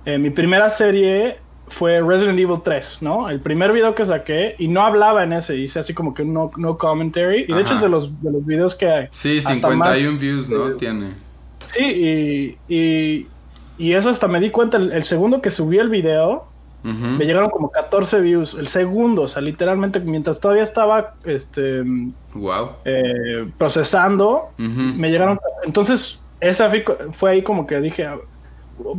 Eh, 0.07 0.19
mi 0.19 0.31
primera 0.31 0.71
serie 0.71 1.39
fue 1.69 2.01
Resident 2.01 2.39
Evil 2.39 2.61
3, 2.63 2.99
¿no? 3.03 3.29
El 3.29 3.41
primer 3.41 3.73
video 3.73 3.95
que 3.95 4.05
saqué 4.05 4.55
y 4.59 4.69
no 4.69 4.83
hablaba 4.83 5.25
en 5.25 5.33
ese, 5.33 5.57
hice 5.57 5.81
así 5.81 5.95
como 5.95 6.15
que 6.15 6.25
no, 6.25 6.51
no 6.57 6.79
commentary. 6.79 7.45
Y 7.47 7.53
de 7.53 7.61
hecho 7.61 7.75
es 7.75 7.83
de 7.83 7.89
los, 7.89 8.23
de 8.23 8.33
los 8.33 8.45
videos 8.45 8.75
que 8.75 8.89
hay. 8.89 9.09
Sí, 9.11 9.41
51 9.41 10.19
views, 10.19 10.49
¿no? 10.49 10.73
Tiene. 10.73 11.13
Sí, 11.75 12.57
y, 12.69 13.27
y, 13.79 13.93
eso 13.93 14.11
hasta 14.11 14.29
me 14.29 14.39
di 14.39 14.51
cuenta, 14.51 14.77
el, 14.77 15.05
segundo 15.05 15.43
que 15.43 15.51
subí 15.51 15.79
el 15.79 15.89
video, 15.89 16.47
me 16.83 17.25
llegaron 17.25 17.49
como 17.49 17.71
14 17.71 18.21
views. 18.21 18.55
El 18.55 18.69
segundo, 18.69 19.23
o 19.23 19.29
sea, 19.29 19.41
literalmente 19.41 20.01
mientras 20.01 20.39
todavía 20.39 20.63
estaba 20.63 21.15
este, 21.25 21.83
wow. 22.35 22.73
Eh, 22.85 23.47
procesando, 23.57 24.51
me 24.59 25.11
llegaron. 25.11 25.41
Entonces, 25.65 26.21
esa 26.41 26.71
fue 27.13 27.31
ahí 27.31 27.43
como 27.43 27.67
que 27.67 27.81
dije, 27.81 28.07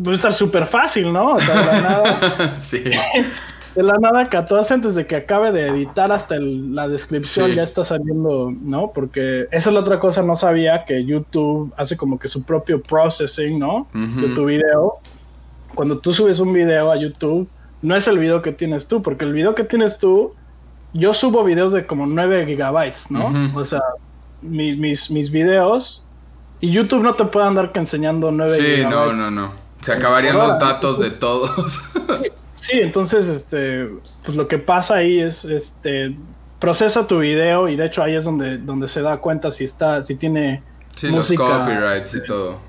pues 0.03 0.17
estar 0.17 0.33
súper 0.33 0.65
fácil, 0.65 1.13
¿no? 1.13 1.33
O 1.33 1.39
sea, 1.39 1.55
nada. 1.55 2.55
sí. 2.59 2.83
De 3.75 3.83
la 3.83 3.97
nada, 3.99 4.29
14 4.29 4.73
antes 4.73 4.95
de 4.95 5.05
que 5.05 5.17
acabe 5.17 5.51
de 5.51 5.67
editar 5.67 6.09
hasta 6.09 6.37
la 6.39 6.87
descripción 6.87 7.51
ya 7.51 7.63
está 7.63 7.83
saliendo, 7.83 8.53
¿no? 8.61 8.91
Porque 8.93 9.47
esa 9.51 9.69
es 9.69 9.73
la 9.73 9.81
otra 9.81 9.99
cosa, 9.99 10.21
no 10.21 10.37
sabía 10.37 10.85
que 10.85 11.03
YouTube 11.03 11.73
hace 11.75 11.97
como 11.97 12.17
que 12.17 12.29
su 12.29 12.43
propio 12.43 12.81
processing, 12.81 13.59
¿no? 13.59 13.87
De 13.93 14.29
tu 14.29 14.45
video. 14.45 14.93
Cuando 15.73 15.97
tú 15.97 16.13
subes 16.13 16.39
un 16.39 16.53
video 16.53 16.89
a 16.89 16.95
YouTube, 16.95 17.49
no 17.81 17.97
es 17.97 18.07
el 18.07 18.17
video 18.17 18.41
que 18.41 18.53
tienes 18.53 18.87
tú, 18.87 19.01
porque 19.01 19.25
el 19.25 19.33
video 19.33 19.53
que 19.55 19.65
tienes 19.65 19.97
tú, 19.97 20.33
yo 20.93 21.13
subo 21.13 21.43
videos 21.43 21.73
de 21.73 21.85
como 21.85 22.05
9 22.07 22.45
gigabytes, 22.45 23.11
¿no? 23.11 23.33
O 23.59 23.65
sea, 23.65 23.81
mis, 24.41 24.77
mis, 24.77 25.11
mis 25.11 25.29
videos, 25.29 26.07
y 26.61 26.71
YouTube 26.71 27.03
no 27.03 27.15
te 27.15 27.25
puede 27.25 27.45
andar 27.45 27.73
que 27.73 27.79
enseñando 27.79 28.31
9 28.31 28.53
gigabytes. 28.53 28.77
Sí, 28.77 28.89
no, 28.89 29.11
no, 29.11 29.29
no. 29.29 29.51
Se 29.81 29.91
acabarían 29.91 30.37
los 30.37 30.57
datos 30.59 30.97
de 30.97 31.11
todos. 31.11 31.83
Sí, 32.21 32.29
entonces, 32.73 33.27
este, 33.27 33.89
pues 34.23 34.35
lo 34.37 34.47
que 34.47 34.57
pasa 34.57 34.95
ahí 34.95 35.19
es, 35.19 35.45
este, 35.45 36.15
procesa 36.59 37.05
tu 37.05 37.19
video 37.19 37.67
y 37.67 37.75
de 37.75 37.85
hecho 37.85 38.01
ahí 38.01 38.15
es 38.15 38.25
donde, 38.25 38.57
donde 38.57 38.87
se 38.87 39.01
da 39.01 39.17
cuenta 39.17 39.51
si 39.51 39.65
está, 39.65 40.03
si 40.03 40.15
tiene 40.15 40.63
sí, 40.95 41.07
música, 41.07 41.43
los 41.43 41.59
copyrights 41.59 42.13
y 42.13 42.17
este, 42.17 42.27
todo. 42.27 42.59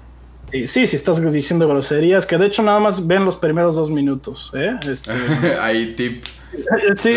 sí, 0.51 0.87
si 0.87 0.97
estás 0.97 1.33
diciendo 1.33 1.67
groserías, 1.69 2.27
que 2.27 2.37
de 2.37 2.47
hecho 2.47 2.63
nada 2.63 2.79
más 2.81 3.07
ven 3.07 3.25
los 3.25 3.37
primeros 3.37 3.77
dos 3.77 3.91
minutos. 3.91 4.53
¿eh? 4.55 4.77
Este, 4.89 5.13
Ahí 5.61 5.95
tip. 5.95 6.25
Sí, 6.97 7.17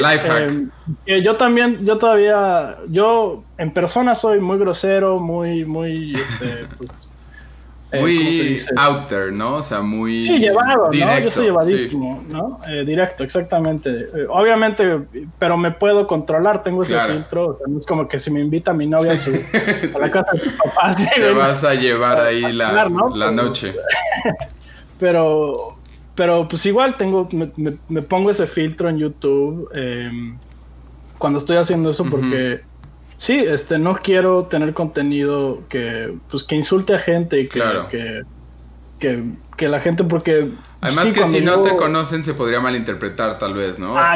eh, 1.06 1.22
yo 1.24 1.38
también, 1.38 1.86
yo 1.86 1.98
todavía, 1.98 2.78
yo 2.90 3.44
en 3.58 3.72
persona 3.72 4.14
soy 4.16 4.40
muy 4.40 4.58
grosero, 4.58 5.20
muy, 5.20 5.64
muy, 5.64 6.14
este, 6.14 6.66
pues, 6.78 6.92
eh, 7.92 8.00
muy 8.00 8.60
out 8.78 9.08
there, 9.08 9.32
¿no? 9.32 9.56
O 9.56 9.62
sea, 9.64 9.82
muy. 9.82 10.24
Sí, 10.24 10.38
llevado, 10.38 10.92
¿no? 10.92 11.20
Yo 11.20 11.32
soy 11.32 11.46
llevadísimo, 11.46 12.24
¿no? 12.30 12.60
Eh, 12.68 12.84
directo, 12.86 13.24
exactamente. 13.24 13.90
Eh, 13.90 14.28
obviamente, 14.30 15.00
pero 15.40 15.58
me 15.58 15.72
puedo 15.72 16.06
controlar, 16.06 16.62
tengo 16.62 16.84
ese 16.84 17.00
filtro. 17.00 17.48
O 17.48 17.58
sea, 17.58 17.68
no 17.68 17.80
es 17.80 17.86
como 17.88 18.08
que 18.08 18.20
si 18.20 18.30
me 18.30 18.42
invita 18.42 18.74
mi 18.74 18.86
novia 18.86 19.14
a, 19.14 19.18
su, 19.18 19.32
a 19.32 20.00
la 20.00 20.12
casa 20.12 20.32
de 20.34 20.40
su 20.40 20.58
papá. 20.58 20.96
Te 21.16 21.32
vas 21.32 21.64
a 21.64 21.74
llevar 21.74 22.20
ahí 22.20 22.54
la, 22.54 22.88
la 23.16 23.32
noche. 23.32 23.74
pero, 25.00 25.78
pero 26.14 26.48
pues 26.48 26.66
igual 26.68 26.96
tengo, 26.96 27.28
me, 27.32 27.50
me, 27.88 28.02
pongo 28.04 28.30
ese 28.30 28.46
filtro 28.46 28.88
en 28.90 29.00
YouTube 29.00 29.68
em, 29.74 30.38
cuando 31.18 31.40
estoy 31.40 31.58
haciendo 31.58 31.90
eso 31.90 32.06
porque 32.06 32.62
Sí, 33.20 33.34
este, 33.38 33.78
no 33.78 33.96
quiero 33.96 34.46
tener 34.46 34.74
contenido 34.74 35.60
que, 35.68 36.18
pues, 36.32 36.46
que 36.46 36.56
insulte 36.56 36.96
a 36.96 37.00
gente 37.00 37.42
y 37.42 37.50
que, 37.50 38.24
que, 38.98 39.24
que, 39.58 39.68
la 39.68 39.82
gente, 39.82 40.06
porque... 40.06 40.48
Además 40.80 41.12
que 41.12 41.26
si 41.26 41.42
no 41.42 41.62
te 41.62 41.76
conocen 41.76 42.24
se 42.24 42.34
podría 42.34 42.62
malinterpretar 42.62 43.38
tal 43.38 43.56
vez, 43.56 43.78
¿no? 43.78 43.94
Ah, 43.98 44.16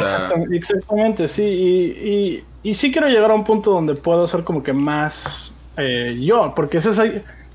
exactamente, 0.49 1.27
sí, 1.27 1.43
y, 1.43 2.43
y, 2.63 2.73
sí 2.73 2.93
quiero 2.93 3.09
llegar 3.09 3.31
a 3.31 3.33
un 3.33 3.43
punto 3.43 3.71
donde 3.71 3.93
puedo 3.95 4.25
ser 4.25 4.45
como 4.45 4.63
que 4.63 4.71
más 4.71 5.51
eh, 5.75 6.17
yo, 6.21 6.53
porque 6.55 6.77
ese 6.77 6.91
es 6.91 7.01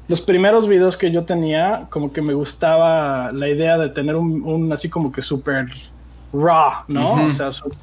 los 0.06 0.20
primeros 0.20 0.68
videos 0.68 0.98
que 0.98 1.10
yo 1.10 1.24
tenía, 1.24 1.86
como 1.88 2.12
que 2.12 2.20
me 2.20 2.34
gustaba 2.34 3.32
la 3.32 3.48
idea 3.48 3.78
de 3.78 3.88
tener 3.88 4.16
un, 4.16 4.42
un 4.42 4.70
así 4.70 4.90
como 4.90 5.10
que 5.10 5.22
súper 5.22 5.68
raw, 6.34 6.84
¿no? 6.88 7.26
O 7.26 7.30
sea, 7.30 7.50
súper 7.52 7.78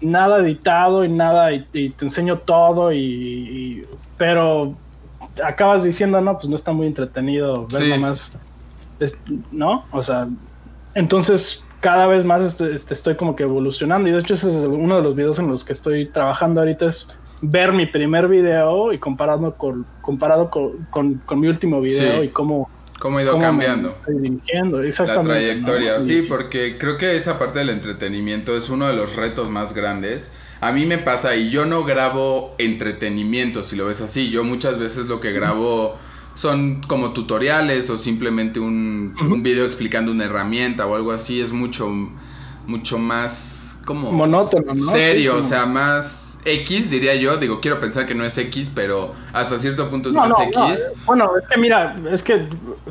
nada 0.00 0.38
editado 0.38 1.04
y 1.04 1.08
nada, 1.08 1.52
y, 1.52 1.62
te 1.62 2.04
enseño 2.04 2.38
todo, 2.38 2.92
y, 2.92 3.82
pero 4.16 4.74
acabas 5.44 5.84
diciendo, 5.84 6.20
no, 6.20 6.34
pues 6.34 6.48
no 6.48 6.56
está 6.56 6.72
muy 6.72 6.86
entretenido, 6.86 7.66
ver 7.72 7.88
nomás, 7.88 8.36
¿no? 9.50 9.84
O 9.92 10.02
sea, 10.02 10.28
entonces 10.94 11.64
cada 11.80 12.06
vez 12.06 12.24
más 12.24 12.42
este, 12.42 12.74
este, 12.74 12.94
estoy 12.94 13.14
como 13.14 13.36
que 13.36 13.44
evolucionando, 13.44 14.08
y 14.08 14.12
de 14.12 14.18
hecho 14.18 14.34
ese 14.34 14.48
es 14.48 14.64
uno 14.64 14.96
de 14.96 15.02
los 15.02 15.14
videos 15.14 15.38
en 15.38 15.48
los 15.48 15.64
que 15.64 15.72
estoy 15.72 16.06
trabajando 16.06 16.60
ahorita, 16.60 16.86
es 16.86 17.14
ver 17.40 17.72
mi 17.72 17.86
primer 17.86 18.28
video 18.28 18.92
y 18.92 18.98
comparado 18.98 19.56
con, 19.56 19.86
comparado 20.00 20.50
con, 20.50 21.22
mi 21.36 21.46
último 21.46 21.80
video 21.80 22.24
y 22.24 22.28
cómo 22.28 22.68
Cómo 22.98 23.18
ha 23.18 23.22
ido 23.22 23.38
cambiando. 23.38 23.96
La 25.06 25.22
trayectoria, 25.22 26.02
sí, 26.02 26.22
porque 26.22 26.78
creo 26.78 26.98
que 26.98 27.14
esa 27.16 27.38
parte 27.38 27.60
del 27.60 27.70
entretenimiento 27.70 28.56
es 28.56 28.68
uno 28.70 28.88
de 28.88 28.94
los 28.94 29.16
retos 29.16 29.50
más 29.50 29.72
grandes. 29.72 30.32
A 30.60 30.72
mí 30.72 30.84
me 30.84 30.98
pasa 30.98 31.36
y 31.36 31.50
yo 31.50 31.64
no 31.64 31.84
grabo 31.84 32.56
entretenimiento, 32.58 33.62
si 33.62 33.76
lo 33.76 33.86
ves 33.86 34.00
así. 34.00 34.30
Yo 34.30 34.42
muchas 34.42 34.78
veces 34.78 35.06
lo 35.06 35.20
que 35.20 35.32
grabo 35.32 35.96
son 36.34 36.82
como 36.82 37.12
tutoriales 37.12 37.88
o 37.90 37.98
simplemente 37.98 38.58
un, 38.58 39.14
video 39.42 39.64
explicando 39.64 40.10
una 40.10 40.24
herramienta 40.24 40.86
o 40.86 40.96
algo 40.96 41.12
así. 41.12 41.40
Es 41.40 41.52
mucho, 41.52 41.88
mucho 42.66 42.98
más 42.98 43.78
como... 43.84 44.10
Monótono, 44.10 44.74
¿no? 44.74 44.90
Serio, 44.90 45.36
o 45.36 45.42
sea, 45.44 45.66
más 45.66 46.27
X, 46.44 46.90
diría 46.90 47.14
yo. 47.14 47.36
Digo, 47.36 47.60
quiero 47.60 47.80
pensar 47.80 48.06
que 48.06 48.14
no 48.14 48.24
es 48.24 48.36
X, 48.38 48.70
pero 48.74 49.12
hasta 49.32 49.58
cierto 49.58 49.90
punto 49.90 50.08
es 50.08 50.14
más 50.14 50.32
X. 50.40 50.90
Bueno, 51.06 51.30
es 51.40 51.48
que 51.48 51.60
mira, 51.60 51.96
es 52.10 52.22
que 52.22 52.46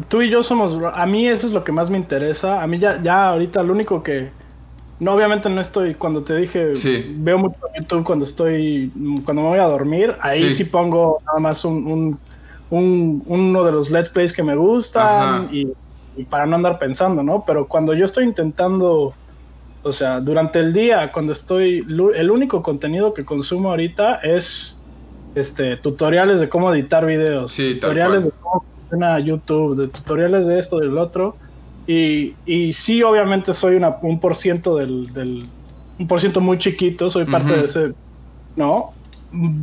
tú 0.07 0.21
y 0.21 0.29
yo 0.29 0.43
somos. 0.43 0.77
A 0.93 1.05
mí 1.05 1.27
eso 1.27 1.47
es 1.47 1.53
lo 1.53 1.63
que 1.63 1.71
más 1.71 1.89
me 1.89 1.97
interesa. 1.97 2.61
A 2.61 2.67
mí 2.67 2.79
ya, 2.79 3.01
ya 3.01 3.29
ahorita 3.29 3.63
lo 3.63 3.73
único 3.73 4.03
que. 4.03 4.29
No, 4.99 5.13
obviamente 5.13 5.49
no 5.49 5.61
estoy. 5.61 5.93
Cuando 5.93 6.23
te 6.23 6.35
dije, 6.35 6.73
veo 7.17 7.37
mucho 7.37 7.57
YouTube 7.79 8.03
cuando 8.03 8.25
estoy. 8.25 8.91
Cuando 9.25 9.43
me 9.43 9.49
voy 9.49 9.59
a 9.59 9.65
dormir. 9.65 10.15
Ahí 10.21 10.51
sí, 10.51 10.63
pongo 10.63 11.19
nada 11.25 11.39
más 11.39 11.63
un, 11.65 12.19
un, 12.69 13.23
uno 13.25 13.63
de 13.63 13.71
los 13.71 13.89
Let's 13.91 14.09
Plays 14.09 14.33
que 14.33 14.43
me 14.43 14.55
gustan. 14.55 15.49
y 15.51 15.67
para 16.29 16.47
no 16.47 16.55
andar 16.55 16.79
pensando, 16.79 17.21
¿no? 17.21 17.43
Pero 17.45 17.67
cuando 17.67 17.93
yo 17.93 18.05
estoy 18.05 18.23
intentando 18.23 19.13
o 19.83 19.91
sea, 19.91 20.19
durante 20.19 20.59
el 20.59 20.73
día, 20.73 21.11
cuando 21.11 21.33
estoy, 21.33 21.85
el 22.15 22.31
único 22.31 22.61
contenido 22.61 23.13
que 23.13 23.23
consumo 23.23 23.69
ahorita 23.69 24.15
es 24.15 24.77
este 25.35 25.77
tutoriales 25.77 26.39
de 26.39 26.49
cómo 26.49 26.73
editar 26.73 27.05
videos, 27.05 27.55
tutoriales 27.55 28.23
de 28.23 28.31
cómo 28.31 28.65
funciona 28.75 29.19
YouTube, 29.19 29.77
de 29.77 29.87
tutoriales 29.87 30.47
de 30.47 30.59
esto, 30.59 30.79
del 30.79 30.97
otro. 30.97 31.37
Y, 31.85 32.35
y 32.45 32.73
sí, 32.73 33.01
obviamente 33.01 33.53
soy 33.53 33.75
una, 33.75 33.97
un 34.01 34.19
por 34.19 34.35
ciento 34.35 34.75
del, 34.75 35.13
del, 35.13 35.41
un 35.99 36.07
por 36.07 36.19
ciento 36.19 36.41
muy 36.41 36.57
chiquito, 36.57 37.09
soy 37.09 37.25
parte 37.25 37.53
de 37.53 37.65
ese, 37.65 37.93
¿no? 38.55 38.91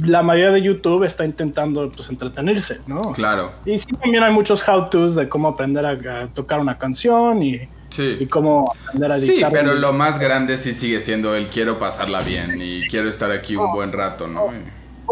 La 0.07 0.23
mayoría 0.23 0.53
de 0.53 0.63
YouTube 0.63 1.05
está 1.05 1.25
intentando 1.25 1.91
pues 1.91 2.09
entretenerse, 2.09 2.81
¿no? 2.87 3.13
Claro. 3.13 3.53
Y 3.67 3.79
sí, 3.79 3.93
también 4.01 4.23
hay 4.23 4.33
muchos 4.33 4.67
how-tos 4.67 5.15
de 5.15 5.29
cómo 5.29 5.49
aprender 5.49 5.85
a 5.85 6.27
tocar 6.29 6.61
una 6.61 6.79
canción 6.79 7.43
y 7.43 7.69
Sí. 7.95 8.17
Y 8.19 8.27
cómo 8.27 8.75
aprender 8.89 9.13
a 9.13 9.19
Sí, 9.19 9.41
pero 9.53 9.75
lo 9.75 9.93
más 9.93 10.19
grande 10.19 10.57
sí 10.57 10.73
sigue 10.73 11.01
siendo 11.01 11.37
el 11.37 11.49
quiero 11.49 11.79
pasarla 11.79 12.23
bien 12.23 12.61
y 12.61 12.89
quiero 12.89 13.09
estar 13.09 13.31
aquí 13.31 13.55
un 13.55 13.71
buen 13.73 13.93
rato, 13.93 14.27
¿no? 14.27 14.47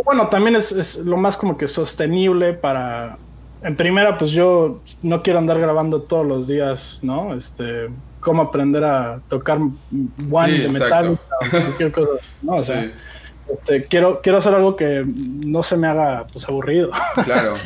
Bueno, 0.05 0.27
también 0.27 0.57
es, 0.57 0.97
lo 0.99 1.17
más 1.17 1.37
como 1.37 1.57
que 1.57 1.69
sostenible 1.69 2.55
para... 2.55 3.19
En 3.63 3.77
primera, 3.77 4.19
pues 4.19 4.33
yo 4.33 4.81
no 5.03 5.23
quiero 5.23 5.39
andar 5.39 5.61
grabando 5.61 6.03
todos 6.03 6.27
los 6.27 6.49
días, 6.49 6.99
¿no? 7.05 7.35
Este, 7.37 7.87
cómo 8.19 8.43
aprender 8.43 8.83
a 8.83 9.21
tocar 9.29 9.59
one 9.59 10.53
de 10.53 10.69
metal 10.69 11.11
o 11.11 11.51
cualquier 11.51 11.93
cosa, 11.93 12.11
¿no? 12.43 12.55
O 12.55 12.63
sea, 12.63 12.91
este, 13.49 13.85
quiero, 13.85 14.21
quiero 14.21 14.39
hacer 14.39 14.57
algo 14.57 14.75
que 14.75 15.05
no 15.07 15.63
se 15.63 15.77
me 15.77 15.87
haga 15.87 16.27
pues 16.33 16.49
aburrido. 16.49 16.91
Claro. 17.25 17.55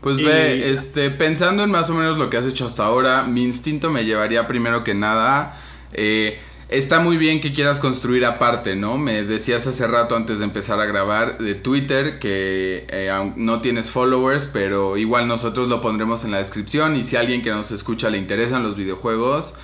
Pues 0.00 0.22
ve, 0.22 0.70
este, 0.70 1.10
pensando 1.10 1.64
en 1.64 1.70
más 1.70 1.90
o 1.90 1.94
menos 1.94 2.18
lo 2.18 2.30
que 2.30 2.36
has 2.36 2.46
hecho 2.46 2.66
hasta 2.66 2.84
ahora, 2.84 3.24
mi 3.24 3.42
instinto 3.42 3.90
me 3.90 4.04
llevaría 4.04 4.46
primero 4.46 4.84
que 4.84 4.94
nada. 4.94 5.58
Eh, 5.92 6.38
está 6.68 7.00
muy 7.00 7.16
bien 7.16 7.40
que 7.40 7.52
quieras 7.52 7.80
construir 7.80 8.24
aparte, 8.24 8.76
¿no? 8.76 8.96
Me 8.96 9.24
decías 9.24 9.66
hace 9.66 9.86
rato 9.86 10.14
antes 10.14 10.38
de 10.38 10.44
empezar 10.44 10.80
a 10.80 10.86
grabar 10.86 11.38
de 11.38 11.54
Twitter 11.56 12.18
que 12.20 12.86
eh, 12.88 13.32
no 13.36 13.60
tienes 13.60 13.90
followers, 13.90 14.46
pero 14.46 14.96
igual 14.96 15.26
nosotros 15.26 15.68
lo 15.68 15.80
pondremos 15.80 16.24
en 16.24 16.30
la 16.30 16.38
descripción 16.38 16.94
y 16.94 17.02
si 17.02 17.16
a 17.16 17.20
alguien 17.20 17.42
que 17.42 17.50
nos 17.50 17.72
escucha 17.72 18.08
le 18.08 18.18
interesan 18.18 18.62
los 18.62 18.76
videojuegos, 18.76 19.54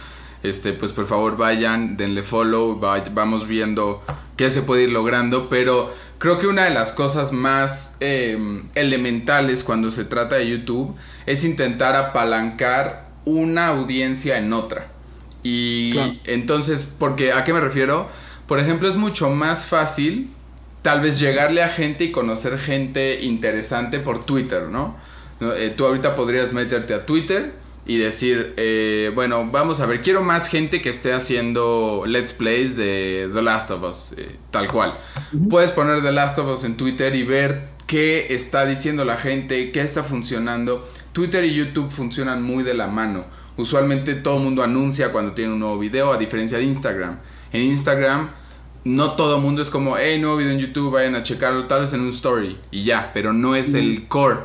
este, 0.43 0.73
pues 0.73 0.93
por 0.93 1.07
favor 1.07 1.37
vayan, 1.37 1.97
denle 1.97 2.23
follow, 2.23 2.79
vamos 2.79 3.47
viendo 3.47 4.03
qué 4.37 4.51
se 4.51 4.63
puede 4.63 4.85
ir 4.85 4.93
logrando, 4.93 5.49
pero 5.49 5.93
Creo 6.19 6.39
que 6.39 6.47
una 6.47 6.65
de 6.65 6.71
las 6.71 6.93
cosas 6.93 7.33
más 7.33 7.97
em, 8.01 8.65
elementales 8.75 9.65
cuando 9.65 9.91
se 9.91 10.05
trata 10.05 10.37
de 10.37 10.49
YouTube 10.49 10.95
es 11.27 11.45
intentar 11.45 11.97
apalancar 11.97 13.09
una 13.25 13.69
audiencia 13.69 14.39
en 14.39 14.53
otra. 14.53 14.89
Y 15.43 16.21
entonces, 16.25 16.89
porque 16.99 17.33
¿a 17.33 17.45
qué 17.45 17.53
me 17.53 17.61
refiero? 17.61 18.09
Por 18.47 18.61
ejemplo, 18.61 18.89
es 18.89 18.97
mucho 18.97 19.29
más 19.31 19.67
fácil 19.67 20.31
tal 20.85 21.01
vez 21.01 21.19
llegarle 21.19 21.63
a 21.63 21.69
gente 21.69 22.05
y 22.05 22.13
conocer 22.13 22.59
gente 22.59 23.23
interesante 23.25 24.01
por 24.01 24.27
Twitter, 24.27 24.65
¿no? 24.69 24.97
Eh, 25.41 25.73
tú 25.75 25.87
ahorita 25.87 26.15
podrías 26.15 26.53
meterte 26.53 26.93
a 26.93 27.07
Twitter 27.07 27.55
y 27.87 27.99
decir, 27.99 28.55
eh, 28.57 29.13
bueno, 29.15 29.51
vamos 29.51 29.81
a 29.81 29.87
ver, 29.87 30.01
quiero 30.01 30.23
más 30.23 30.49
gente 30.49 30.81
que 30.81 30.89
esté 30.89 31.13
haciendo 31.13 32.05
let's 32.07 32.33
plays 32.33 32.77
de 32.77 33.29
The 33.33 33.43
Last 33.43 33.71
of 33.71 33.83
Us, 33.83 34.13
eh, 34.17 34.37
tal 34.51 34.69
cual. 34.69 34.99
Puedes 35.51 35.71
poner 35.73 36.03
The 36.03 36.13
Last 36.13 36.39
of 36.39 36.49
Us 36.49 36.65
en 36.65 36.77
Twitter 36.77 37.15
y 37.15 37.25
ver 37.25 37.69
qué 37.87 38.29
está 38.31 38.65
diciendo 38.65 39.05
la 39.05 39.17
gente, 39.17 39.71
qué 39.71 39.83
está 39.83 40.03
funcionando. 40.03 40.89
Twitter 41.13 41.45
y 41.45 41.55
YouTube 41.55 41.91
funcionan 41.91 42.43
muy 42.43 42.65
de 42.65 42.75
la 42.75 42.87
mano. 42.87 43.27
Usualmente 43.57 44.15
todo 44.15 44.39
el 44.39 44.45
mundo 44.45 44.63
anuncia 44.63 45.13
cuando 45.13 45.33
tiene 45.33 45.53
un 45.53 45.61
nuevo 45.61 45.79
video, 45.79 46.13
a 46.13 46.19
diferencia 46.19 46.59
de 46.59 46.65
Instagram. 46.65 47.19
En 47.53 47.63
Instagram 47.63 48.31
no 48.85 49.13
todo 49.13 49.37
el 49.37 49.43
mundo 49.43 49.63
es 49.63 49.71
como, 49.71 49.97
hey, 49.97 50.21
nuevo 50.21 50.37
video 50.37 50.53
en 50.53 50.59
YouTube, 50.59 50.93
vayan 50.93 51.15
a 51.15 51.23
checarlo, 51.23 51.65
tal 51.67 51.83
vez 51.83 51.93
en 51.93 52.01
un 52.01 52.11
story 52.11 52.59
y 52.71 52.85
ya, 52.85 53.11
pero 53.15 53.33
no 53.33 53.57
es 53.57 53.75
el 53.75 54.09
core. 54.09 54.41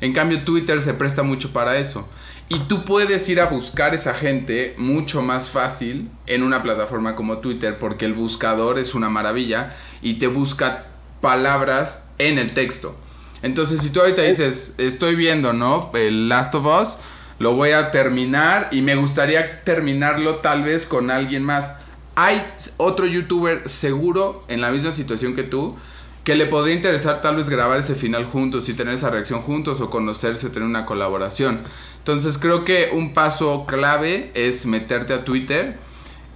En 0.00 0.12
cambio, 0.12 0.44
Twitter 0.44 0.80
se 0.80 0.94
presta 0.94 1.22
mucho 1.22 1.52
para 1.52 1.78
eso. 1.78 2.08
Y 2.54 2.60
tú 2.68 2.84
puedes 2.84 3.28
ir 3.28 3.40
a 3.40 3.46
buscar 3.46 3.96
esa 3.96 4.14
gente 4.14 4.74
mucho 4.78 5.22
más 5.22 5.50
fácil 5.50 6.08
en 6.28 6.44
una 6.44 6.62
plataforma 6.62 7.16
como 7.16 7.38
Twitter 7.38 7.80
porque 7.80 8.04
el 8.04 8.14
buscador 8.14 8.78
es 8.78 8.94
una 8.94 9.08
maravilla 9.10 9.70
y 10.02 10.14
te 10.20 10.28
busca 10.28 10.86
palabras 11.20 12.06
en 12.18 12.38
el 12.38 12.54
texto. 12.54 12.94
Entonces, 13.42 13.80
si 13.80 13.90
tú 13.90 14.00
ahorita 14.00 14.22
dices, 14.22 14.76
estoy 14.78 15.16
viendo, 15.16 15.52
¿no? 15.52 15.90
El 15.94 16.28
Last 16.28 16.54
of 16.54 16.66
Us, 16.66 16.98
lo 17.40 17.56
voy 17.56 17.72
a 17.72 17.90
terminar 17.90 18.68
y 18.70 18.82
me 18.82 18.94
gustaría 18.94 19.64
terminarlo 19.64 20.36
tal 20.36 20.62
vez 20.62 20.86
con 20.86 21.10
alguien 21.10 21.42
más. 21.42 21.74
Hay 22.14 22.40
otro 22.76 23.06
youtuber 23.06 23.68
seguro 23.68 24.44
en 24.46 24.60
la 24.60 24.70
misma 24.70 24.92
situación 24.92 25.34
que 25.34 25.42
tú 25.42 25.76
que 26.24 26.34
le 26.34 26.46
podría 26.46 26.74
interesar 26.74 27.20
tal 27.20 27.36
vez 27.36 27.50
grabar 27.50 27.78
ese 27.78 27.94
final 27.94 28.24
juntos 28.24 28.68
y 28.70 28.74
tener 28.74 28.94
esa 28.94 29.10
reacción 29.10 29.42
juntos 29.42 29.82
o 29.82 29.90
conocerse 29.90 30.46
o 30.46 30.50
tener 30.50 30.66
una 30.66 30.86
colaboración. 30.86 31.60
Entonces 31.98 32.38
creo 32.38 32.64
que 32.64 32.90
un 32.92 33.12
paso 33.12 33.66
clave 33.66 34.30
es 34.34 34.64
meterte 34.64 35.12
a 35.12 35.24
Twitter. 35.24 35.76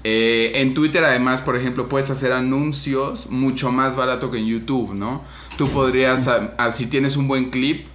Eh, 0.04 0.52
en 0.56 0.74
Twitter 0.74 1.04
además, 1.04 1.40
por 1.40 1.56
ejemplo, 1.56 1.88
puedes 1.88 2.10
hacer 2.10 2.32
anuncios 2.32 3.30
mucho 3.30 3.72
más 3.72 3.96
barato 3.96 4.30
que 4.30 4.38
en 4.38 4.46
YouTube, 4.46 4.94
¿no? 4.94 5.24
Tú 5.56 5.68
podrías, 5.68 6.28
si 6.70 6.86
tienes 6.86 7.16
un 7.16 7.26
buen 7.26 7.50
clip, 7.50 7.86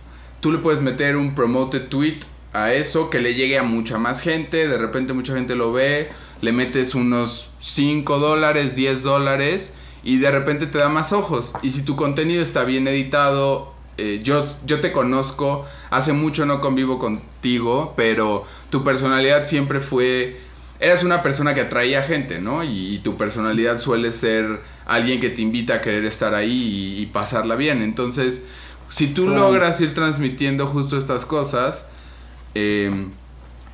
tú 0.41 0.51
le 0.51 0.57
puedes 0.57 0.81
meter 0.81 1.15
un 1.15 1.35
promoted 1.35 1.87
tweet 1.89 2.19
a 2.53 2.73
eso 2.73 3.09
que 3.09 3.21
le 3.21 3.35
llegue 3.35 3.57
a 3.57 3.63
mucha 3.63 3.99
más 3.99 4.21
gente, 4.21 4.67
de 4.67 4.77
repente 4.77 5.13
mucha 5.13 5.35
gente 5.35 5.55
lo 5.55 5.71
ve, 5.71 6.09
le 6.41 6.51
metes 6.51 6.93
unos 6.93 7.51
5 7.59 8.19
dólares, 8.19 8.75
10 8.75 9.03
dólares 9.03 9.75
y 10.03 10.17
de 10.17 10.31
repente 10.31 10.67
te 10.67 10.77
da 10.77 10.89
más 10.89 11.13
ojos. 11.13 11.53
Y 11.61 11.71
si 11.71 11.83
tu 11.83 11.95
contenido 11.95 12.43
está 12.43 12.63
bien 12.65 12.87
editado, 12.87 13.73
eh, 13.97 14.19
yo, 14.23 14.45
yo 14.65 14.81
te 14.81 14.91
conozco, 14.91 15.65
hace 15.89 16.13
mucho 16.13 16.45
no 16.45 16.61
convivo 16.61 16.99
contigo, 16.99 17.93
pero 17.95 18.43
tu 18.69 18.83
personalidad 18.83 19.45
siempre 19.45 19.79
fue... 19.79 20.41
Eras 20.79 21.03
una 21.03 21.21
persona 21.21 21.53
que 21.53 21.61
atraía 21.61 22.01
gente, 22.01 22.41
¿no? 22.41 22.63
Y, 22.63 22.99
tu 23.03 23.15
personalidad 23.15 23.77
suele 23.79 24.11
ser 24.11 24.59
alguien 24.85 25.21
que 25.21 25.29
te 25.29 25.41
invita 25.41 25.75
a 25.75 25.81
querer 25.81 26.03
estar 26.03 26.33
ahí 26.33 26.97
y, 26.99 27.05
pasarla 27.05 27.55
bien. 27.55 27.81
Entonces, 27.81 28.43
si 28.89 29.07
tú 29.07 29.29
logras 29.29 29.79
ir 29.79 29.93
transmitiendo 29.93 30.67
justo 30.67 30.97
estas 30.97 31.25
cosas, 31.25 31.85
eh, 32.53 33.07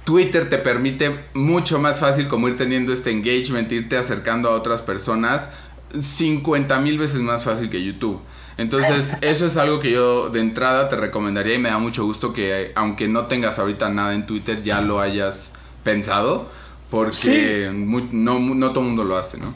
Twitter 0.03 0.49
te 0.49 0.59
permite 0.59 1.25
mucho 1.33 1.79
más 1.79 1.99
fácil 1.99 2.27
como 2.27 2.47
ir 2.47 2.57
teniendo 2.57 2.93
este 2.93 3.11
engagement, 3.11 3.71
irte 3.71 3.97
acercando 3.97 4.49
a 4.49 4.53
otras 4.53 4.81
personas 4.83 5.51
50 5.97 6.79
mil 6.79 6.97
veces 6.97 7.21
más 7.21 7.43
fácil 7.43 7.69
que 7.69 7.83
YouTube. 7.83 8.19
Entonces, 8.57 9.17
eso 9.21 9.45
es 9.45 9.57
algo 9.57 9.79
que 9.79 9.91
yo 9.91 10.29
de 10.29 10.39
entrada 10.39 10.89
te 10.89 10.95
recomendaría 10.95 11.55
y 11.55 11.59
me 11.59 11.69
da 11.69 11.79
mucho 11.79 12.05
gusto 12.05 12.33
que 12.33 12.71
aunque 12.75 13.07
no 13.07 13.27
tengas 13.27 13.59
ahorita 13.59 13.89
nada 13.89 14.13
en 14.13 14.25
Twitter, 14.25 14.61
ya 14.63 14.81
lo 14.81 14.99
hayas 14.99 15.53
pensado, 15.83 16.47
porque 16.89 17.69
no, 17.71 18.39
no 18.39 18.71
todo 18.71 18.81
el 18.81 18.87
mundo 18.87 19.03
lo 19.03 19.17
hace, 19.17 19.37
¿no? 19.37 19.53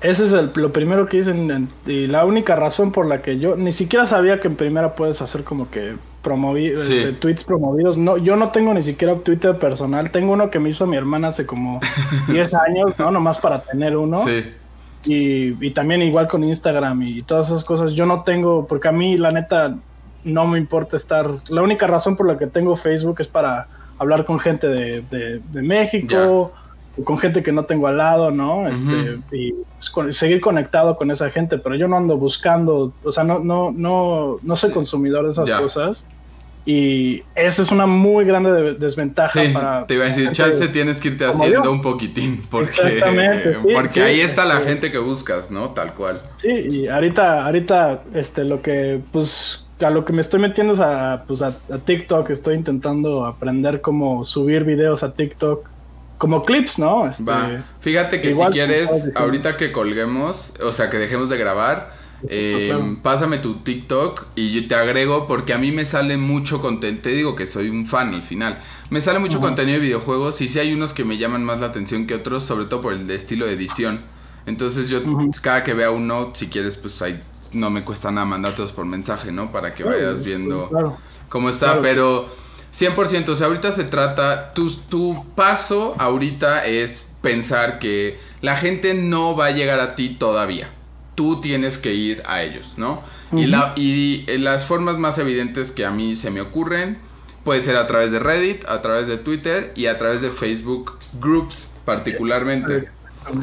Ese 0.00 0.24
es 0.24 0.32
lo 0.32 0.72
primero 0.72 1.06
que 1.06 1.18
dicen 1.18 1.68
y 1.86 2.08
la 2.08 2.24
única 2.24 2.56
razón 2.56 2.90
por 2.90 3.06
la 3.06 3.22
que 3.22 3.38
yo 3.38 3.54
ni 3.54 3.70
siquiera 3.70 4.04
sabía 4.04 4.40
que 4.40 4.48
en 4.48 4.56
primera 4.56 4.96
puedes 4.96 5.22
hacer 5.22 5.44
como 5.44 5.70
que 5.70 5.94
este, 6.24 7.12
tweets 7.12 7.44
promovidos. 7.44 7.98
No, 7.98 8.16
yo 8.16 8.36
no 8.36 8.50
tengo 8.50 8.74
ni 8.74 8.82
siquiera 8.82 9.14
Twitter 9.16 9.58
personal. 9.58 10.10
Tengo 10.10 10.32
uno 10.32 10.50
que 10.50 10.58
me 10.58 10.70
hizo 10.70 10.86
mi 10.86 10.96
hermana 10.96 11.28
hace 11.28 11.46
como 11.46 11.80
10 12.28 12.54
años, 12.54 12.98
¿no? 12.98 13.10
Nomás 13.12 13.38
para 13.38 13.62
tener 13.62 13.96
uno. 13.96 14.24
Sí. 14.24 14.44
Y, 15.04 15.70
también 15.70 16.02
igual 16.02 16.28
con 16.28 16.44
Instagram 16.44 17.02
y 17.02 17.20
todas 17.22 17.48
esas 17.48 17.64
cosas. 17.64 17.92
Yo 17.92 18.06
no 18.06 18.22
tengo, 18.22 18.66
porque 18.66 18.88
a 18.88 18.92
mí 18.92 19.16
la 19.16 19.30
neta 19.30 19.76
no 20.24 20.46
me 20.46 20.58
importa 20.58 20.96
estar. 20.96 21.28
La 21.48 21.62
única 21.62 21.86
razón 21.86 22.16
por 22.16 22.26
la 22.26 22.38
que 22.38 22.46
tengo 22.46 22.76
Facebook 22.76 23.20
es 23.20 23.28
para 23.28 23.68
hablar 23.98 24.24
con 24.24 24.38
gente 24.38 24.68
de, 24.68 25.40
de, 25.40 25.62
México, 25.62 26.52
con 27.04 27.18
gente 27.18 27.42
que 27.42 27.52
no 27.52 27.64
tengo 27.64 27.86
al 27.86 27.98
lado, 27.98 28.30
¿no? 28.30 28.68
Este, 28.68 29.18
y 29.32 29.54
pues, 29.94 30.16
seguir 30.16 30.40
conectado 30.40 30.96
con 30.96 31.10
esa 31.10 31.30
gente, 31.30 31.58
pero 31.58 31.74
yo 31.74 31.88
no 31.88 31.96
ando 31.96 32.16
buscando, 32.16 32.92
o 33.02 33.12
sea, 33.12 33.24
no, 33.24 33.38
no, 33.38 33.70
no, 33.72 34.38
no 34.42 34.56
soy 34.56 34.72
consumidor 34.72 35.24
de 35.24 35.32
esas 35.32 35.50
cosas. 35.50 36.06
Y 36.64 37.24
eso 37.34 37.62
es 37.62 37.72
una 37.72 37.86
muy 37.86 38.24
grande 38.24 38.74
desventaja 38.74 39.40
para. 39.52 39.86
Te 39.86 39.94
iba 39.94 40.04
a 40.04 40.08
decir, 40.08 40.30
chance 40.30 40.68
tienes 40.68 41.00
que 41.00 41.08
irte 41.08 41.24
haciendo 41.24 41.72
un 41.72 41.80
poquitín. 41.80 42.42
Porque, 42.48 43.02
porque 43.72 44.02
ahí 44.02 44.20
está 44.20 44.44
la 44.44 44.60
gente 44.60 44.92
que 44.92 44.98
buscas, 44.98 45.50
¿no? 45.50 45.70
Tal 45.70 45.94
cual. 45.94 46.20
Sí, 46.36 46.50
y 46.50 46.88
ahorita, 46.88 47.44
ahorita, 47.46 48.02
este, 48.14 48.44
lo 48.44 48.62
que, 48.62 49.00
pues, 49.10 49.66
a 49.80 49.90
lo 49.90 50.04
que 50.04 50.12
me 50.12 50.20
estoy 50.20 50.38
metiendo 50.38 50.74
es 50.74 50.80
a, 50.80 51.24
pues, 51.26 51.42
a, 51.42 51.56
TikTok. 51.84 52.30
Estoy 52.30 52.54
intentando 52.54 53.26
aprender 53.26 53.80
cómo 53.80 54.22
subir 54.22 54.62
videos 54.62 55.02
a 55.02 55.14
TikTok. 55.14 55.68
Como 56.18 56.42
clips, 56.42 56.78
¿no? 56.78 57.08
Este, 57.08 57.24
Fíjate 57.80 58.20
que 58.20 58.32
si 58.32 58.44
quieres, 58.52 59.10
ahorita 59.16 59.56
que 59.56 59.72
colguemos, 59.72 60.54
o 60.62 60.70
sea, 60.70 60.88
que 60.88 60.98
dejemos 60.98 61.28
de 61.28 61.36
grabar 61.36 61.90
eh, 62.28 62.96
pásame 63.02 63.38
tu 63.38 63.56
TikTok 63.56 64.26
y 64.36 64.52
yo 64.52 64.68
te 64.68 64.74
agrego 64.74 65.26
porque 65.26 65.52
a 65.52 65.58
mí 65.58 65.72
me 65.72 65.84
sale 65.84 66.16
mucho 66.16 66.60
contenido. 66.60 67.02
Te 67.02 67.10
digo 67.10 67.34
que 67.34 67.46
soy 67.46 67.68
un 67.68 67.86
fan 67.86 68.14
al 68.14 68.22
final. 68.22 68.58
Me 68.90 69.00
sale 69.00 69.18
mucho 69.18 69.40
contenido 69.40 69.78
de 69.78 69.86
videojuegos 69.86 70.40
y 70.40 70.46
sí 70.46 70.58
hay 70.58 70.72
unos 70.72 70.92
que 70.92 71.04
me 71.04 71.18
llaman 71.18 71.44
más 71.44 71.60
la 71.60 71.66
atención 71.66 72.06
que 72.06 72.14
otros, 72.14 72.42
sobre 72.42 72.66
todo 72.66 72.80
por 72.80 72.92
el 72.92 73.10
estilo 73.10 73.46
de 73.46 73.52
edición. 73.52 74.02
Entonces 74.46 74.88
yo 74.88 75.00
cada 75.40 75.64
que 75.64 75.74
vea 75.74 75.90
uno, 75.90 76.32
si 76.34 76.48
quieres, 76.48 76.76
pues 76.76 77.00
ahí 77.02 77.20
no 77.52 77.70
me 77.70 77.84
cuesta 77.84 78.10
nada 78.10 78.26
mandártelos 78.26 78.72
por 78.72 78.86
mensaje, 78.86 79.30
¿no? 79.32 79.52
Para 79.52 79.74
que 79.74 79.84
vayas 79.84 80.22
viendo 80.22 80.98
cómo 81.28 81.48
está. 81.48 81.80
Pero 81.80 82.28
100%, 82.72 83.28
o 83.28 83.34
sea, 83.34 83.46
ahorita 83.48 83.72
se 83.72 83.84
trata, 83.84 84.54
tu, 84.54 84.70
tu 84.74 85.26
paso 85.34 85.94
ahorita 85.98 86.66
es 86.66 87.06
pensar 87.20 87.78
que 87.78 88.18
la 88.40 88.56
gente 88.56 88.94
no 88.94 89.36
va 89.36 89.46
a 89.46 89.50
llegar 89.52 89.78
a 89.78 89.94
ti 89.94 90.16
todavía 90.18 90.68
tú 91.14 91.40
tienes 91.40 91.78
que 91.78 91.94
ir 91.94 92.22
a 92.26 92.42
ellos, 92.42 92.74
¿no? 92.76 93.02
y, 93.32 93.46
la, 93.46 93.74
y 93.76 94.24
eh, 94.28 94.38
las 94.38 94.66
formas 94.66 94.98
más 94.98 95.18
evidentes 95.18 95.70
que 95.70 95.84
a 95.84 95.90
mí 95.90 96.16
se 96.16 96.30
me 96.30 96.40
ocurren 96.40 96.98
puede 97.44 97.60
ser 97.60 97.76
a 97.76 97.86
través 97.86 98.12
de 98.12 98.18
Reddit, 98.18 98.64
a 98.66 98.82
través 98.82 99.08
de 99.08 99.18
Twitter 99.18 99.72
y 99.74 99.86
a 99.86 99.98
través 99.98 100.22
de 100.22 100.30
Facebook 100.30 100.98
Groups 101.20 101.70
particularmente. 101.84 102.88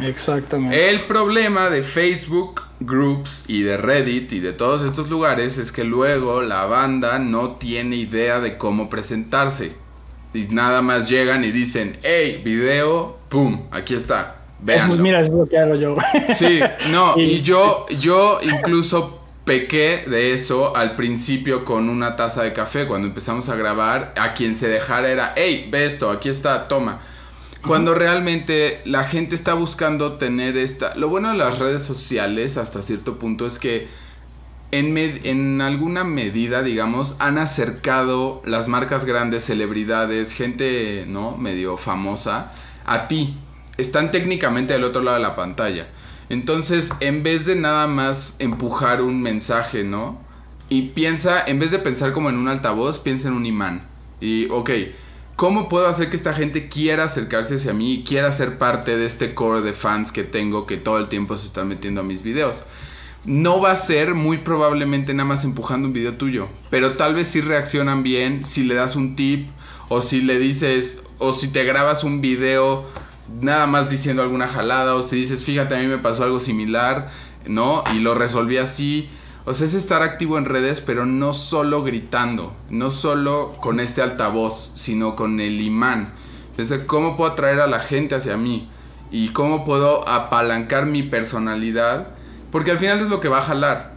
Exactamente. 0.01 0.89
El 0.89 1.01
problema 1.01 1.69
de 1.69 1.83
Facebook 1.83 2.61
Groups 2.79 3.45
y 3.47 3.61
de 3.61 3.77
Reddit 3.77 4.31
y 4.33 4.39
de 4.39 4.53
todos 4.53 4.83
estos 4.83 5.09
lugares 5.09 5.57
es 5.57 5.71
que 5.71 5.83
luego 5.83 6.41
la 6.41 6.65
banda 6.65 7.19
no 7.19 7.51
tiene 7.51 7.95
idea 7.95 8.39
de 8.39 8.57
cómo 8.57 8.89
presentarse. 8.89 9.73
Y 10.33 10.47
nada 10.49 10.81
más 10.81 11.09
llegan 11.09 11.43
y 11.43 11.51
dicen, 11.51 11.97
hey, 12.03 12.41
video, 12.43 13.17
¡pum! 13.29 13.67
Aquí 13.71 13.95
está. 13.95 14.38
Pues 14.65 14.97
mira, 14.97 15.21
es 15.21 15.29
lo 15.29 15.47
que 15.47 15.57
hago 15.57 15.75
yo. 15.75 15.95
Sí, 16.33 16.59
no, 16.91 17.13
y, 17.17 17.41
yo, 17.41 17.85
yo 18.01 18.39
incluso 18.41 19.19
pequé 19.45 20.03
de 20.07 20.33
eso 20.33 20.75
al 20.75 20.95
principio 20.95 21.65
con 21.65 21.89
una 21.89 22.15
taza 22.15 22.43
de 22.43 22.53
café. 22.53 22.85
Cuando 22.85 23.07
empezamos 23.07 23.49
a 23.49 23.55
grabar, 23.55 24.13
a 24.17 24.33
quien 24.33 24.55
se 24.55 24.67
dejara 24.67 25.09
era, 25.09 25.33
hey, 25.35 25.67
ve 25.71 25.85
esto, 25.85 26.11
aquí 26.11 26.29
está, 26.29 26.67
toma. 26.67 26.99
Cuando 27.65 27.93
realmente 27.93 28.79
la 28.85 29.03
gente 29.03 29.35
está 29.35 29.53
buscando 29.53 30.13
tener 30.13 30.55
esta... 30.55 30.95
Lo 30.95 31.09
bueno 31.09 31.31
de 31.31 31.37
las 31.37 31.59
redes 31.59 31.81
sociales 31.81 32.55
hasta 32.55 32.81
cierto 32.81 33.19
punto 33.19 33.45
es 33.45 33.59
que 33.59 33.87
en, 34.71 34.97
en, 34.97 35.59
alguna 35.59 36.05
medida, 36.05 36.61
digamos, 36.61 37.15
han 37.19 37.37
acercado 37.37 38.41
las 38.45 38.67
marcas 38.69 39.03
grandes, 39.03 39.43
celebridades, 39.43 40.31
gente, 40.31 41.05
¿no? 41.07 41.35
Medio 41.35 41.75
famosa, 41.75 42.53
a 42.85 43.07
ti 43.07 43.35
están 43.79 44.11
técnicamente 44.11 44.73
del 44.73 44.83
otro 44.83 45.01
lado 45.01 45.17
de 45.17 45.23
la 45.23 45.35
pantalla. 45.35 45.87
Entonces, 46.29 46.93
en 46.99 47.23
vez 47.23 47.45
de 47.45 47.55
nada 47.55 47.87
más 47.87 48.35
empujar 48.39 49.01
un 49.01 49.21
mensaje, 49.21 49.83
¿no? 49.83 50.19
Y 50.69 50.89
piensa, 50.89 51.43
en 51.45 51.57
vez 51.57 51.71
de 51.71 51.79
pensar 51.79 52.11
como 52.11 52.29
en 52.29 52.37
un 52.37 52.47
altavoz, 52.47 52.99
piensa 52.99 53.29
en 53.29 53.33
un 53.33 53.45
imán. 53.47 53.87
Y, 54.21 54.47
ok, 54.49 54.69
¿cómo 55.35 55.67
puedo 55.67 55.87
hacer 55.87 56.09
que 56.09 56.15
esta 56.15 56.33
gente 56.33 56.69
quiera 56.69 57.05
acercarse 57.05 57.55
hacia 57.55 57.73
mí 57.73 57.93
y 57.95 58.03
quiera 58.03 58.31
ser 58.31 58.59
parte 58.59 58.95
de 58.95 59.05
este 59.05 59.33
core 59.33 59.61
de 59.61 59.73
fans 59.73 60.11
que 60.11 60.23
tengo 60.23 60.67
que 60.67 60.77
todo 60.77 60.99
el 60.99 61.07
tiempo 61.07 61.35
se 61.37 61.47
están 61.47 61.67
metiendo 61.67 62.01
a 62.01 62.03
mis 62.03 62.21
videos? 62.21 62.63
No 63.25 63.59
va 63.59 63.71
a 63.71 63.75
ser 63.75 64.13
muy 64.13 64.37
probablemente 64.37 65.13
nada 65.13 65.27
más 65.27 65.43
empujando 65.43 65.87
un 65.87 65.93
video 65.93 66.13
tuyo, 66.13 66.47
pero 66.69 66.95
tal 66.95 67.15
vez 67.15 67.27
si 67.27 67.41
reaccionan 67.41 68.03
bien, 68.03 68.45
si 68.45 68.63
le 68.63 68.75
das 68.75 68.95
un 68.95 69.15
tip, 69.15 69.49
o 69.89 70.01
si 70.01 70.21
le 70.21 70.37
dices, 70.37 71.05
o 71.17 71.33
si 71.33 71.47
te 71.49 71.63
grabas 71.63 72.03
un 72.03 72.21
video 72.21 72.85
nada 73.41 73.67
más 73.67 73.89
diciendo 73.89 74.21
alguna 74.21 74.47
jalada 74.47 74.95
o 74.95 75.03
si 75.03 75.15
dices, 75.15 75.43
fíjate, 75.43 75.75
a 75.75 75.79
mí 75.79 75.87
me 75.87 75.97
pasó 75.97 76.23
algo 76.23 76.39
similar, 76.39 77.09
¿no? 77.47 77.83
Y 77.93 77.99
lo 77.99 78.15
resolví 78.15 78.57
así. 78.57 79.09
O 79.45 79.53
sea, 79.53 79.65
es 79.65 79.73
estar 79.73 80.03
activo 80.03 80.37
en 80.37 80.45
redes, 80.45 80.81
pero 80.81 81.05
no 81.05 81.33
solo 81.33 81.83
gritando, 81.83 82.55
no 82.69 82.91
solo 82.91 83.53
con 83.59 83.79
este 83.79 84.01
altavoz, 84.01 84.71
sino 84.75 85.15
con 85.15 85.39
el 85.39 85.61
imán. 85.61 86.13
Pensé, 86.55 86.85
¿cómo 86.85 87.15
puedo 87.15 87.31
atraer 87.31 87.61
a 87.61 87.67
la 87.67 87.79
gente 87.79 88.15
hacia 88.15 88.37
mí? 88.37 88.67
Y 89.11 89.29
cómo 89.29 89.65
puedo 89.65 90.07
apalancar 90.07 90.85
mi 90.85 91.03
personalidad, 91.03 92.09
porque 92.51 92.71
al 92.71 92.77
final 92.77 92.99
es 92.99 93.07
lo 93.07 93.21
que 93.21 93.29
va 93.29 93.39
a 93.39 93.43
jalar. 93.43 93.93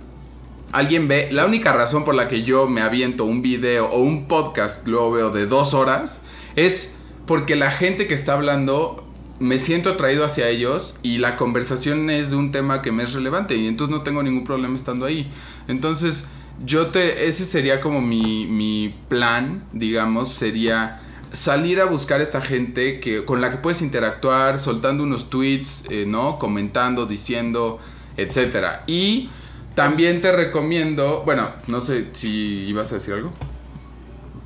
Alguien 0.70 1.06
ve, 1.06 1.28
la 1.32 1.44
única 1.44 1.72
razón 1.72 2.04
por 2.04 2.14
la 2.14 2.28
que 2.28 2.44
yo 2.44 2.66
me 2.66 2.80
aviento 2.80 3.24
un 3.24 3.42
video 3.42 3.88
o 3.88 3.98
un 3.98 4.26
podcast, 4.26 4.86
luego 4.86 5.10
veo 5.10 5.30
de 5.30 5.46
dos 5.46 5.74
horas, 5.74 6.22
es 6.56 6.94
porque 7.26 7.56
la 7.56 7.70
gente 7.70 8.06
que 8.06 8.14
está 8.14 8.32
hablando 8.32 9.01
me 9.42 9.58
siento 9.58 9.90
atraído 9.90 10.24
hacia 10.24 10.48
ellos 10.48 10.96
y 11.02 11.18
la 11.18 11.36
conversación 11.36 12.08
es 12.10 12.30
de 12.30 12.36
un 12.36 12.52
tema 12.52 12.80
que 12.80 12.92
me 12.92 13.02
es 13.02 13.12
relevante 13.12 13.56
y 13.56 13.66
entonces 13.66 13.94
no 13.94 14.02
tengo 14.02 14.22
ningún 14.22 14.44
problema 14.44 14.74
estando 14.76 15.04
ahí. 15.04 15.30
Entonces, 15.66 16.26
yo 16.64 16.88
te, 16.88 17.26
ese 17.26 17.44
sería 17.44 17.80
como 17.80 18.00
mi, 18.00 18.46
mi 18.46 18.94
plan, 19.08 19.64
digamos, 19.72 20.28
sería 20.28 21.00
salir 21.30 21.80
a 21.80 21.86
buscar 21.86 22.20
esta 22.20 22.40
gente 22.40 23.00
que, 23.00 23.24
con 23.24 23.40
la 23.40 23.50
que 23.50 23.56
puedes 23.56 23.82
interactuar, 23.82 24.60
soltando 24.60 25.02
unos 25.02 25.28
tweets, 25.28 25.86
eh, 25.90 26.04
¿no? 26.06 26.38
Comentando, 26.38 27.06
diciendo, 27.06 27.80
etcétera. 28.16 28.84
Y 28.86 29.28
También 29.74 30.20
te 30.20 30.30
recomiendo, 30.32 31.22
bueno, 31.24 31.48
no 31.66 31.80
sé 31.80 32.08
si 32.12 32.66
ibas 32.68 32.92
a 32.92 32.96
decir 32.96 33.14
algo. 33.14 33.32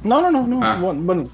No, 0.07 0.21
no, 0.23 0.31
no, 0.31 0.47
no. 0.47 0.61
Ah. 0.63 0.79
Bueno, 0.81 1.25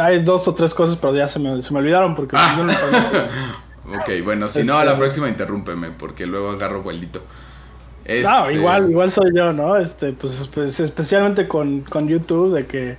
hay 0.00 0.22
dos 0.22 0.46
o 0.48 0.54
tres 0.54 0.74
cosas, 0.74 0.96
pero 0.96 1.14
ya 1.14 1.28
se 1.28 1.38
me, 1.38 1.62
se 1.62 1.72
me 1.72 1.78
olvidaron 1.80 2.14
porque 2.14 2.36
Ah. 2.38 2.54
yo 2.58 2.64
no- 2.64 2.72
Ok, 3.98 4.24
bueno, 4.24 4.48
si 4.48 4.64
no, 4.64 4.76
a 4.78 4.84
la 4.84 4.92
Este- 4.92 5.00
próxima 5.02 5.28
interrúmpeme, 5.28 5.90
porque 5.92 6.26
luego 6.26 6.50
agarro 6.50 6.82
vuelito. 6.82 7.20
No, 7.20 8.12
Este, 8.48 8.54
igual, 8.54 8.90
igual 8.90 9.10
soy 9.10 9.30
yo, 9.34 9.52
¿no? 9.52 9.76
Este, 9.76 10.12
pues 10.12 10.40
espe- 10.42 10.80
especialmente 10.82 11.46
con, 11.46 11.80
con 11.82 12.08
YouTube, 12.08 12.54
de 12.54 12.66
que 12.66 12.98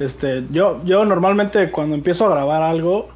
este, 0.00 0.44
yo, 0.50 0.80
yo 0.84 1.04
normalmente 1.04 1.70
cuando 1.70 1.94
empiezo 1.94 2.26
a 2.26 2.30
grabar 2.30 2.62
algo, 2.62 3.08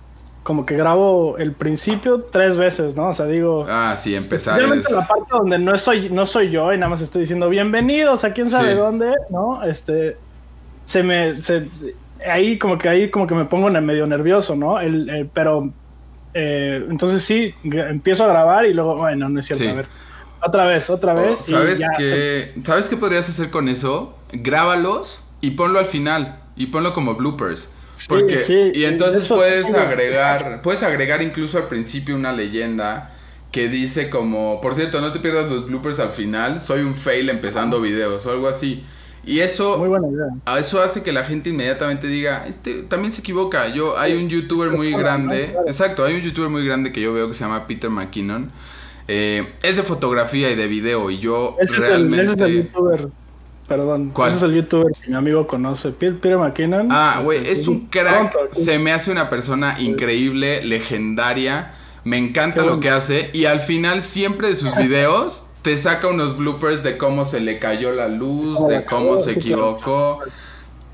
como 0.45 0.65
que 0.65 0.77
grabo 0.77 1.37
el 1.39 1.53
principio 1.53 2.23
tres 2.23 2.57
veces, 2.57 2.95
¿no? 2.97 3.09
O 3.09 3.15
sea, 3.15 3.27
digo, 3.27 3.67
Ah, 3.69 3.95
sí, 3.97 4.15
empezar 4.15 4.61
es... 4.63 4.89
la 4.91 5.07
parte 5.07 5.27
donde 5.31 5.59
no 5.59 5.77
soy, 5.77 6.09
no 6.11 6.25
soy 6.25 6.51
yo 6.51 6.73
y 6.73 6.79
nada 6.79 6.89
más 6.91 7.01
estoy 7.01 7.23
diciendo 7.23 7.49
bienvenidos 7.49 8.25
a 8.25 8.33
quién 8.33 8.49
sabe 8.49 8.73
Sí. 8.73 8.79
dónde, 8.79 9.13
¿no? 9.31 9.63
Este 9.65 10.17
se 10.89 11.03
me 11.03 11.39
se, 11.39 11.69
ahí 12.27 12.59
como 12.59 12.79
que 12.79 12.89
ahí 12.89 13.11
como 13.11 13.27
que 13.27 13.35
me 13.35 13.45
pongo 13.45 13.69
medio 13.69 14.07
nervioso, 14.07 14.57
¿no? 14.57 14.81
El, 14.81 15.09
el- 15.11 15.27
pero 15.29 15.71
eh, 16.33 16.83
entonces 16.89 17.23
sí 17.23 17.55
empiezo 17.63 18.25
a 18.25 18.29
grabar 18.29 18.65
y 18.65 18.73
luego 18.73 18.97
bueno, 18.97 19.29
no 19.29 19.39
es 19.39 19.47
cierto, 19.47 19.65
Sí. 19.65 19.71
a 19.71 19.75
ver. 19.75 19.87
Otra 20.41 20.67
vez, 20.67 20.89
otra 20.89 21.13
Oh, 21.15 21.21
vez. 21.23 21.41
¿Sabes 21.41 21.79
se- 21.81 21.87
qué? 21.99 22.55
¿Sabes 22.65 22.89
qué 22.89 22.97
podrías 22.97 23.29
hacer 23.29 23.51
con 23.51 23.69
eso? 23.69 24.17
Grábalos 24.33 25.25
y 25.43 25.51
ponlo 25.51 25.79
al 25.79 25.85
final. 25.85 26.39
Y 26.57 26.67
ponlo 26.67 26.95
como 26.95 27.15
bloopers. 27.17 27.71
Sí, 27.97 28.07
Porque, 28.09 28.41
sí, 28.41 28.71
y 28.75 28.85
entonces 28.85 29.25
eso 29.25 29.37
puedes 29.37 29.75
agregar, 29.75 30.63
puedes 30.63 30.83
agregar 30.85 31.21
incluso 31.21 31.59
al 31.59 31.67
principio 31.69 32.15
una 32.17 32.33
leyenda 32.33 33.11
que 33.53 33.69
dice 33.69 34.09
como, 34.09 34.61
por 34.61 34.75
cierto, 34.75 35.01
no 35.01 35.13
te 35.13 35.19
pierdas 35.21 35.51
los 35.51 35.67
bloopers 35.67 35.99
al 36.01 36.11
final, 36.11 36.61
soy 36.61 36.81
un 36.83 36.95
fail 36.95 37.29
empezando 37.29 37.81
videos 37.81 38.25
o 38.27 38.31
algo 38.31 38.49
así. 38.49 38.85
Y 39.25 39.41
eso, 39.41 39.79
Muy 39.79 39.89
buena 39.89 40.09
idea. 40.09 40.27
a 40.47 40.59
eso 40.59 40.81
hace 40.83 41.03
que 41.03 41.13
la 41.13 41.25
gente 41.25 41.51
inmediatamente 41.51 42.07
diga, 42.07 42.47
este 42.47 42.83
también 42.83 43.13
se 43.13 43.21
equivoca. 43.21 43.69
Yo 43.69 43.99
hay 43.99 44.15
un 44.15 44.29
youtuber 44.31 44.71
muy 44.71 44.93
grande, 44.93 45.55
exacto, 45.67 46.05
hay 46.05 46.15
un 46.15 46.23
youtuber 46.23 46.49
muy 46.49 46.65
grande 46.65 46.93
que 46.93 47.01
yo 47.03 47.13
veo 47.13 47.29
que 47.29 47.35
se 47.35 47.45
llama 47.45 47.67
Peter 47.67 47.91
McKinnon. 47.91 48.51
Eh, 49.07 49.53
es 49.63 49.77
de 49.77 49.83
fotografía 49.83 50.51
y 50.51 50.55
de 50.55 50.67
video 50.67 51.11
y 51.11 51.19
yo 51.19 51.57
Ese 51.61 51.77
es, 51.77 51.83
el, 51.83 51.89
realmente 51.89 52.25
ese 52.25 52.33
es 52.35 52.41
el 52.41 52.57
youtuber. 52.65 53.09
Perdón, 53.67 54.11
¿Cuál? 54.15 54.31
ese 54.31 54.39
es 54.39 54.43
el 54.45 54.55
youtuber 54.63 54.93
que 54.95 55.11
mi 55.11 55.17
amigo 55.17 55.47
conoce, 55.47 55.91
Peter, 55.93 56.39
McKinnon. 56.39 56.89
Ah, 56.91 57.21
güey, 57.23 57.39
Este, 57.41 57.53
es 57.53 57.69
un 57.69 57.87
crack. 57.89 58.33
pronto. 58.33 58.55
Se 58.55 58.79
me 58.79 58.93
hace 58.93 59.11
una 59.11 59.29
persona 59.29 59.79
increíble, 59.79 60.65
legendaria. 60.65 61.73
Me 62.05 62.17
encanta 62.17 62.55
Qué 62.55 62.61
lo 62.61 62.67
bueno. 62.77 62.81
que 62.81 62.89
hace. 62.91 63.29
Y 63.35 63.45
al 63.45 63.61
final, 63.61 64.01
siempre 64.01 64.49
de 64.49 64.57
sus 64.57 64.75
videos, 64.77 65.48
te 65.63 65.77
saca 65.77 66.09
unos 66.09 66.37
bloopers 66.37 66.83
de 66.83 66.97
cómo 66.97 67.25
se 67.25 67.41
le 67.41 67.59
cayó 67.59 67.93
la 67.93 68.09
luz, 68.09 68.67
de 68.69 68.85
cómo 68.85 69.19
se 69.19 69.33
equivocó. 69.33 70.21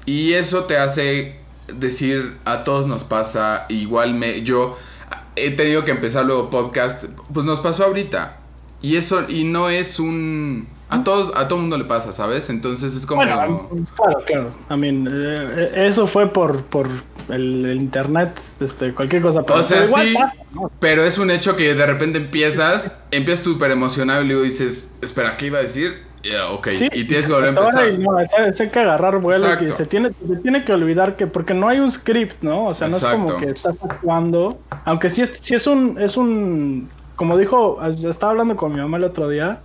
Y 0.07 0.33
eso 0.33 0.65
te 0.65 0.77
hace 0.77 1.37
decir, 1.67 2.37
a 2.45 2.65
todos 2.65 2.87
nos 2.87 3.05
pasa. 3.05 3.67
Igual 3.69 4.15
me, 4.15 4.43
yo 4.43 4.77
he 5.37 5.51
tenido 5.51 5.85
que 5.85 5.91
empezar 5.91 6.25
luego 6.25 6.51
podcast. 6.51 7.05
Pues 7.33 7.47
nos 7.47 7.61
pasó 7.61 7.85
ahorita. 7.85 8.39
Y 8.83 8.97
eso, 8.97 9.29
y 9.29 9.45
no 9.45 9.71
es 9.71 9.99
un. 9.99 10.69
A 10.91 11.03
todos, 11.03 11.33
a 11.35 11.49
todo 11.49 11.59
mundo 11.59 11.79
le 11.79 11.85
pasa, 11.85 12.13
¿sabes? 12.13 12.51
Entonces 12.51 12.95
es 12.95 13.07
como. 13.07 13.23
Bueno, 13.23 13.69
claro, 13.97 14.23
claro. 14.27 14.51
I 14.71 14.77
mean, 14.77 15.09
eh, 15.11 15.87
eso 15.89 16.07
fue 16.07 16.29
por, 16.29 16.63
por 16.65 16.89
el, 17.31 17.65
el 17.67 17.79
internet, 17.79 18.39
este, 18.61 18.93
cualquier 18.93 19.23
cosa. 19.23 19.43
Pero, 19.43 19.61
O 19.61 19.63
sea, 19.63 19.79
pero 19.79 19.89
igual 19.89 20.07
sí, 20.09 20.15
pasa, 20.15 20.35
¿no? 20.53 20.71
pero 20.81 21.05
es 21.05 21.19
un 21.19 21.31
hecho 21.31 21.57
que 21.57 21.75
de 21.75 21.87
repente 21.87 22.19
empiezas, 22.19 22.99
empiezas 23.11 23.45
súper 23.45 23.71
emocionado 23.71 24.23
y 24.23 24.27
luego 24.29 24.43
dices, 24.43 24.95
espera, 25.01 25.37
¿qué 25.37 25.47
iba 25.47 25.59
a 25.59 25.63
decir? 25.63 26.03
Yeah, 26.23 26.49
ok, 26.49 26.69
Sí, 26.71 26.89
y 26.93 27.05
tienes 27.05 27.27
que 27.27 27.33
volver 27.33 27.55
a 27.57 27.61
empezar. 27.61 27.89
y 27.91 27.99
no, 27.99 28.17
hay 28.17 28.69
que 28.71 28.79
agarrar 28.79 29.19
vuelo 29.19 29.45
Exacto. 29.45 29.65
y 29.67 29.71
se 29.73 29.85
tiene, 29.85 30.11
se 30.27 30.37
tiene 30.37 30.65
que 30.65 30.73
olvidar 30.73 31.17
que, 31.17 31.27
porque 31.27 31.53
no 31.53 31.69
hay 31.69 31.81
un 31.81 31.91
script, 31.93 32.43
¿no? 32.43 32.67
O 32.67 32.75
sea, 32.75 32.89
no 32.89 32.97
es 32.97 33.05
como 33.05 33.37
que 33.37 33.51
estás 33.51 33.75
actuando, 33.83 34.59
aunque 34.85 35.11
sí 35.11 35.21
es, 35.21 35.31
sí 35.41 35.55
es 35.55 35.67
un, 35.67 36.01
es 36.01 36.17
un, 36.17 36.89
como 37.17 37.37
dijo, 37.37 37.79
estaba 37.87 38.33
hablando 38.33 38.57
con 38.57 38.73
mi 38.73 38.79
mamá 38.81 38.97
el 38.97 39.05
otro 39.05 39.29
día, 39.29 39.61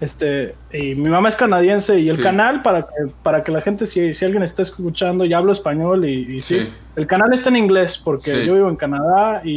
este, 0.00 0.54
y 0.72 0.94
mi 0.94 1.08
mamá 1.10 1.28
es 1.28 1.36
canadiense 1.36 1.98
y 2.00 2.08
el 2.08 2.16
Sí. 2.16 2.22
canal 2.22 2.62
para 2.62 2.82
que, 2.82 3.12
para 3.22 3.44
que 3.44 3.52
la 3.52 3.60
gente, 3.60 3.86
si, 3.86 4.14
si 4.14 4.24
alguien 4.24 4.42
está 4.42 4.62
escuchando, 4.62 5.24
ya 5.24 5.38
hablo 5.38 5.52
español 5.52 6.04
y, 6.06 6.36
y 6.36 6.42
sí, 6.42 6.60
Sí. 6.60 6.68
el 6.96 7.06
canal 7.06 7.32
está 7.34 7.50
en 7.50 7.56
inglés 7.56 8.00
porque 8.02 8.30
Sí. 8.30 8.44
yo 8.46 8.54
vivo 8.54 8.68
en 8.68 8.76
Canadá 8.76 9.42
y, 9.44 9.50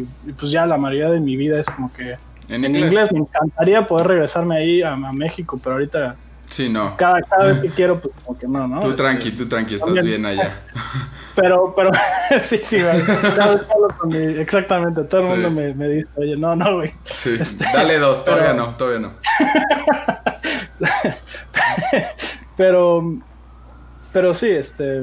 y- 0.00 0.06
y 0.26 0.32
pues 0.38 0.52
ya 0.52 0.66
la 0.66 0.76
mayoría 0.76 1.10
de 1.10 1.20
mi 1.20 1.36
vida 1.36 1.58
es 1.60 1.68
como 1.70 1.90
que 1.92 2.16
En 2.48 2.64
en 2.64 2.76
inglés. 2.76 2.84
inglés. 2.84 3.12
Me 3.12 3.18
encantaría 3.20 3.86
poder 3.86 4.06
regresarme 4.08 4.56
ahí 4.56 4.82
a, 4.82 4.92
a 4.92 5.12
México, 5.12 5.58
pero 5.62 5.74
ahorita 5.76 6.16
Sí, 6.48 6.68
no. 6.68 6.96
cada, 6.96 7.20
cada 7.22 7.46
vez 7.48 7.58
que 7.60 7.68
quiero, 7.76 8.00
pues 8.00 8.14
como 8.24 8.38
que 8.38 8.48
no, 8.48 8.66
¿no? 8.66 8.80
Tú 8.80 8.88
Este, 8.90 8.96
tranqui, 9.02 9.30
tú 9.32 9.46
tranqui, 9.48 9.74
estás 9.74 9.86
también. 9.94 10.06
bien 10.06 10.26
allá. 10.26 10.60
Pero, 11.34 11.72
pero, 11.76 11.90
sí, 12.42 12.58
sí, 12.64 12.82
güey. 12.82 13.00
Vez 13.00 13.20
que 13.20 13.40
hablo 13.42 13.64
con 13.96 14.08
mi- 14.08 14.16
exactamente, 14.40 15.04
todo 15.04 15.20
el 15.20 15.26
Sí. 15.28 15.32
mundo 15.34 15.50
me, 15.52 15.72
me 15.72 15.88
dice, 15.88 16.08
oye, 16.16 16.36
no, 16.36 16.56
no, 16.56 16.74
güey. 16.78 16.92
Sí, 17.12 17.36
Este, 17.38 17.64
dale 17.72 17.96
dos, 18.00 18.24
todavía 18.24 18.52
no, 18.54 18.74
todavía 18.76 18.98
no. 18.98 19.12
Pero, 22.56 23.02
pero 24.12 24.34
sí, 24.34 24.48
este. 24.50 25.02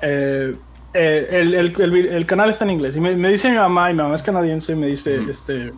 eh, 0.00 0.56
eh, 0.94 1.28
el, 1.30 1.54
el- 1.54 1.80
el- 1.80 2.06
el 2.08 2.26
canal 2.26 2.50
está 2.50 2.64
en 2.64 2.70
inglés. 2.70 2.96
Y 2.96 3.00
me, 3.00 3.14
me 3.14 3.28
dice 3.28 3.50
mi 3.50 3.56
mamá, 3.58 3.90
y 3.90 3.94
mi 3.94 4.02
mamá 4.02 4.16
es 4.16 4.22
canadiense, 4.24 4.72
y 4.72 4.76
me 4.76 4.88
dice, 4.88 5.20
este. 5.30 5.72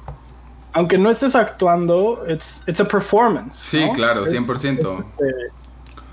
Aunque 0.74 0.98
no 0.98 1.08
estés 1.10 1.36
actuando, 1.36 2.24
it's, 2.28 2.62
it's 2.66 2.80
a 2.80 2.84
performance. 2.84 3.56
Sí, 3.56 3.80
¿no? 3.80 3.92
claro, 3.92 4.24
Es- 4.24 4.30
100%. 4.30 4.98
Este, 4.98 5.34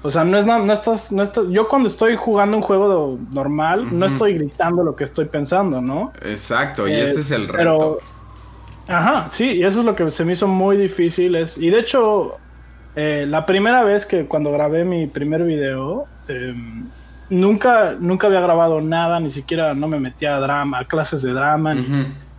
o 0.04 0.10
sea, 0.10 0.24
no 0.24 0.38
es 0.38 0.46
nada, 0.46 0.64
no 0.66 0.74
estás, 0.74 1.12
no 1.12 1.22
estás, 1.22 1.46
yo 1.50 1.68
cuando 1.68 1.88
estoy 1.88 2.16
jugando 2.16 2.58
un 2.58 2.64
juego 2.64 3.20
normal, 3.32 3.88
no 3.92 4.06
estoy 4.06 4.34
gritando 4.36 4.84
lo 4.84 4.96
que 4.96 5.04
estoy 5.04 5.26
pensando, 5.26 5.80
¿no? 5.82 6.12
Exacto, 6.24 6.88
y 6.88 6.94
Eh, 6.94 7.04
ese 7.04 7.20
es 7.20 7.32
el 7.32 7.48
Pero, 7.48 7.78
reto. 7.78 8.00
ajá, 8.88 9.30
sí, 9.30 9.52
y 9.52 9.64
eso 9.64 9.80
es 9.80 9.86
lo 9.86 9.96
que 9.96 10.10
se 10.10 10.26
me 10.26 10.34
hizo 10.34 10.48
muy 10.48 10.78
difícil. 10.78 11.36
Es, 11.36 11.58
y 11.58 11.70
de 11.70 11.80
hecho, 11.80 12.34
eh, 12.96 13.26
la 13.28 13.46
primera 13.46 13.84
vez 13.84 14.06
que 14.06 14.28
cuando 14.28 14.52
grabé 14.52 14.86
mi 14.86 15.08
primer 15.08 15.44
video, 15.44 16.06
eh, 16.28 16.54
nunca, 17.30 17.96
nunca 18.00 18.28
había 18.28 18.42
grabado 18.42 18.82
nada, 18.82 19.20
ni 19.20 19.30
siquiera 19.32 19.74
no 19.74 19.88
me 19.88 20.00
metía 20.00 20.36
a 20.36 20.40
drama, 20.40 20.80
a 20.80 20.86
clases 20.86 21.22
de 21.22 21.34
drama, 21.34 21.76
ni 21.76 21.88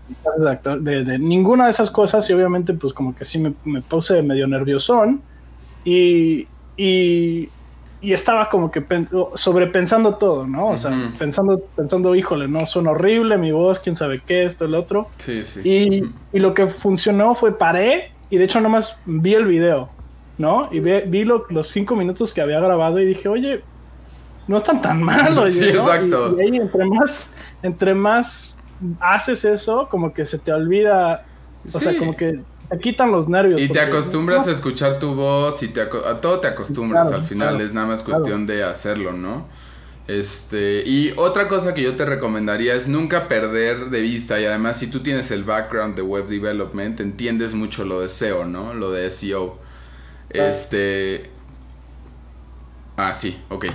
de, 0.06 0.50
actor- 0.50 0.80
de- 0.80 1.04
de 1.04 1.18
ninguna 1.18 1.66
de 1.66 1.70
esas 1.72 1.90
cosas, 1.90 2.28
y 2.28 2.32
obviamente 2.32 2.74
pues 2.74 2.92
como 2.92 3.14
que 3.14 3.24
sí 3.24 3.38
me, 3.38 3.54
me 3.64 3.82
puse 3.82 4.22
medio 4.22 4.46
nerviosón, 4.46 5.22
y, 5.84 6.48
y, 6.76 7.48
y 8.00 8.12
estaba 8.12 8.48
como 8.48 8.70
que 8.70 8.80
pen- 8.82 9.08
sobrepensando 9.34 10.14
todo, 10.16 10.46
¿no? 10.46 10.68
O 10.68 10.76
sea, 10.76 10.90
Ujú. 10.90 11.18
pensando, 11.18 11.60
pensando, 11.76 12.14
híjole, 12.14 12.48
no, 12.48 12.66
suena 12.66 12.90
horrible, 12.92 13.38
mi 13.38 13.52
voz, 13.52 13.78
quién 13.80 13.96
sabe 13.96 14.22
qué, 14.26 14.44
esto, 14.44 14.64
el 14.64 14.74
otro. 14.74 15.08
Sí, 15.18 15.44
sí. 15.44 15.60
Y, 15.64 16.02
Ujú. 16.02 16.12
y 16.32 16.38
lo 16.40 16.54
que 16.54 16.66
funcionó 16.66 17.34
fue 17.34 17.56
paré 17.58 18.10
y 18.30 18.38
de 18.38 18.44
hecho 18.44 18.60
nomás 18.60 18.96
vi 19.04 19.34
el 19.34 19.46
video, 19.46 19.90
¿no? 20.38 20.68
Y 20.72 20.80
vi, 20.80 21.00
vi 21.06 21.24
lo- 21.24 21.46
los 21.50 21.68
cinco 21.68 21.94
minutos 21.96 22.32
que 22.32 22.40
había 22.40 22.60
grabado 22.60 22.98
y 23.00 23.04
dije, 23.06 23.28
oye, 23.28 23.62
no 24.48 24.56
están 24.56 24.80
tan 24.82 25.02
mal, 25.02 25.36
oye, 25.38 25.50
Sí, 25.52 25.72
¿no? 25.72 25.80
exacto. 25.80 26.34
Y, 26.36 26.40
y 26.40 26.42
ahí 26.42 26.56
entre 26.56 26.84
más, 26.86 27.34
entre 27.62 27.94
más 27.94 28.58
haces 29.00 29.44
eso, 29.44 29.88
como 29.90 30.12
que 30.12 30.26
se 30.26 30.38
te 30.38 30.52
olvida, 30.52 31.24
o 31.66 31.80
sea, 31.80 31.96
como 31.98 32.16
que 32.16 32.40
te 32.70 32.78
quitan 32.78 33.10
los 33.12 33.28
nervios. 33.28 33.60
Y 33.60 33.68
te 33.68 33.80
acostumbras 33.80 34.46
no, 34.46 34.50
a 34.50 34.54
escuchar 34.54 34.98
tu 34.98 35.14
voz 35.14 35.62
y 35.62 35.68
te 35.68 35.80
a 35.82 36.20
todo 36.20 36.40
te 36.40 36.48
acostumbras 36.48 37.08
Claro, 37.08 37.22
al 37.22 37.24
final, 37.26 37.48
claro, 37.50 37.64
es 37.64 37.72
nada 37.72 37.86
más 37.86 38.02
claro. 38.02 38.20
cuestión 38.20 38.46
de 38.46 38.64
hacerlo, 38.64 39.12
¿no? 39.12 39.46
Este, 40.08 40.82
y 40.84 41.12
otra 41.16 41.46
cosa 41.46 41.74
que 41.74 41.82
yo 41.82 41.94
te 41.94 42.04
recomendaría 42.04 42.74
es 42.74 42.88
nunca 42.88 43.28
perder 43.28 43.90
de 43.90 44.00
vista 44.00 44.40
y 44.40 44.44
además 44.44 44.78
si 44.78 44.88
tú 44.88 45.00
tienes 45.00 45.30
el 45.30 45.44
background 45.44 45.94
de 45.94 46.02
web 46.02 46.26
development, 46.26 47.00
entiendes 47.00 47.54
mucho 47.54 47.84
lo 47.84 48.00
de 48.00 48.08
SEO, 48.08 48.44
¿no? 48.44 48.74
Lo 48.74 48.90
de 48.90 49.10
SEO. 49.10 49.58
Claro. 50.28 50.48
Este 50.48 51.30
Ah, 52.96 53.14
sí, 53.14 53.36
ok. 53.48 53.66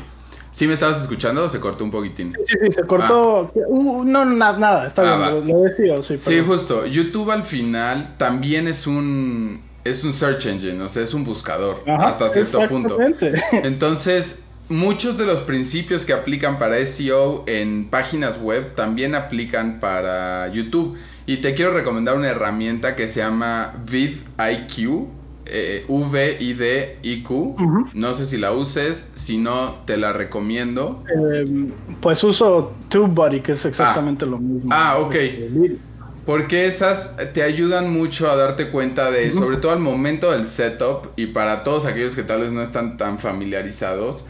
¿Sí 0.58 0.66
me 0.66 0.74
estabas 0.74 1.00
escuchando 1.00 1.44
o 1.44 1.50
se 1.50 1.60
cortó 1.60 1.84
un 1.84 1.92
poquitín? 1.92 2.32
Sí, 2.48 2.56
sí, 2.60 2.72
se 2.72 2.82
cortó. 2.82 3.52
Uh, 3.54 4.04
no, 4.04 4.26
na- 4.26 4.58
nada, 4.58 4.88
está 4.88 5.04
Ah, 5.14 5.30
bien, 5.30 5.48
lo, 5.50 5.54
lo 5.60 5.64
decía, 5.66 6.02
sí. 6.02 6.18
Sí, 6.18 6.32
perdón. 6.32 6.46
justo. 6.48 6.86
YouTube 6.88 7.30
al 7.30 7.44
final 7.44 8.16
también 8.18 8.68
es 8.68 8.88
un 8.88 9.62
es 9.84 10.04
un 10.04 10.12
search 10.14 10.48
engine, 10.48 10.82
o 10.82 10.88
sea, 10.88 11.04
es 11.04 11.14
un 11.14 11.24
buscador 11.24 11.84
Ajá, 11.86 12.08
hasta 12.08 12.28
cierto 12.30 12.60
punto. 12.68 13.00
exactamente. 13.00 13.44
Entonces, 13.68 14.46
muchos 14.68 15.20
de 15.20 15.28
los 15.28 15.42
principios 15.42 16.06
que 16.06 16.14
aplican 16.14 16.58
para 16.58 16.84
SEO 16.84 17.44
en 17.46 17.88
páginas 17.92 18.42
web 18.42 18.74
también 18.74 19.14
aplican 19.14 19.80
para 19.80 20.48
YouTube. 20.52 20.98
Y 21.28 21.38
te 21.38 21.54
quiero 21.54 21.72
recomendar 21.72 22.16
una 22.16 22.30
herramienta 22.30 22.96
que 22.96 23.08
se 23.08 23.20
llama 23.20 23.76
vidIQ, 23.92 25.08
eh, 25.50 25.86
V-I-D-I-Q. 25.88 27.34
Ujú. 27.34 27.86
No 27.94 28.14
sé 28.14 28.26
si 28.26 28.38
la 28.38 28.52
uses, 28.52 29.12
si 29.14 29.38
no, 29.38 29.76
te 29.86 29.98
la 29.98 30.14
recomiendo. 30.14 31.04
Eh, 31.16 31.70
pues 32.02 32.24
uso 32.24 32.74
TubeBuddy, 32.90 33.42
que 33.42 33.54
es 33.54 33.66
exactamente 33.66 34.26
lo 34.26 34.38
mismo. 34.40 34.70
Ah, 34.72 34.98
ok. 35.00 35.16
Este, 35.16 35.78
Porque 36.26 36.68
esas 36.68 37.16
te 37.34 37.44
ayudan 37.44 37.92
mucho 37.92 38.30
a 38.30 38.36
darte 38.36 38.70
cuenta 38.70 39.10
de, 39.12 39.32
sobre 39.32 39.58
todo 39.58 39.72
al 39.72 39.80
momento 39.80 40.32
del 40.32 40.48
setup, 40.48 41.08
y 41.16 41.28
para 41.28 41.64
todos 41.64 41.86
aquellos 41.86 42.16
que 42.16 42.24
tal 42.24 42.42
vez 42.42 42.52
no 42.52 42.62
están 42.62 42.98
tan 42.98 43.18
familiarizados, 43.18 44.26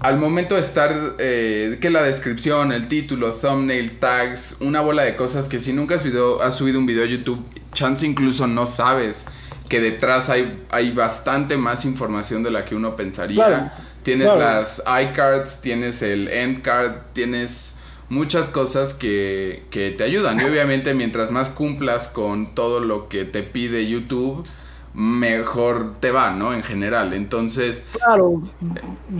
al 0.00 0.18
momento 0.18 0.54
de 0.54 0.60
estar, 0.60 1.16
eh, 1.18 1.78
que 1.80 1.90
la 1.90 2.02
descripción, 2.02 2.70
el 2.70 2.86
título, 2.86 3.32
thumbnail, 3.32 3.98
tags, 3.98 4.58
una 4.60 4.80
bola 4.80 5.02
de 5.02 5.16
cosas 5.16 5.48
que 5.48 5.58
si 5.58 5.72
nunca 5.72 5.96
has, 5.96 6.04
has 6.40 6.54
subido 6.54 6.78
un 6.78 6.86
video 6.86 7.02
a 7.04 7.06
YouTube, 7.06 7.42
chance 7.72 8.06
incluso 8.06 8.46
no 8.46 8.66
sabes 8.66 9.26
que 9.68 9.80
detrás 9.80 10.30
hay, 10.30 10.64
hay 10.70 10.92
bastante 10.92 11.56
más 11.56 11.84
información 11.84 12.42
de 12.42 12.50
la 12.50 12.64
que 12.64 12.74
uno 12.74 12.96
pensaría. 12.96 13.72
tienes 14.02 14.26
las 14.26 14.82
iCards, 14.86 15.60
tienes 15.60 16.02
el 16.02 16.28
endcard, 16.28 16.94
tienes 17.12 17.78
muchas 18.08 18.48
cosas 18.48 18.94
que, 18.94 19.64
que 19.70 19.90
te 19.90 20.04
ayudan. 20.04 20.40
Y 20.40 20.44
obviamente 20.44 20.94
mientras 20.94 21.30
más 21.30 21.50
cumplas 21.50 22.08
con 22.08 22.54
todo 22.54 22.80
lo 22.80 23.08
que 23.08 23.24
te 23.24 23.42
pide 23.42 23.86
YouTube, 23.88 24.46
mejor 24.94 25.94
te 26.00 26.10
va, 26.10 26.30
¿no? 26.30 26.54
En 26.54 26.62
general. 26.62 27.12
Entonces... 27.12 27.84
Claro, 27.92 28.42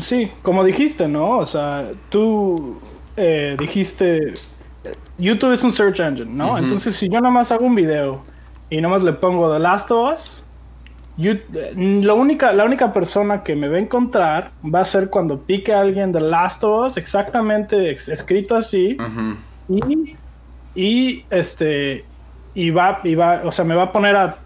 sí, 0.00 0.30
como 0.42 0.64
dijiste, 0.64 1.06
¿no? 1.06 1.38
O 1.38 1.46
sea, 1.46 1.90
tú 2.08 2.80
eh, 3.16 3.56
dijiste, 3.58 4.34
YouTube 5.18 5.52
es 5.52 5.62
un 5.62 5.72
search 5.72 6.00
engine, 6.00 6.30
¿no? 6.30 6.56
Entonces 6.56 6.96
si 6.96 7.08
yo 7.08 7.20
nada 7.20 7.32
más 7.32 7.52
hago 7.52 7.66
un 7.66 7.74
video 7.74 8.22
y 8.70 8.80
nada 8.80 8.94
más 8.94 9.02
le 9.02 9.12
pongo 9.12 9.52
The 9.52 9.58
Last 9.58 9.90
of 9.90 10.14
Us, 10.14 10.44
lo 11.18 12.14
única, 12.14 12.52
la 12.52 12.64
única 12.64 12.92
persona 12.92 13.42
que 13.42 13.56
me 13.56 13.68
va 13.68 13.76
a 13.76 13.80
encontrar 13.80 14.50
va 14.64 14.80
a 14.80 14.84
ser 14.84 15.10
cuando 15.10 15.38
pique 15.38 15.72
a 15.72 15.80
alguien 15.80 16.12
de 16.12 16.20
Last 16.20 16.62
of 16.62 16.86
Us, 16.86 16.96
exactamente 16.96 17.90
escrito 17.90 18.56
así. 18.56 18.96
y, 19.68 20.14
y, 20.74 21.24
este 21.30 22.04
y 22.54 22.70
va, 22.70 23.00
y 23.04 23.14
va, 23.14 23.42
o 23.44 23.52
sea, 23.52 23.64
me 23.64 23.74
va 23.74 23.84
a 23.84 23.92
poner 23.92 24.16
a, 24.16 24.36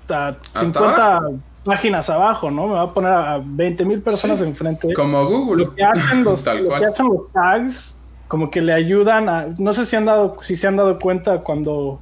50 0.54 1.20
páginas 1.64 2.10
abajo, 2.10 2.50
¿no? 2.50 2.66
Me 2.66 2.74
va 2.74 2.82
a 2.82 2.92
poner 2.92 3.12
a 3.12 3.40
20 3.42 3.84
mil 3.84 4.00
personas 4.02 4.40
enfrente. 4.40 4.92
Como 4.94 5.24
Google. 5.26 5.64
Lo 5.64 5.74
que 5.74 5.82
hacen 5.82 6.24
los, 6.24 6.44
que 6.44 6.86
hacen 6.86 7.06
los 7.06 7.32
tags, 7.32 7.98
como 8.28 8.50
que 8.50 8.60
le 8.60 8.72
ayudan 8.72 9.28
a. 9.28 9.46
No 9.58 9.72
sé 9.72 9.84
si 9.84 9.96
han 9.96 10.04
dado, 10.04 10.36
si 10.42 10.56
se 10.56 10.66
han 10.66 10.76
dado 10.76 10.98
cuenta 10.98 11.38
cuando 11.38 12.00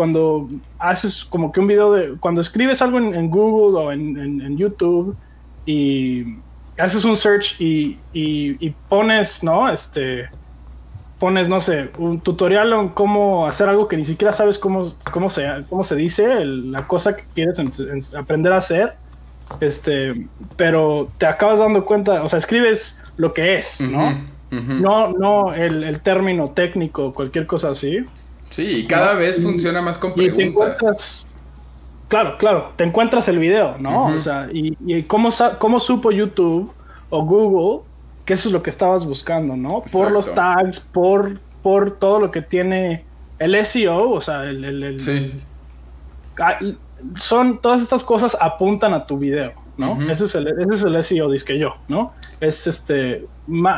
cuando 0.00 0.48
haces 0.78 1.26
como 1.26 1.52
que 1.52 1.60
un 1.60 1.66
video 1.66 1.92
de, 1.92 2.16
cuando 2.20 2.40
escribes 2.40 2.80
algo 2.80 2.96
en, 2.96 3.30
Google 3.30 3.78
o 3.78 3.92
en, 3.92 4.56
YouTube 4.56 5.14
y 5.66 6.36
haces 6.78 7.04
un 7.04 7.18
search 7.18 7.60
y, 7.60 7.98
y, 8.14 8.70
pones, 8.88 9.44
¿no? 9.44 9.68
Este, 9.68 10.30
pones, 11.18 11.50
no 11.50 11.60
sé, 11.60 11.90
un 11.98 12.18
tutorial 12.18 12.72
en 12.72 12.88
cómo 12.88 13.46
hacer 13.46 13.68
algo 13.68 13.88
que 13.88 13.98
ni 13.98 14.06
siquiera 14.06 14.32
sabes 14.32 14.58
cómo, 14.58 14.94
cómo, 15.12 15.28
se, 15.28 15.46
cómo 15.68 15.84
se 15.84 15.96
dice, 15.96 16.46
la 16.46 16.86
cosa 16.86 17.14
que 17.14 17.24
quieres 17.34 17.60
aprender 18.14 18.54
a 18.54 18.56
hacer, 18.56 18.94
este, 19.60 20.26
pero 20.56 21.10
te 21.18 21.26
acabas 21.26 21.58
dando 21.58 21.84
cuenta, 21.84 22.22
o 22.22 22.28
sea, 22.30 22.38
escribes 22.38 23.02
lo 23.18 23.34
que 23.34 23.56
es, 23.56 23.82
¿no? 23.82 24.18
No, 24.50 25.12
no 25.12 25.52
el, 25.52 25.84
el 25.84 26.00
término 26.00 26.48
técnico, 26.52 27.12
cualquier 27.12 27.46
cosa 27.46 27.72
así. 27.72 28.02
Sí, 28.50 28.62
y 28.62 28.86
cada 28.86 29.14
vez 29.14 29.42
funciona 29.42 29.80
más 29.80 29.96
con 29.96 30.14
preguntas. 30.14 31.26
claro, 32.08 32.36
claro, 32.36 32.72
te 32.76 32.84
encuentras 32.84 33.28
el 33.28 33.38
video, 33.38 33.76
¿no? 33.78 34.06
O 34.06 34.18
sea, 34.18 34.48
y, 34.52 34.76
y 34.84 35.04
cómo, 35.04 35.30
cómo, 35.58 35.80
supo 35.80 36.10
YouTube 36.10 36.70
o 37.08 37.24
Google 37.24 37.84
que 38.24 38.34
eso 38.34 38.48
es 38.48 38.52
lo 38.52 38.62
que 38.62 38.70
estabas 38.70 39.04
buscando, 39.04 39.56
¿no? 39.56 39.82
Por 39.92 40.12
los 40.12 40.32
tags, 40.34 40.78
por, 40.78 41.40
por 41.62 41.98
todo 41.98 42.20
lo 42.20 42.30
que 42.30 42.42
tiene 42.42 43.04
el 43.40 43.64
SEO, 43.64 44.10
o 44.10 44.20
sea, 44.20 44.44
el... 44.44 45.00
sí. 45.00 45.32
son, 47.16 47.58
todas 47.60 47.82
estas 47.82 48.04
cosas 48.04 48.36
apuntan 48.40 48.94
a 48.94 49.06
tu 49.06 49.18
video, 49.18 49.52
¿no? 49.76 50.00
ese, 50.10 50.26
es 50.26 50.34
el, 50.34 50.46
ese 50.46 50.74
es 50.74 50.84
el 50.84 51.02
SEO, 51.02 51.30
que 51.44 51.58
yo, 51.58 51.76
¿no? 51.88 52.12
Es 52.40 52.66
este, 52.66 53.26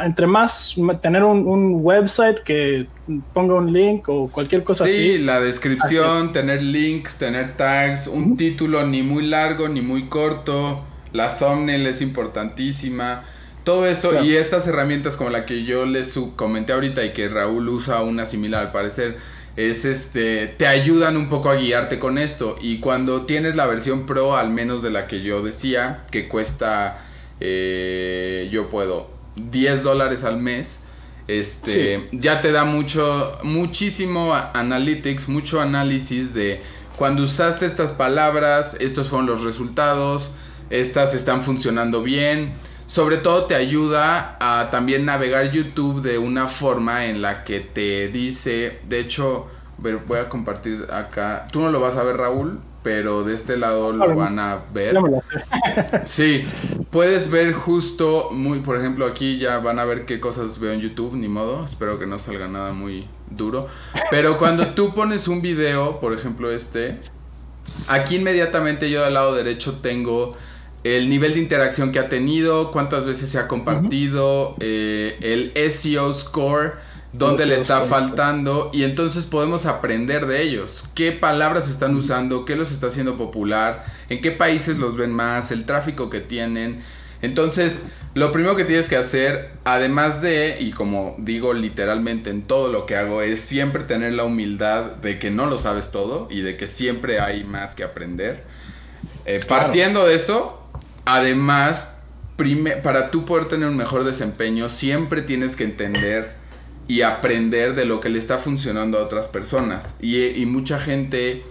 entre 0.04 0.26
más 0.26 0.74
tener 1.00 1.24
un, 1.24 1.76
website 1.82 2.40
que 2.40 2.86
ponga 3.32 3.54
un 3.54 3.72
link 3.72 4.08
o 4.08 4.28
cualquier 4.28 4.64
cosa 4.64 4.84
así. 4.84 4.92
Sí, 4.92 5.18
la 5.18 5.40
descripción, 5.40 6.32
tener 6.32 6.62
links, 6.62 7.18
tener 7.18 7.56
tags, 7.56 8.06
un 8.06 8.36
título 8.36 8.86
ni 8.86 9.02
muy 9.02 9.26
largo 9.26 9.68
ni 9.68 9.80
muy 9.80 10.08
corto, 10.08 10.84
la 11.12 11.36
thumbnail 11.36 11.86
es 11.86 12.02
importantísima. 12.02 13.22
Todo 13.64 13.86
eso 13.86 14.24
y 14.24 14.34
estas 14.34 14.66
herramientas 14.66 15.16
como 15.16 15.30
la 15.30 15.46
que 15.46 15.64
yo 15.64 15.86
les 15.86 16.18
comenté 16.34 16.72
ahorita 16.72 17.04
y 17.04 17.12
que 17.12 17.28
Raúl 17.28 17.68
usa 17.68 18.02
una 18.02 18.26
similar 18.26 18.66
al 18.66 18.72
parecer, 18.72 19.18
es 19.56 19.84
este, 19.84 20.48
te 20.48 20.66
ayudan 20.66 21.16
un 21.16 21.28
poco 21.28 21.50
a 21.50 21.54
guiarte 21.54 21.98
con 21.98 22.18
esto. 22.18 22.56
Y 22.60 22.80
cuando 22.80 23.24
tienes 23.24 23.54
la 23.54 23.66
versión 23.66 24.06
pro, 24.06 24.36
al 24.36 24.50
menos 24.50 24.82
de 24.82 24.90
la 24.90 25.06
que 25.06 25.22
yo 25.22 25.42
decía, 25.42 26.04
que 26.10 26.28
cuesta, 26.28 26.98
eh, 27.38 28.48
yo 28.50 28.68
puedo, 28.68 29.10
10 29.36 29.82
dólares 29.82 30.24
al 30.24 30.38
mes, 30.38 30.80
este, 31.28 32.08
ya 32.12 32.40
te 32.40 32.52
da 32.52 32.64
mucho, 32.64 33.38
muchísimo 33.42 34.34
analytics, 34.34 35.28
mucho 35.28 35.60
análisis 35.60 36.34
de 36.34 36.60
cuando 36.96 37.22
usaste 37.22 37.64
estas 37.66 37.92
palabras, 37.92 38.76
estos 38.80 39.08
fueron 39.08 39.26
los 39.26 39.42
resultados, 39.42 40.32
estas 40.70 41.14
están 41.14 41.42
funcionando 41.42 42.02
bien. 42.02 42.52
Sobre 42.86 43.16
todo 43.16 43.46
te 43.46 43.54
ayuda 43.54 44.36
a 44.40 44.68
también 44.70 45.06
navegar 45.06 45.50
YouTube 45.50 46.02
de 46.02 46.18
una 46.18 46.46
forma 46.46 47.06
en 47.06 47.22
la 47.22 47.44
que 47.44 47.60
te 47.60 48.08
dice, 48.08 48.80
de 48.86 49.00
hecho, 49.00 49.48
voy 49.78 50.18
a 50.18 50.28
compartir 50.28 50.86
acá, 50.92 51.46
tú 51.50 51.60
no 51.60 51.70
lo 51.70 51.80
vas 51.80 51.96
a 51.96 52.02
ver 52.02 52.18
Raúl, 52.18 52.60
pero 52.82 53.24
de 53.24 53.34
este 53.34 53.56
lado 53.56 53.92
lo 53.92 54.14
van 54.14 54.38
a 54.38 54.64
ver. 54.72 54.96
Sí, 56.04 56.44
puedes 56.90 57.30
ver 57.30 57.52
justo, 57.52 58.30
muy, 58.32 58.60
por 58.60 58.76
ejemplo, 58.76 59.06
aquí 59.06 59.38
ya 59.38 59.58
van 59.58 59.78
a 59.78 59.84
ver 59.84 60.04
qué 60.04 60.20
cosas 60.20 60.58
veo 60.58 60.72
en 60.72 60.80
YouTube, 60.80 61.14
ni 61.14 61.28
modo, 61.28 61.64
espero 61.64 61.98
que 61.98 62.06
no 62.06 62.18
salga 62.18 62.48
nada 62.48 62.72
muy 62.72 63.06
duro. 63.30 63.68
Pero 64.10 64.38
cuando 64.38 64.68
tú 64.74 64.94
pones 64.94 65.28
un 65.28 65.40
video, 65.40 66.00
por 66.00 66.12
ejemplo 66.12 66.50
este, 66.50 66.98
aquí 67.88 68.16
inmediatamente 68.16 68.90
yo 68.90 69.02
del 69.02 69.14
lado 69.14 69.34
derecho 69.34 69.78
tengo 69.80 70.36
el 70.84 71.08
nivel 71.08 71.34
de 71.34 71.40
interacción 71.40 71.92
que 71.92 71.98
ha 71.98 72.08
tenido, 72.08 72.72
cuántas 72.72 73.04
veces 73.04 73.30
se 73.30 73.38
ha 73.38 73.46
compartido, 73.46 74.56
eh, 74.60 75.16
el 75.20 75.70
SEO 75.70 76.12
score, 76.12 76.74
dónde 77.12 77.46
le 77.46 77.56
está 77.56 77.82
faltando 77.82 78.70
y 78.72 78.84
entonces 78.84 79.26
podemos 79.26 79.66
aprender 79.66 80.26
de 80.26 80.42
ellos. 80.42 80.84
¿Qué 80.94 81.12
palabras 81.12 81.68
están 81.68 81.94
usando? 81.94 82.44
¿Qué 82.44 82.56
los 82.56 82.72
está 82.72 82.86
haciendo 82.86 83.16
popular? 83.16 83.84
¿En 84.08 84.22
qué 84.22 84.30
países 84.30 84.78
los 84.78 84.96
ven 84.96 85.12
más? 85.12 85.50
¿El 85.50 85.64
tráfico 85.64 86.10
que 86.10 86.20
tienen? 86.20 86.82
Entonces, 87.20 87.84
lo 88.14 88.32
primero 88.32 88.56
que 88.56 88.64
tienes 88.64 88.88
que 88.88 88.96
hacer, 88.96 89.52
además 89.64 90.20
de, 90.20 90.56
y 90.58 90.72
como 90.72 91.14
digo 91.18 91.52
literalmente 91.52 92.30
en 92.30 92.42
todo 92.42 92.72
lo 92.72 92.84
que 92.86 92.96
hago, 92.96 93.22
es 93.22 93.40
siempre 93.40 93.84
tener 93.84 94.14
la 94.14 94.24
humildad 94.24 94.96
de 94.96 95.18
que 95.18 95.30
no 95.30 95.46
lo 95.46 95.58
sabes 95.58 95.92
todo 95.92 96.26
y 96.30 96.40
de 96.40 96.56
que 96.56 96.66
siempre 96.66 97.20
hay 97.20 97.44
más 97.44 97.74
que 97.74 97.84
aprender. 97.84 98.42
Eh, 99.24 99.40
partiendo 99.46 100.04
de 100.04 100.16
eso, 100.16 100.62
Además, 101.04 101.98
para 102.82 103.10
tú 103.10 103.24
poder 103.24 103.46
tener 103.46 103.68
un 103.68 103.76
mejor 103.76 104.04
desempeño, 104.04 104.68
siempre 104.68 105.22
tienes 105.22 105.56
que 105.56 105.64
entender 105.64 106.32
y 106.88 107.02
aprender 107.02 107.74
de 107.74 107.84
lo 107.84 108.00
que 108.00 108.08
le 108.08 108.18
está 108.18 108.38
funcionando 108.38 108.98
a 108.98 109.02
otras 109.02 109.28
personas. 109.28 109.96
Y, 110.00 110.44
mucha 110.46 110.78
gente 110.78 111.42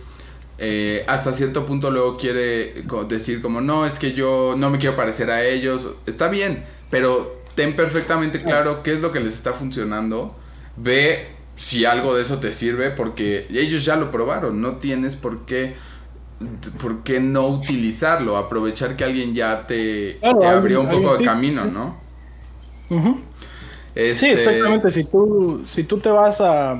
eh, 0.57 1.03
hasta 1.07 1.31
cierto 1.31 1.65
punto 1.65 1.89
luego 1.89 2.17
quiere 2.17 2.73
decir 3.07 3.41
como, 3.41 3.61
no, 3.61 3.85
es 3.85 3.97
que 3.97 4.13
yo 4.13 4.55
no 4.57 4.69
me 4.69 4.77
quiero 4.77 4.95
parecer 4.95 5.31
a 5.31 5.43
ellos. 5.43 5.89
Está 6.05 6.27
bien, 6.27 6.63
pero 6.89 7.41
ten 7.55 7.75
perfectamente 7.75 8.43
claro 8.43 8.83
qué 8.83 8.93
es 8.93 9.01
lo 9.01 9.11
que 9.11 9.19
les 9.19 9.33
está 9.33 9.53
funcionando. 9.53 10.35
Ve 10.77 11.27
si 11.55 11.85
algo 11.85 12.15
de 12.15 12.21
eso 12.21 12.39
te 12.39 12.51
sirve 12.51 12.91
porque 12.91 13.47
ellos 13.51 13.85
ya 13.85 13.95
lo 13.95 14.11
probaron. 14.11 14.61
No 14.61 14.77
tienes 14.77 15.15
por 15.15 15.45
qué 15.45 15.75
¿por 16.81 17.03
qué 17.03 17.19
no 17.19 17.47
utilizarlo? 17.47 18.37
Aprovechar 18.37 18.95
que 18.95 19.03
alguien 19.03 19.33
ya 19.33 19.65
te, 19.67 20.19
abrió 20.21 20.81
un 20.81 20.89
poco 20.89 21.17
de 21.17 21.25
camino, 21.25 21.65
¿no? 21.65 21.99
Este 23.95 24.33
exactamente. 24.33 24.89
Si 24.91 25.03
tú, 25.03 25.63
si 25.67 25.83
tú 25.83 25.97
te 25.97 26.09
vas 26.09 26.41
a, 26.41 26.77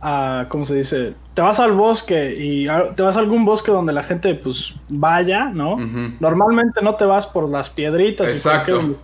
a, 0.00 0.46
¿cómo 0.48 0.64
se 0.64 0.76
dice? 0.76 1.14
Te 1.34 1.42
vas 1.42 1.60
al 1.60 1.72
bosque 1.72 2.34
y 2.38 2.66
te 2.94 3.02
vas 3.02 3.16
a 3.16 3.20
algún 3.20 3.44
bosque 3.44 3.70
donde 3.70 3.92
la 3.92 4.02
gente 4.02 4.34
pues 4.34 4.74
vaya, 4.88 5.46
¿no? 5.46 5.76
Normalmente 6.20 6.80
no 6.82 6.94
te 6.94 7.04
vas 7.04 7.26
por 7.26 7.48
las 7.48 7.68
piedritas. 7.68 8.28
Exacto. 8.28 8.96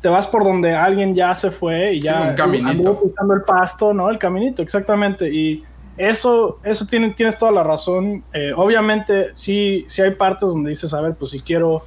te 0.00 0.08
vas 0.08 0.26
por 0.26 0.44
donde 0.44 0.74
alguien 0.74 1.14
ya 1.14 1.34
se 1.34 1.50
fue 1.50 1.94
y 1.94 2.00
ya 2.00 2.22
sí, 2.22 2.28
un 2.30 2.34
caminito. 2.34 3.02
el 3.34 3.42
pasto, 3.42 3.94
¿no? 3.94 4.10
El 4.10 4.18
caminito, 4.18 4.62
exactamente. 4.62 5.32
Y 5.32 5.64
eso, 5.96 6.58
eso 6.64 6.86
tiene, 6.86 7.10
tienes 7.10 7.36
toda 7.36 7.52
la 7.52 7.62
razón. 7.62 8.24
Eh, 8.32 8.52
obviamente, 8.56 9.28
sí, 9.34 9.84
sí 9.88 10.00
hay 10.00 10.12
partes 10.12 10.48
donde 10.48 10.70
dices, 10.70 10.94
a 10.94 11.00
ver, 11.00 11.14
pues 11.14 11.32
si 11.32 11.40
quiero, 11.40 11.84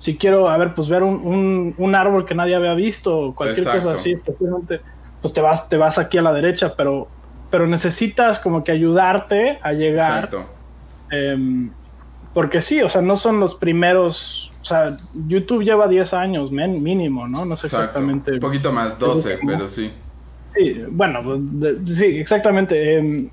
si 0.00 0.16
quiero, 0.16 0.48
a 0.48 0.56
ver, 0.56 0.74
pues 0.74 0.88
ver 0.88 1.04
un, 1.04 1.72
un, 1.76 1.94
árbol 1.94 2.26
que 2.26 2.34
nadie 2.34 2.56
había 2.56 2.74
visto, 2.74 3.16
o 3.16 3.34
cualquier 3.34 3.66
cosa 3.66 3.92
así, 3.92 4.16
pues 5.20 5.32
te 5.32 5.40
vas, 5.40 5.68
te 5.68 5.76
vas 5.76 5.98
aquí 5.98 6.18
a 6.18 6.22
la 6.22 6.32
derecha, 6.32 6.74
pero 6.74 7.06
pero 7.50 7.66
necesitas 7.66 8.38
como 8.38 8.64
que 8.64 8.72
ayudarte 8.72 9.58
a 9.62 9.72
llegar. 9.72 10.24
Exacto. 10.24 10.46
Em, 11.10 11.70
porque 12.32 12.60
sí, 12.60 12.80
o 12.80 12.88
sea, 12.88 13.02
no 13.02 13.16
son 13.16 13.40
los 13.40 13.56
primeros, 13.56 14.52
o 14.62 14.64
sea, 14.64 14.96
YouTube 15.26 15.64
lleva 15.64 15.88
10 15.88 16.14
años 16.14 16.52
mínimo, 16.52 17.26
¿no? 17.26 17.44
No 17.44 17.56
sé 17.56 17.66
exactamente. 17.66 18.34
Un 18.34 18.40
poquito 18.40 18.72
más, 18.72 18.98
12, 18.98 19.40
pero 19.44 19.68
sí. 19.68 19.90
Sí, 20.54 20.84
bueno, 20.90 21.20
sí, 21.86 22.04
exactamente. 22.04 22.98
Em, 22.98 23.28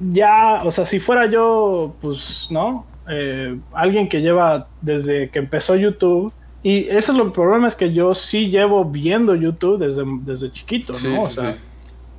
ya, 0.00 0.62
o 0.64 0.70
sea, 0.70 0.86
si 0.86 0.98
fuera 0.98 1.26
yo, 1.26 1.94
pues, 2.00 2.48
¿no? 2.50 2.86
Eh, 3.10 3.58
alguien 3.72 4.08
que 4.08 4.22
lleva 4.22 4.68
desde 4.80 5.30
que 5.30 5.38
empezó 5.38 5.76
YouTube, 5.76 6.32
y 6.62 6.88
ese 6.88 7.12
es 7.12 7.18
lo 7.18 7.32
problema 7.32 7.68
es 7.68 7.74
que 7.74 7.92
yo 7.92 8.14
sí 8.14 8.48
llevo 8.48 8.84
viendo 8.84 9.34
YouTube 9.34 9.78
desde, 9.78 10.04
desde 10.22 10.52
chiquito, 10.52 10.92
¿no? 11.04 11.22
o 11.22 11.26
sea, 11.26 11.56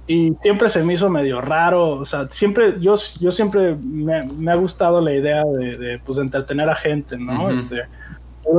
y 0.07 0.33
siempre 0.41 0.69
se 0.69 0.83
me 0.83 0.93
hizo 0.93 1.09
medio 1.09 1.39
raro, 1.41 1.91
o 1.91 2.05
sea, 2.05 2.27
siempre, 2.29 2.75
yo, 2.79 2.95
yo 3.19 3.31
siempre 3.31 3.75
me, 3.75 4.51
ha 4.51 4.55
gustado 4.55 4.99
la 4.99 5.13
idea 5.13 5.43
de, 5.43 6.01
pues, 6.03 6.17
entretener 6.17 6.69
a 6.69 6.75
gente, 6.75 7.17
¿no? 7.17 7.49
Este, 7.49 7.83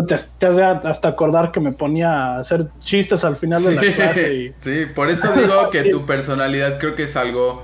te, 0.06 0.16
te, 0.38 0.46
hace 0.46 0.62
hasta 0.62 1.08
acordar 1.08 1.52
que 1.52 1.60
me 1.60 1.72
ponía 1.72 2.36
a 2.36 2.38
hacer 2.38 2.68
chistes 2.80 3.24
al 3.24 3.36
final 3.36 3.62
de 3.62 3.74
la 3.74 3.94
clase. 3.94 4.34
Y... 4.34 4.52
Sí, 4.58 4.86
por 4.94 5.10
eso 5.10 5.30
digo 5.32 5.68
que 5.70 5.82
tu 5.90 6.06
personalidad 6.06 6.78
creo 6.78 6.94
que 6.94 7.02
es 7.02 7.16
algo, 7.16 7.62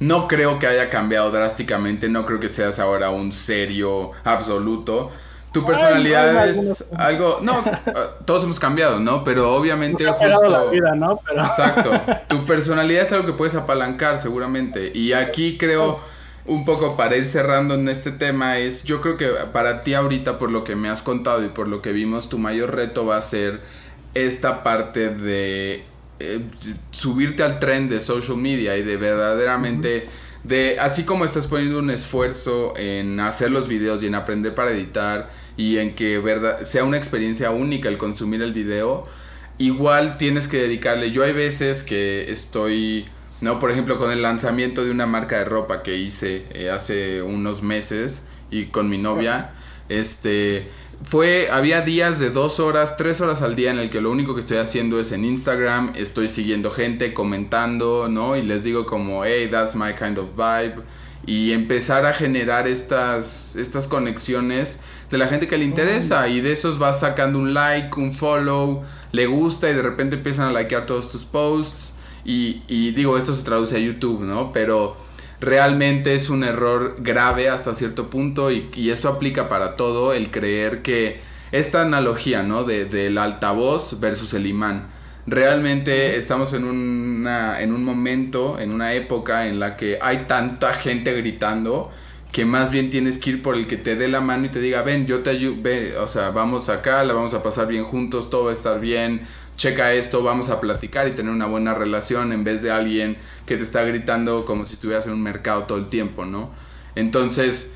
no 0.00 0.26
creo 0.26 0.58
que 0.58 0.66
haya 0.66 0.90
cambiado 0.90 1.30
drásticamente, 1.30 2.08
no 2.08 2.26
creo 2.26 2.40
que 2.40 2.48
seas 2.48 2.78
ahora 2.78 3.10
un 3.10 3.32
serio 3.32 4.10
absoluto, 4.24 5.10
tu 5.52 5.64
personalidad 5.64 6.48
es 6.48 6.90
algo, 6.96 7.38
no, 7.42 7.64
ah, 7.64 8.10
todos 8.24 8.44
hemos 8.44 8.60
cambiado, 8.60 9.00
¿no? 9.00 9.24
Pero 9.24 9.52
obviamente 9.52 10.06
justo 10.06 10.48
la 10.48 10.64
vida, 10.64 10.94
¿no? 10.94 11.20
Exacto. 11.32 11.90
Tu 12.28 12.46
personalidad 12.46 13.02
es 13.02 13.12
algo 13.12 13.26
que 13.26 13.32
puedes 13.32 13.54
apalancar 13.56 14.16
seguramente 14.16 14.92
y 14.94 15.12
aquí 15.12 15.58
creo 15.58 16.00
un 16.46 16.64
poco 16.64 16.96
para 16.96 17.16
ir 17.16 17.26
cerrando 17.26 17.74
en 17.74 17.88
este 17.88 18.12
tema 18.12 18.58
es 18.58 18.84
yo 18.84 19.00
creo 19.00 19.16
que 19.16 19.28
para 19.52 19.82
ti 19.82 19.94
ahorita 19.94 20.38
por 20.38 20.50
lo 20.50 20.64
que 20.64 20.76
me 20.76 20.88
has 20.88 21.02
contado 21.02 21.44
y 21.44 21.48
por 21.48 21.68
lo 21.68 21.82
que 21.82 21.92
vimos 21.92 22.28
tu 22.28 22.38
mayor 22.38 22.74
reto 22.74 23.04
va 23.04 23.16
a 23.16 23.22
ser 23.22 23.60
esta 24.14 24.62
parte 24.62 25.10
de 25.10 25.84
eh, 26.20 26.40
subirte 26.90 27.42
al 27.42 27.58
tren 27.58 27.88
de 27.88 28.00
social 28.00 28.36
media 28.36 28.76
y 28.76 28.82
de 28.82 28.96
verdaderamente 28.96 30.06
de 30.44 30.78
así 30.78 31.04
como 31.04 31.24
estás 31.24 31.46
poniendo 31.46 31.78
un 31.78 31.90
esfuerzo 31.90 32.74
en 32.76 33.20
hacer 33.20 33.50
los 33.50 33.68
videos 33.68 34.02
y 34.02 34.06
en 34.06 34.14
aprender 34.14 34.54
para 34.54 34.70
editar 34.70 35.30
y 35.56 35.78
en 35.78 35.94
que 35.94 36.18
verdad, 36.18 36.62
sea 36.62 36.84
una 36.84 36.96
experiencia 36.96 37.50
única 37.50 37.88
el 37.88 37.98
consumir 37.98 38.40
el 38.40 38.52
video, 38.52 39.06
igual 39.58 40.16
tienes 40.16 40.48
que 40.48 40.56
dedicarle. 40.56 41.10
Yo 41.10 41.22
hay 41.22 41.32
veces 41.32 41.82
que 41.82 42.30
estoy, 42.30 43.06
no, 43.42 43.58
por 43.58 43.70
ejemplo, 43.70 43.98
con 43.98 44.10
el 44.10 44.22
lanzamiento 44.22 44.84
de 44.84 44.90
una 44.90 45.06
marca 45.06 45.38
de 45.38 45.44
ropa 45.44 45.82
que 45.82 45.96
hice 45.98 46.46
eh, 46.52 46.70
hace 46.70 47.20
unos 47.20 47.62
meses 47.62 48.24
y 48.50 48.66
con 48.66 48.88
mi 48.88 48.96
novia, 48.96 49.52
este, 49.90 50.68
fue, 51.02 51.48
había 51.50 51.80
días 51.80 52.18
de 52.18 52.30
dos 52.30 52.60
horas, 52.60 52.96
tres 52.96 53.20
horas 53.20 53.42
al 53.42 53.56
día 53.56 53.70
en 53.70 53.78
el 53.78 53.90
que 53.90 54.00
lo 54.00 54.10
único 54.10 54.34
que 54.34 54.40
estoy 54.40 54.58
haciendo 54.58 55.00
es 55.00 55.12
en 55.12 55.24
Instagram, 55.24 55.92
estoy 55.96 56.28
siguiendo 56.28 56.70
gente, 56.70 57.14
comentando, 57.14 58.08
¿no? 58.08 58.36
Y 58.36 58.42
les 58.42 58.62
digo 58.62 58.86
como, 58.86 59.24
hey, 59.24 59.48
that's 59.50 59.74
my 59.74 59.94
kind 59.94 60.18
of 60.18 60.30
vibe. 60.36 60.82
Y 61.26 61.52
empezar 61.52 62.06
a 62.06 62.12
generar 62.12 62.66
estas, 62.66 63.56
estas 63.56 63.88
conexiones 63.88 64.78
de 65.10 65.18
la 65.18 65.26
gente 65.26 65.48
que 65.48 65.58
le 65.58 65.64
interesa 65.64 66.28
y 66.28 66.40
de 66.40 66.52
esos 66.52 66.78
vas 66.78 67.00
sacando 67.00 67.38
un 67.38 67.54
like, 67.54 67.98
un 67.98 68.12
follow, 68.12 68.82
le 69.12 69.26
gusta 69.26 69.68
y 69.70 69.74
de 69.74 69.82
repente 69.82 70.16
empiezan 70.16 70.54
a 70.54 70.60
likear 70.60 70.86
todos 70.86 71.10
tus 71.10 71.24
posts 71.24 71.94
y, 72.24 72.92
digo, 72.92 73.16
esto 73.16 73.34
se 73.34 73.42
traduce 73.42 73.76
a 73.76 73.78
YouTube, 73.78 74.20
¿no? 74.22 74.52
Pero 74.52 74.96
realmente 75.40 76.14
es 76.14 76.30
un 76.30 76.44
error 76.44 76.96
grave 76.98 77.48
hasta 77.48 77.74
cierto 77.74 78.10
punto 78.10 78.50
y, 78.50 78.90
esto 78.90 79.08
aplica 79.08 79.48
para 79.48 79.76
todo, 79.76 80.12
el 80.12 80.30
creer 80.30 80.82
que 80.82 81.20
esta 81.52 81.82
analogía, 81.82 82.42
¿no? 82.42 82.64
De, 82.64 82.84
del 82.84 83.18
altavoz 83.18 83.98
versus 84.00 84.34
el 84.34 84.46
imán. 84.46 84.88
Realmente 85.26 86.16
estamos 86.16 86.52
en, 86.52 86.64
una, 86.64 87.60
en 87.60 87.72
un 87.72 87.84
momento, 87.84 88.58
en 88.58 88.72
una 88.72 88.94
época 88.94 89.46
en 89.46 89.60
la 89.60 89.76
que 89.76 89.98
hay 90.00 90.24
tanta 90.26 90.74
gente 90.74 91.12
gritando 91.14 91.90
que 92.32 92.44
más 92.44 92.70
bien 92.70 92.90
tienes 92.90 93.18
que 93.18 93.30
ir 93.30 93.42
por 93.42 93.56
el 93.56 93.66
que 93.66 93.76
te 93.76 93.96
dé 93.96 94.08
la 94.08 94.20
mano 94.20 94.46
y 94.46 94.48
te 94.50 94.60
diga, 94.60 94.82
ven, 94.82 95.06
yo 95.06 95.20
te 95.20 95.30
ayudo, 95.30 95.56
o 96.00 96.06
sea, 96.06 96.30
vamos 96.30 96.68
acá, 96.68 97.02
la 97.04 97.12
vamos 97.12 97.34
a 97.34 97.42
pasar 97.42 97.66
bien 97.66 97.82
juntos, 97.82 98.30
todo 98.30 98.44
va 98.44 98.50
a 98.50 98.52
estar 98.52 98.80
bien, 98.80 99.22
checa 99.60 99.92
esto, 99.92 100.22
vamos 100.22 100.48
a 100.48 100.58
platicar 100.58 101.06
y 101.06 101.10
tener 101.10 101.30
una 101.30 101.46
buena 101.46 101.74
relación 101.74 102.32
en 102.32 102.44
vez 102.44 102.62
de 102.62 102.70
alguien 102.70 103.18
que 103.44 103.58
te 103.58 103.62
está 103.62 103.82
gritando 103.82 104.46
como 104.46 104.64
si 104.64 104.72
estuvieras 104.74 105.06
en 105.06 105.12
un 105.12 105.22
mercado 105.22 105.64
todo 105.64 105.76
el 105.76 105.88
tiempo, 105.88 106.24
¿no? 106.24 106.50
Entonces, 106.94 107.70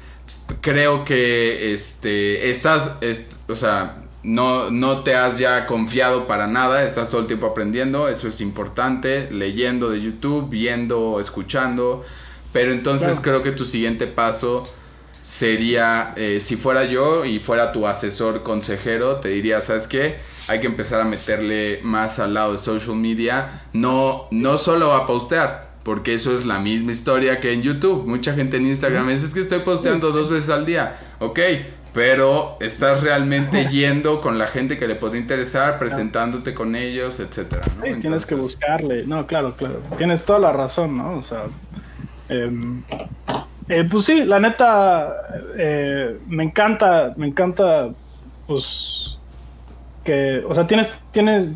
creo 0.63 1.05
que 1.05 1.75
este, 1.75 2.51
estás, 2.51 2.93
o 3.49 3.55
sea, 3.55 4.03
no, 4.23 4.71
no 4.71 5.03
te 5.03 5.15
has 5.15 5.39
ya 5.39 5.67
confiado 5.67 6.27
para 6.27 6.47
nada, 6.47 6.85
estás 6.85 7.11
todo 7.11 7.21
el 7.21 7.27
tiempo 7.27 7.49
aprendiendo, 7.49 8.09
eso 8.09 8.29
es 8.29 8.41
importante, 8.41 9.31
leyendo 9.31 9.91
de 9.91 10.01
YouTube, 10.01 10.49
viendo, 10.49 11.21
escuchando 11.21 12.03
pero 12.55 12.71
entonces 12.71 13.19
creo 13.19 13.43
que 13.43 13.51
tu 13.51 13.65
siguiente 13.65 14.07
paso 14.07 14.69
sería, 15.25 16.15
eh, 16.17 16.39
si 16.39 16.55
fuera 16.55 16.85
yo 16.85 17.25
y 17.25 17.41
fuera 17.41 17.73
tu 17.73 17.85
asesor 17.85 18.45
consejero, 18.45 19.17
te 19.17 19.31
diría, 19.31 19.61
¿sabes 19.61 19.89
qué? 19.89 20.19
Hay 20.49 20.61
que 20.61 20.67
empezar 20.67 21.01
a 21.01 21.05
meterle 21.05 21.81
más 21.83 22.19
al 22.19 22.35
lado 22.35 22.53
de 22.53 22.59
social 22.59 22.97
media, 22.97 23.63
no, 23.73 24.27
no 24.31 24.59
solo 24.59 24.93
a 24.93 25.07
postear, 25.07 25.69
porque 25.83 26.15
eso 26.15 26.35
es 26.35 26.47
la 26.47 26.59
misma 26.59 26.93
historia 26.93 27.41
que 27.41 27.53
en 27.53 27.63
YouTube. 27.63 28.07
Mucha 28.07 28.35
gente 28.35 28.57
en 28.57 28.67
Instagram 28.67 29.09
dice, 29.09 29.27
es 29.27 29.35
que 29.35 29.41
estoy 29.41 29.61
posteando 29.61 30.11
dos 30.11 30.31
veces 30.31 30.51
al 30.51 30.67
día, 30.67 30.95
ok, 31.19 31.41
pero 31.93 32.57
estás 32.61 33.03
realmente 33.03 33.69
yendo 33.71 34.21
con 34.21 34.39
la 34.39 34.47
gente 34.47 34.79
que 34.79 34.87
le 34.87 34.97
puede 34.97 35.19
interesar, 35.19 35.79
presentándote 35.79 36.55
con 36.55 36.75
ellos, 36.77 37.21
etcétera, 37.21 37.63
¿no? 37.77 38.01
tienes 38.01 38.27
que 38.27 38.35
buscarle, 38.35 39.07
no, 39.07 39.27
claro, 39.27 39.55
claro, 39.57 39.81
tienes 39.97 40.25
toda 40.25 40.39
la 40.39 40.53
razón, 40.53 40.97
¿no? 40.97 41.17
O 41.19 41.23
sea, 41.23 41.45
Em, 42.29 42.83
eh, 43.69 43.87
pues 43.91 44.07
sí, 44.07 44.25
la 44.25 44.41
neta, 44.41 45.15
eh, 45.59 46.19
me 46.27 46.45
encanta, 46.45 47.13
me 47.17 47.27
encanta, 47.27 47.91
pues, 48.47 49.14
que, 50.05 50.45
o 50.47 50.55
sea, 50.55 50.67
tienes, 50.67 50.93
tienes, 51.11 51.51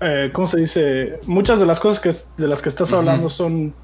eh, 0.00 0.30
¿cómo 0.32 0.46
se 0.46 0.58
dice? 0.58 1.20
Muchas 1.26 1.58
de 1.60 1.66
las 1.66 1.80
cosas 1.80 2.00
que, 2.00 2.42
de 2.42 2.48
las 2.48 2.62
que 2.62 2.68
estás 2.68 2.92
hablando 2.92 3.28
son, 3.28 3.74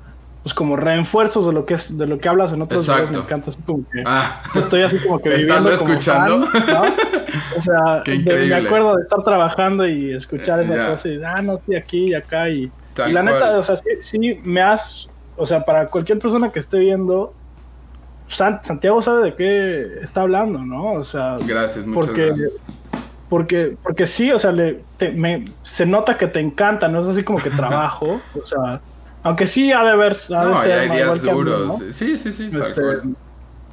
pues, 0.42 0.55
como 0.55 0.76
refuerzos 0.76 1.46
de 1.46 1.53
lo 1.53 1.66
que 1.66 1.74
es, 1.74 1.99
de 1.99 2.07
lo 2.07 2.18
que 2.18 2.28
hablas 2.28 2.53
en 2.53 2.62
otros 2.62 2.86
videos, 2.86 3.11
me 3.11 3.18
encanta, 3.18 3.51
así 3.51 3.61
como 3.62 3.88
que, 3.90 4.03
ah. 4.07 4.42
estoy 4.55 4.82
así 4.82 4.99
como 4.99 5.18
que 5.18 5.30
viviendo 5.36 5.70
escuchando. 5.70 6.46
O 7.59 7.61
sea, 7.61 8.03
me 8.07 8.55
acuerdo 8.55 8.96
de 8.96 9.03
estar 9.03 9.22
trabajando 9.22 9.86
y 9.86 10.14
escuchar 10.14 10.61
esa 10.61 10.88
cosa 10.88 11.09
y, 11.09 11.22
ah, 11.22 11.42
no, 11.42 11.57
estoy 11.57 11.76
aquí 11.76 12.05
y 12.07 12.14
acá 12.14 12.49
y... 12.49 12.70
y 13.07 13.12
la 13.12 13.22
neta, 13.22 13.59
o 13.59 13.62
sea, 13.62 13.76
sí, 14.01 14.38
me 14.44 14.62
has 14.62 15.11
o 15.38 15.46
sea, 15.46 15.64
para 15.64 15.88
cualquier 15.88 16.18
persona 16.18 16.51
que 16.51 16.59
esté 16.59 16.80
viendo, 16.80 17.32
Santiago 18.26 19.01
sabe 19.01 19.30
de 19.30 19.34
qué 19.36 20.01
está 20.03 20.22
hablando, 20.22 20.59
¿no? 20.59 20.94
O 20.94 21.05
sea, 21.05 21.36
gracias, 21.46 21.86
muchas 21.86 22.07
porque, 22.07 22.26
gracias. 22.26 22.64
Porque, 23.28 23.76
porque 23.82 24.06
sí, 24.06 24.32
o 24.32 24.38
sea, 24.38 24.52
le, 24.52 24.80
me, 25.14 25.44
se 25.62 25.84
nota 25.84 26.16
que 26.16 26.26
te 26.26 26.40
encanta, 26.40 26.88
no 26.88 26.98
es 26.98 27.06
así 27.06 27.22
como 27.22 27.38
que 27.38 27.50
trabajo, 27.50 28.20
o 28.40 28.46
sea, 28.46 28.80
aunque 29.22 29.46
sí 29.46 29.72
ha 29.72 29.82
de 29.82 29.90
haber, 29.90 30.16
ha 30.34 30.44
de 30.46 30.50
no, 30.50 30.58
hay 30.58 30.88
días 30.88 31.22
duros, 31.22 31.78
sí, 31.90 32.16
sí, 32.16 32.32
sí, 32.32 32.50
este, 32.58 32.82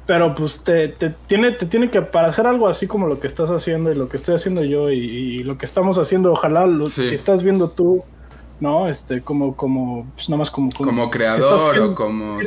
Pero 0.06 0.34
pues 0.34 0.62
te, 0.62 0.88
te, 0.88 1.14
tiene, 1.26 1.52
te 1.52 1.64
tiene 1.66 1.88
que, 1.88 2.02
para 2.02 2.28
hacer 2.28 2.46
algo 2.46 2.68
así 2.68 2.86
como 2.86 3.06
lo 3.06 3.18
que 3.18 3.26
estás 3.26 3.50
haciendo 3.50 3.90
y 3.90 3.94
lo 3.94 4.08
que 4.08 4.18
estoy 4.18 4.34
haciendo 4.34 4.62
yo 4.62 4.90
y, 4.90 5.38
lo 5.38 5.56
que 5.56 5.64
estamos 5.64 5.98
haciendo, 5.98 6.32
ojalá 6.32 6.66
si 6.86 7.02
estás 7.14 7.42
viendo 7.42 7.70
tú 7.70 8.04
¿no? 8.60 8.88
Este, 8.88 9.20
como, 9.20 9.54
como, 9.54 10.06
pues 10.14 10.28
nada 10.30 10.38
más 10.38 10.50
como... 10.50 10.70
Como, 10.72 11.10
creador 11.10 11.78
o 11.78 11.94
como... 11.94 12.38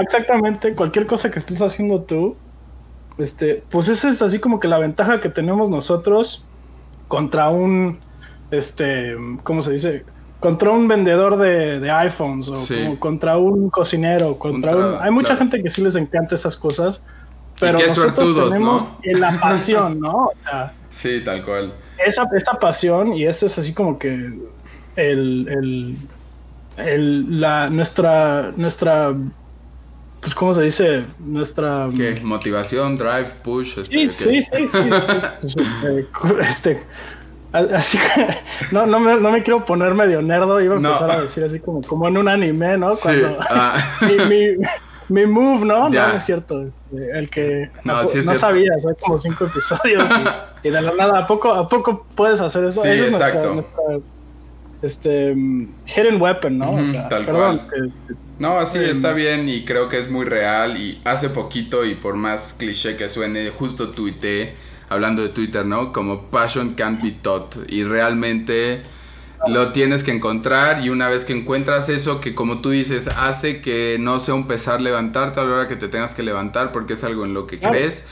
exactamente, 0.00 0.74
cualquier 0.74 1.06
cosa 1.06 1.30
que 1.30 1.38
estés 1.38 1.60
haciendo 1.60 2.00
tú, 2.00 2.34
este, 3.18 3.62
pues 3.70 3.88
esa 3.88 4.08
es 4.08 4.22
así 4.22 4.38
como 4.38 4.60
que 4.60 4.68
la 4.68 4.78
ventaja 4.78 5.20
que 5.20 5.28
tenemos 5.28 5.68
nosotros 5.68 6.44
contra 7.10 7.50
un, 7.50 7.98
este, 8.52 9.16
¿cómo 9.42 9.62
se 9.62 9.72
dice? 9.72 10.04
Contra 10.38 10.70
un 10.70 10.86
vendedor 10.86 11.36
de, 11.36 11.90
iPhones 11.90 12.48
o 12.48 13.00
contra 13.00 13.36
un 13.36 13.68
cocinero, 13.68 14.38
contra 14.38 15.02
Hay 15.02 15.10
mucha 15.10 15.36
gente 15.36 15.60
que 15.60 15.68
sí 15.68 15.82
les 15.82 15.96
encanta 15.96 16.36
esas 16.36 16.56
cosas, 16.56 17.02
pero 17.58 17.80
nosotros 17.80 18.48
tenemos 18.48 18.86
la 19.02 19.40
pasión, 19.40 19.98
¿no? 19.98 20.30
sí, 20.88 21.20
tal 21.24 21.44
cual. 21.44 21.74
Esa, 21.98 22.28
esa 22.34 22.52
pasión 22.52 23.12
y 23.12 23.24
eso 23.26 23.46
es 23.46 23.58
así 23.58 23.74
como 23.74 23.98
que 23.98 24.32
el, 24.94 25.98
el, 26.76 27.40
la, 27.40 27.68
nuestra, 27.68 28.52
nuestra, 28.54 29.12
pues, 30.20 30.34
¿cómo 30.34 30.54
se 30.54 30.62
dice? 30.62 31.04
Nuestra... 31.18 31.86
¿Qué? 31.96 32.20
Motivación, 32.22 32.96
drive, 32.96 33.28
push. 33.42 33.78
Este, 33.78 34.14
sí, 34.14 34.42
sí, 34.42 34.42
sí, 34.42 34.68
sí, 34.68 34.78
pues, 35.40 35.56
eh, 35.56 36.06
este, 36.40 36.86
Así 37.52 37.98
que 37.98 38.38
no, 38.70 38.86
no, 38.86 39.00
me, 39.00 39.16
no 39.16 39.32
me 39.32 39.42
quiero 39.42 39.64
poner 39.64 39.92
medio 39.94 40.22
nerdo, 40.22 40.60
iba 40.60 40.74
a 40.74 40.76
empezar 40.76 41.10
a 41.10 41.20
decir 41.22 41.42
así 41.42 41.58
como, 41.58 41.82
como 41.82 42.06
en 42.06 42.16
un 42.16 42.28
anime, 42.28 42.78
¿no? 42.78 42.94
Cuando 42.94 43.38
ah. 43.50 43.76
mi, 44.28 44.56
mi, 45.08 45.26
move, 45.26 45.64
¿no? 45.64 45.88
No, 45.88 46.06
es 46.12 46.24
cierto. 46.24 46.62
Este, 46.62 47.18
el 47.18 47.28
que 47.28 47.70
no, 47.82 48.02
no 48.02 48.36
sabías, 48.36 48.86
hay 48.86 48.94
como 49.00 49.18
cinco 49.18 49.46
episodios 49.46 50.04
y, 50.62 50.70
de 50.70 50.80
la 50.80 50.92
nada, 50.92 51.18
¿a 51.18 51.26
poco, 51.26 51.52
¿a 51.52 51.66
poco 51.66 52.06
puedes 52.14 52.40
hacer 52.40 52.66
eso? 52.66 52.82
Sí, 52.82 52.88
exacto. 52.88 53.64
Este, 54.82 55.32
hidden 55.32 56.20
weapon, 56.20 56.58
¿no? 56.58 56.72
o 56.72 56.86
sea, 56.86 57.08
tal 57.08 57.26
cual. 57.26 57.92
no, 58.38 58.64
sí, 58.66 58.78
está 58.78 59.12
bien 59.12 59.48
y 59.48 59.64
creo 59.64 59.88
que 59.88 59.98
es 59.98 60.10
muy 60.10 60.24
real 60.24 60.76
y 60.76 61.00
hace 61.04 61.28
poquito 61.28 61.84
y 61.84 61.94
por 61.94 62.16
más 62.16 62.54
cliché 62.58 62.96
que 62.96 63.08
suene, 63.08 63.50
justo 63.50 63.90
tuiteé 63.90 64.54
hablando 64.90 65.22
de 65.22 65.28
Twitter, 65.30 65.64
¿no? 65.64 65.92
Como 65.92 66.26
passion 66.26 66.74
can't 66.74 67.00
be 67.02 67.12
taught. 67.12 67.56
Y 67.68 67.84
realmente 67.84 68.82
lo 69.46 69.72
tienes 69.72 70.04
que 70.04 70.10
encontrar 70.10 70.84
y 70.84 70.90
una 70.90 71.08
vez 71.08 71.24
que 71.24 71.32
encuentras 71.32 71.88
eso 71.88 72.20
que 72.20 72.34
como 72.34 72.60
tú 72.60 72.70
dices 72.70 73.08
hace 73.08 73.62
que 73.62 73.96
no 73.98 74.20
sea 74.20 74.34
un 74.34 74.46
pesar 74.46 74.82
levantarte 74.82 75.40
a 75.40 75.44
la 75.44 75.54
hora 75.54 75.68
que 75.68 75.76
te 75.76 75.88
tengas 75.88 76.14
que 76.14 76.22
levantar 76.22 76.72
porque 76.72 76.92
es 76.92 77.04
algo 77.04 77.24
en 77.24 77.32
lo 77.32 77.46
que 77.46 77.58
crees. 77.58 78.06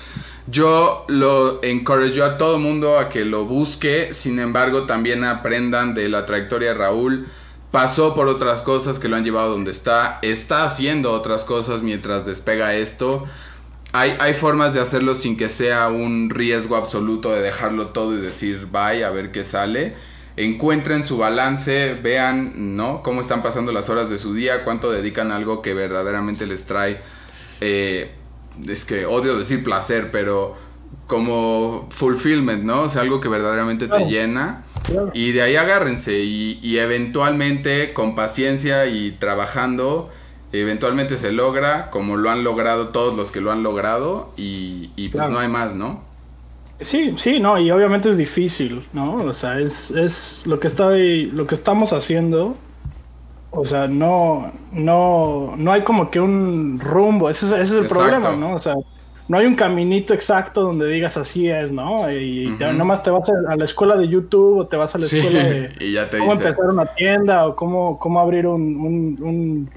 Yo 0.50 1.04
lo 1.08 1.62
encourage 1.62 2.22
a 2.22 2.38
todo 2.38 2.58
mundo 2.58 2.98
a 2.98 3.08
que 3.08 3.24
lo 3.24 3.44
busque, 3.44 4.14
sin 4.14 4.38
embargo 4.38 4.86
también 4.86 5.24
aprendan 5.24 5.94
de 5.94 6.08
la 6.08 6.24
trayectoria 6.26 6.68
de 6.68 6.74
Raúl. 6.74 7.26
Pasó 7.70 8.14
por 8.14 8.28
otras 8.28 8.62
cosas 8.62 8.98
que 8.98 9.08
lo 9.08 9.16
han 9.16 9.24
llevado 9.24 9.50
donde 9.50 9.72
está, 9.72 10.20
está 10.22 10.64
haciendo 10.64 11.12
otras 11.12 11.44
cosas 11.44 11.82
mientras 11.82 12.24
despega 12.24 12.74
esto 12.74 13.26
hay, 13.92 14.34
formas 14.34 14.74
de 14.74 14.80
hacerlo 14.80 15.14
sin 15.14 15.36
que 15.36 15.48
sea 15.48 15.88
un 15.88 16.30
riesgo 16.30 16.76
absoluto 16.76 17.32
de 17.32 17.40
dejarlo 17.40 17.88
todo 17.88 18.16
y 18.16 18.20
decir 18.20 18.68
bye 18.70 19.04
a 19.04 19.10
ver 19.10 19.32
qué 19.32 19.44
sale. 19.44 19.94
Encuentren 20.36 21.02
su 21.02 21.16
balance, 21.16 21.94
vean 21.94 22.76
¿no? 22.76 23.02
cómo 23.02 23.20
están 23.20 23.42
pasando 23.42 23.72
las 23.72 23.88
horas 23.88 24.08
de 24.08 24.18
su 24.18 24.34
día, 24.34 24.62
cuánto 24.62 24.92
dedican 24.92 25.32
a 25.32 25.36
algo 25.36 25.62
que 25.62 25.74
verdaderamente 25.74 26.46
les 26.46 26.64
trae, 26.64 27.00
eh, 27.60 28.14
es 28.66 28.84
que 28.84 29.06
odio 29.06 29.38
decir 29.38 29.62
placer, 29.62 30.10
pero 30.10 30.56
como 31.06 31.88
fulfillment, 31.90 32.64
¿no? 32.64 32.82
O 32.82 32.88
sea, 32.88 33.02
algo 33.02 33.20
que 33.20 33.28
verdaderamente 33.28 33.88
te 33.88 34.06
llena. 34.06 34.64
Y 35.12 35.32
de 35.32 35.42
ahí 35.42 35.56
agárrense 35.56 36.20
y, 36.20 36.58
y 36.62 36.78
eventualmente 36.78 37.92
con 37.92 38.14
paciencia 38.14 38.86
y 38.86 39.12
trabajando 39.12 40.10
eventualmente 40.52 41.16
se 41.16 41.32
logra, 41.32 41.90
como 41.90 42.16
lo 42.16 42.30
han 42.30 42.44
logrado 42.44 42.88
todos 42.88 43.14
los 43.16 43.30
que 43.30 43.40
lo 43.40 43.52
han 43.52 43.62
logrado, 43.62 44.32
y, 44.36 44.88
pues 45.08 45.30
no 45.30 45.38
hay 45.38 45.48
más, 45.48 45.74
¿no? 45.74 46.02
Sí, 46.80 47.14
sí, 47.18 47.40
no, 47.40 47.58
y 47.58 47.70
obviamente 47.70 48.08
es 48.08 48.16
difícil, 48.16 48.86
¿no? 48.92 49.16
O 49.16 49.32
sea, 49.32 49.58
es, 49.58 49.90
es 49.90 50.46
lo 50.46 50.60
que 50.60 50.68
está 50.68 50.90
lo 50.90 51.46
que 51.46 51.54
estamos 51.54 51.92
haciendo. 51.92 52.56
O 53.50 53.64
sea, 53.64 53.88
no, 53.88 54.52
no, 54.72 55.54
no 55.56 55.72
hay 55.72 55.82
como 55.82 56.10
que 56.10 56.20
un 56.20 56.78
rumbo, 56.78 57.30
ese, 57.30 57.60
es, 57.60 57.70
el 57.70 57.86
problema, 57.86 58.36
¿no? 58.36 58.54
O 58.54 58.58
sea, 58.58 58.74
no 59.26 59.38
hay 59.38 59.46
un 59.46 59.54
caminito 59.54 60.12
exacto 60.12 60.62
donde 60.62 60.86
digas 60.88 61.16
así 61.16 61.48
es, 61.48 61.72
¿no? 61.72 62.10
Y 62.10 62.56
nomás 62.74 63.02
te 63.02 63.10
vas 63.10 63.28
a 63.48 63.56
la 63.56 63.64
escuela 63.64 63.96
de 63.96 64.08
YouTube 64.08 64.58
o 64.58 64.66
te 64.66 64.76
vas 64.76 64.94
a 64.94 64.98
la 64.98 65.06
escuela 65.06 65.42
de 65.44 65.72
y 65.80 65.92
ya 65.92 66.08
te 66.10 66.18
cómo 66.18 66.32
empezar 66.32 66.66
una 66.66 66.86
tienda 66.86 67.46
o 67.46 67.56
cómo, 67.56 67.98
cómo 67.98 68.20
abrir 68.20 68.46
un 68.46 69.68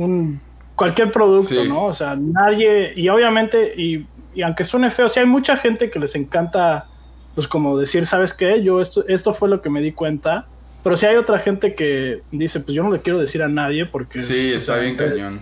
un 0.00 0.40
cualquier 0.74 1.12
producto, 1.12 1.64
¿no? 1.64 1.84
O 1.84 1.94
sea, 1.94 2.16
nadie, 2.16 2.92
y 2.96 3.08
obviamente, 3.08 3.74
y, 3.76 4.06
aunque 4.42 4.64
suene 4.64 4.90
feo, 4.90 5.08
sí 5.08 5.20
hay 5.20 5.26
mucha 5.26 5.56
gente 5.56 5.90
que 5.90 5.98
les 5.98 6.14
encanta, 6.14 6.86
pues 7.34 7.46
como 7.46 7.78
decir, 7.78 8.06
¿sabes 8.06 8.32
qué? 8.32 8.62
Yo 8.62 8.80
esto, 8.80 9.04
esto 9.06 9.34
fue 9.34 9.48
lo 9.48 9.60
que 9.60 9.68
me 9.68 9.82
di 9.82 9.92
cuenta, 9.92 10.46
pero 10.82 10.96
si 10.96 11.06
hay 11.06 11.16
otra 11.16 11.38
gente 11.38 11.74
que 11.74 12.22
dice, 12.32 12.60
pues 12.60 12.74
yo 12.74 12.82
no 12.82 12.92
le 12.92 13.00
quiero 13.00 13.18
decir 13.18 13.42
a 13.42 13.48
nadie 13.48 13.86
porque... 13.86 14.18
Sí, 14.18 14.52
está 14.52 14.78
bien 14.78 14.96
cañón. 14.96 15.40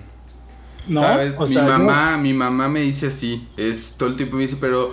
¿no? 0.89 1.01
¿Sabes? 1.01 1.39
mi 1.39 1.57
mamá, 1.57 2.17
mi 2.17 2.33
mamá 2.33 2.69
me 2.69 2.81
dice 2.81 3.09
así, 3.09 3.47
es 3.57 3.97
todo 3.99 4.09
el 4.09 4.17
tiempo 4.17 4.37
me 4.37 4.43
dice, 4.43 4.57
pero, 4.61 4.91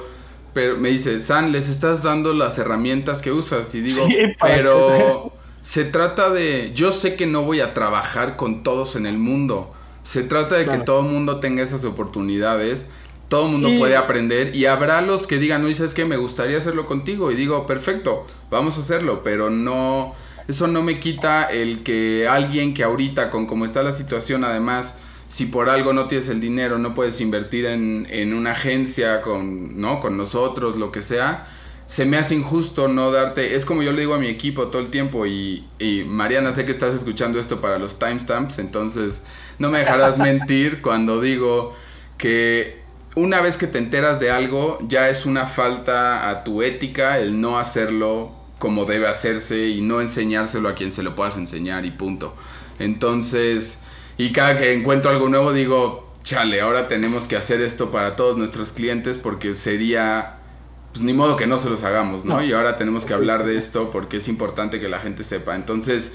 pero 0.53 0.77
me 0.77 0.89
dice, 0.89 1.19
San, 1.19 1.51
les 1.51 1.69
estás 1.69 2.03
dando 2.03 2.33
las 2.33 2.57
herramientas 2.57 3.21
que 3.21 3.31
usas 3.31 3.73
y 3.75 3.81
digo, 3.81 4.07
pero 4.41 5.33
se 5.61 5.85
trata 5.85 6.29
de, 6.29 6.73
yo 6.75 6.91
sé 6.91 7.15
que 7.15 7.25
no 7.25 7.43
voy 7.43 7.61
a 7.61 7.73
trabajar 7.73 8.35
con 8.35 8.63
todos 8.63 8.95
en 8.95 9.05
el 9.05 9.17
mundo, 9.17 9.73
se 10.03 10.23
trata 10.23 10.55
de 10.55 10.65
que 10.65 10.77
todo 10.79 10.99
el 10.99 11.11
mundo 11.11 11.39
tenga 11.39 11.63
esas 11.63 11.83
oportunidades, 11.85 12.89
todo 13.27 13.47
el 13.47 13.53
mundo 13.53 13.69
puede 13.79 13.95
aprender 13.95 14.55
y 14.55 14.67
habrá 14.67 15.01
los 15.01 15.25
que 15.25 15.39
digan, 15.39 15.63
no, 15.63 15.67
es 15.67 15.93
que 15.95 16.05
me 16.05 16.17
gustaría 16.17 16.57
hacerlo 16.57 16.85
contigo 16.85 17.31
y 17.31 17.35
digo, 17.35 17.65
perfecto, 17.65 18.27
vamos 18.51 18.77
a 18.77 18.81
hacerlo, 18.81 19.21
pero 19.23 19.49
no, 19.49 20.13
eso 20.47 20.67
no 20.67 20.83
me 20.83 20.99
quita 20.99 21.43
el 21.45 21.83
que 21.83 22.27
alguien 22.27 22.73
que 22.73 22.83
ahorita 22.83 23.31
con 23.31 23.47
cómo 23.47 23.65
está 23.65 23.83
la 23.83 23.91
situación, 23.91 24.43
además, 24.43 24.99
si 25.27 25.47
por 25.47 25.69
algo 25.69 25.93
no 25.93 26.07
tienes 26.07 26.29
el 26.29 26.39
dinero, 26.39 26.77
no 26.77 26.93
puedes 26.93 27.19
invertir 27.21 27.65
en, 27.65 28.07
en 28.09 28.33
una 28.33 28.51
agencia 28.51 29.21
con, 29.21 29.79
¿no? 29.79 29.99
con 29.99 30.17
nosotros, 30.17 30.77
lo 30.77 30.91
que 30.91 31.01
sea, 31.01 31.47
se 31.87 32.05
me 32.05 32.17
hace 32.17 32.35
injusto 32.35 32.87
no 32.87 33.11
darte, 33.11 33.55
es 33.55 33.65
como 33.65 33.83
yo 33.83 33.91
le 33.91 34.01
digo 34.01 34.15
a 34.15 34.17
mi 34.17 34.27
equipo 34.27 34.67
todo 34.67 34.81
el 34.81 34.89
tiempo 34.89 35.25
y, 35.25 35.65
y 35.77 36.03
Mariana, 36.03 36.51
sé 36.51 36.65
que 36.65 36.71
estás 36.71 36.93
escuchando 36.93 37.39
esto 37.39 37.61
para 37.61 37.77
los 37.77 37.99
timestamps, 37.99 38.59
entonces 38.59 39.21
no 39.59 39.69
me 39.69 39.79
dejarás 39.79 40.17
mentir 40.19 40.81
cuando 40.81 41.21
digo 41.21 41.75
que 42.17 42.83
una 43.15 43.41
vez 43.41 43.57
que 43.57 43.67
te 43.67 43.77
enteras 43.77 44.19
de 44.19 44.31
algo 44.31 44.79
ya 44.81 45.09
es 45.09 45.25
una 45.25 45.45
falta 45.45 46.29
a 46.29 46.43
tu 46.43 46.61
ética 46.61 47.19
el 47.19 47.39
no 47.39 47.59
hacerlo 47.59 48.44
como 48.59 48.85
debe 48.85 49.07
hacerse 49.07 49.69
y 49.69 49.81
no 49.81 50.01
enseñárselo 50.01 50.69
a 50.69 50.75
quien 50.75 50.91
se 50.91 51.03
lo 51.03 51.15
puedas 51.15 51.37
enseñar 51.37 51.85
y 51.85 51.91
punto. 51.91 52.35
Entonces, 52.79 53.79
y 54.17 54.31
cada 54.31 54.57
que 54.57 54.73
encuentro 54.73 55.11
algo 55.11 55.29
nuevo 55.29 55.53
digo, 55.53 56.11
chale, 56.23 56.61
ahora 56.61 56.87
tenemos 56.87 57.27
que 57.27 57.35
hacer 57.35 57.61
esto 57.61 57.91
para 57.91 58.15
todos 58.15 58.37
nuestros 58.37 58.71
clientes 58.71 59.17
porque 59.17 59.55
sería 59.55 60.37
pues 60.91 61.03
ni 61.03 61.11
modo 61.11 61.35
que 61.35 61.45
no 61.45 61.57
se 61.57 61.69
los 61.69 61.83
hagamos, 61.83 62.23
¿no? 62.23 62.41
Y 62.41 62.53
ahora 62.53 62.77
tenemos 62.77 63.05
que 63.05 63.13
hablar 63.13 63.45
de 63.45 63.57
esto 63.57 63.91
porque 63.91 64.17
es 64.17 64.29
importante 64.29 64.79
que 64.79 64.87
la 64.87 64.99
gente 64.99 65.25
sepa. 65.25 65.55
Entonces, 65.55 66.13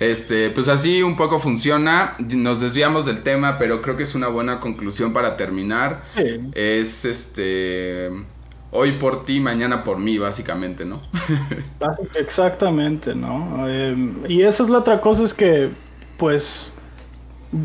este, 0.00 0.50
pues 0.50 0.66
así 0.66 1.00
un 1.02 1.16
poco 1.16 1.38
funciona. 1.38 2.16
Nos 2.18 2.60
desviamos 2.60 3.06
del 3.06 3.22
tema, 3.22 3.56
pero 3.56 3.80
creo 3.82 3.96
que 3.96 4.02
es 4.02 4.16
una 4.16 4.26
buena 4.26 4.58
conclusión 4.58 5.12
para 5.12 5.36
terminar. 5.36 6.02
Es 6.54 7.04
este 7.04 8.10
hoy 8.70 8.92
por 8.92 9.24
ti, 9.24 9.40
mañana 9.40 9.84
por 9.84 9.98
mí, 9.98 10.18
básicamente, 10.18 10.84
¿no? 10.84 11.00
Exactamente, 12.14 13.14
¿no? 13.14 13.68
Em, 13.68 14.22
y 14.28 14.42
esa 14.42 14.62
es 14.62 14.68
la 14.68 14.78
otra 14.78 15.00
cosa, 15.00 15.22
es 15.24 15.34
que, 15.34 15.70
pues, 16.16 16.74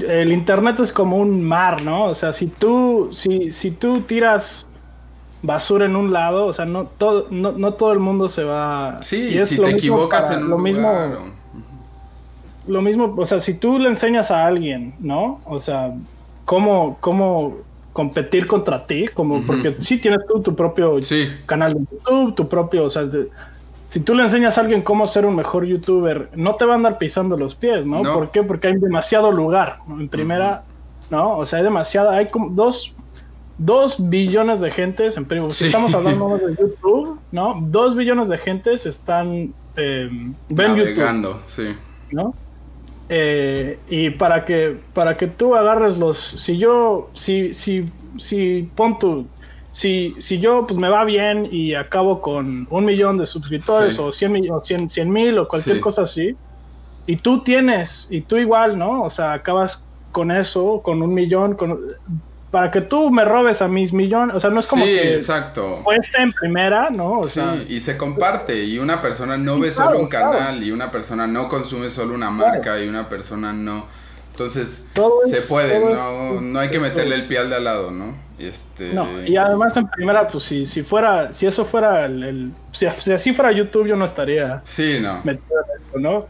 el 0.08 0.32
internet 0.32 0.80
es 0.80 0.94
como 0.94 1.18
un 1.18 1.44
mar, 1.44 1.82
¿no? 1.84 2.06
O 2.06 2.16
sea, 2.16 2.34
si 2.34 2.48
tú, 2.48 3.10
si, 3.12 3.52
si 3.52 3.72
tú 3.72 4.02
tiras 4.02 4.68
basura 5.42 5.86
en 5.86 5.96
un 5.96 6.14
lado, 6.14 6.46
o 6.46 6.54
sea, 6.54 6.66
no 6.66 6.86
todo, 6.86 7.28
no, 7.32 7.52
no 7.52 7.74
todo 7.74 7.92
el 7.92 8.00
mundo 8.00 8.30
se 8.30 8.44
va. 8.44 8.98
Sí, 9.02 9.44
si 9.46 9.58
te 9.58 9.70
equivocas 9.70 10.32
en 10.32 10.44
un 10.44 10.50
lo 10.50 10.58
mismo, 10.58 10.92
Lo 12.68 12.82
mismo, 12.82 13.14
o 13.18 13.26
sea, 13.26 13.40
si 13.40 13.56
tú 13.56 13.80
le 13.80 13.90
enseñas 13.90 14.30
a 14.30 14.46
alguien, 14.46 14.94
¿no? 15.00 15.42
O 15.46 15.60
sea, 15.60 15.94
cómo, 16.46 16.98
cómo 17.00 17.58
competir 17.94 18.48
contra 18.48 18.86
ti, 18.86 19.08
como 19.14 19.42
porque 19.42 19.76
sí 19.80 19.98
tienes 19.98 20.26
tú 20.26 20.42
tu 20.42 20.56
propio 20.56 21.00
canal 21.46 21.74
de 21.74 21.80
YouTube, 21.92 22.36
tu 22.36 22.48
propio, 22.48 22.86
o 22.86 22.90
sea, 22.90 23.10
si 23.90 24.00
tú 24.00 24.16
le 24.16 24.24
enseñas 24.24 24.58
a 24.58 24.62
alguien 24.62 24.82
cómo 24.82 25.06
ser 25.08 25.26
un 25.26 25.36
mejor 25.36 25.66
youtuber, 25.66 26.30
no 26.36 26.56
te 26.56 26.66
va 26.66 26.74
a 26.74 26.76
andar 26.78 26.98
pisando 26.98 27.36
los 27.36 27.56
pies, 27.56 27.86
¿no? 27.86 28.04
¿Por 28.04 28.32
qué? 28.32 28.44
Porque 28.44 28.68
hay 28.68 28.78
demasiado 28.78 29.32
lugar, 29.32 29.78
en 29.90 30.08
primera, 30.08 30.64
¿no? 31.10 31.38
O 31.38 31.46
sea, 31.46 31.60
hay 31.60 31.66
demasiada, 31.66 32.16
hay 32.16 32.28
como 32.28 32.50
dos 32.50 32.96
Dos 33.64 34.10
billones 34.10 34.60
de 34.60 34.72
gentes 34.72 35.18
en 35.18 35.26
Perú. 35.26 35.52
Si 35.52 35.68
estamos 35.68 35.94
hablando 35.94 36.36
de 36.44 36.56
YouTube, 36.56 37.20
¿no? 37.32 37.60
Dos 37.62 37.96
billones 37.96 38.28
de 38.28 38.40
gentes 38.40 38.88
están 38.88 39.54
eh, 39.76 40.10
ven 40.50 40.76
YouTube, 40.76 41.38
sí. 41.46 41.76
¿no? 42.10 42.34
Eh, 43.10 43.78
y 43.90 44.12
para 44.12 44.46
que 44.46 44.78
para 44.94 45.18
que 45.18 45.28
tú 45.28 45.56
agarres 45.56 45.98
los, 45.98 46.18
si 46.18 46.58
yo, 46.58 47.10
si 47.14 47.54
si 47.54 47.86
si 48.18 48.70
pon 48.76 48.98
tu, 49.00 49.28
si 49.72 50.16
si 50.20 50.40
yo 50.40 50.66
pues 50.66 50.80
me 50.80 50.90
va 50.90 51.04
bien 51.04 51.48
y 51.52 51.74
acabo 51.74 52.22
con 52.22 52.68
un 52.70 52.86
millón 52.86 53.18
de 53.18 53.26
suscriptores 53.26 54.00
o 54.00 54.12
cien 54.12 54.32
mil 54.32 54.50
o 54.52 54.62
cien, 54.64 54.88
mil 55.12 55.38
o 55.40 55.48
cualquier 55.48 55.80
cosa 55.82 56.04
así, 56.04 56.38
y 57.06 57.18
tú 57.18 57.44
tienes 57.44 58.08
y 58.10 58.22
tú 58.22 58.38
igual, 58.38 58.78
¿no? 58.78 59.04
O 59.04 59.10
sea, 59.10 59.34
acabas 59.34 59.86
con 60.12 60.32
eso, 60.32 60.82
con 60.82 61.02
un 61.02 61.14
millón, 61.14 61.56
con 61.56 61.80
para 62.52 62.70
que 62.70 62.82
tú 62.82 63.10
me 63.10 63.24
robes 63.24 63.62
a 63.62 63.70
mis 63.70 63.94
millones, 63.94 64.36
o 64.36 64.40
sea, 64.40 64.50
no 64.50 64.60
es 64.60 64.68
como 64.68 64.84
sí, 64.84 64.92
que 64.92 65.14
exacto. 65.14 65.82
en 66.20 66.34
primera, 66.34 66.90
¿no? 66.90 67.24
sí, 67.24 67.42
y 67.70 67.80
se 67.80 67.98
comparte, 67.98 68.64
y 68.66 68.78
una 68.78 69.02
persona 69.02 69.38
no 69.38 69.58
ve 69.58 69.72
solo 69.72 69.98
un 70.00 70.10
canal, 70.10 70.62
y 70.62 70.72
una 70.72 70.92
persona 70.92 71.26
no 71.26 71.48
consume 71.48 71.90
solo 71.90 72.14
una 72.14 72.30
marca, 72.30 72.78
y 72.80 72.90
una 72.90 73.08
persona 73.08 73.54
no, 73.54 73.86
Entonces, 74.32 74.86
se 75.30 75.42
puede, 75.44 75.80
no, 75.80 76.42
no 76.42 76.60
hay 76.60 76.70
que 76.70 76.80
meterle 76.80 77.16
el 77.16 77.28
pie 77.28 77.40
al 77.40 77.50
de 77.50 77.56
al 77.56 77.64
lado, 77.64 77.90
¿no? 77.90 78.16
Este... 78.38 78.92
No, 78.94 79.22
y 79.24 79.38
además 79.38 79.78
en 79.78 79.88
primera, 79.88 80.28
pues 80.28 80.44
si, 80.44 80.66
si 80.66 80.84
fuera, 80.84 81.32
si 81.32 81.48
eso 81.48 81.64
fuera 81.64 82.06
el, 82.06 82.52
si, 82.74 82.86
así 82.86 83.34
fuera 83.34 83.52
YouTube, 83.54 83.88
yo 83.88 83.96
no 83.96 84.04
estaría 84.04 84.60
sí, 84.66 84.98
no. 85.02 85.22
metido 85.24 85.58
en 85.94 86.02
¿no? 86.02 86.26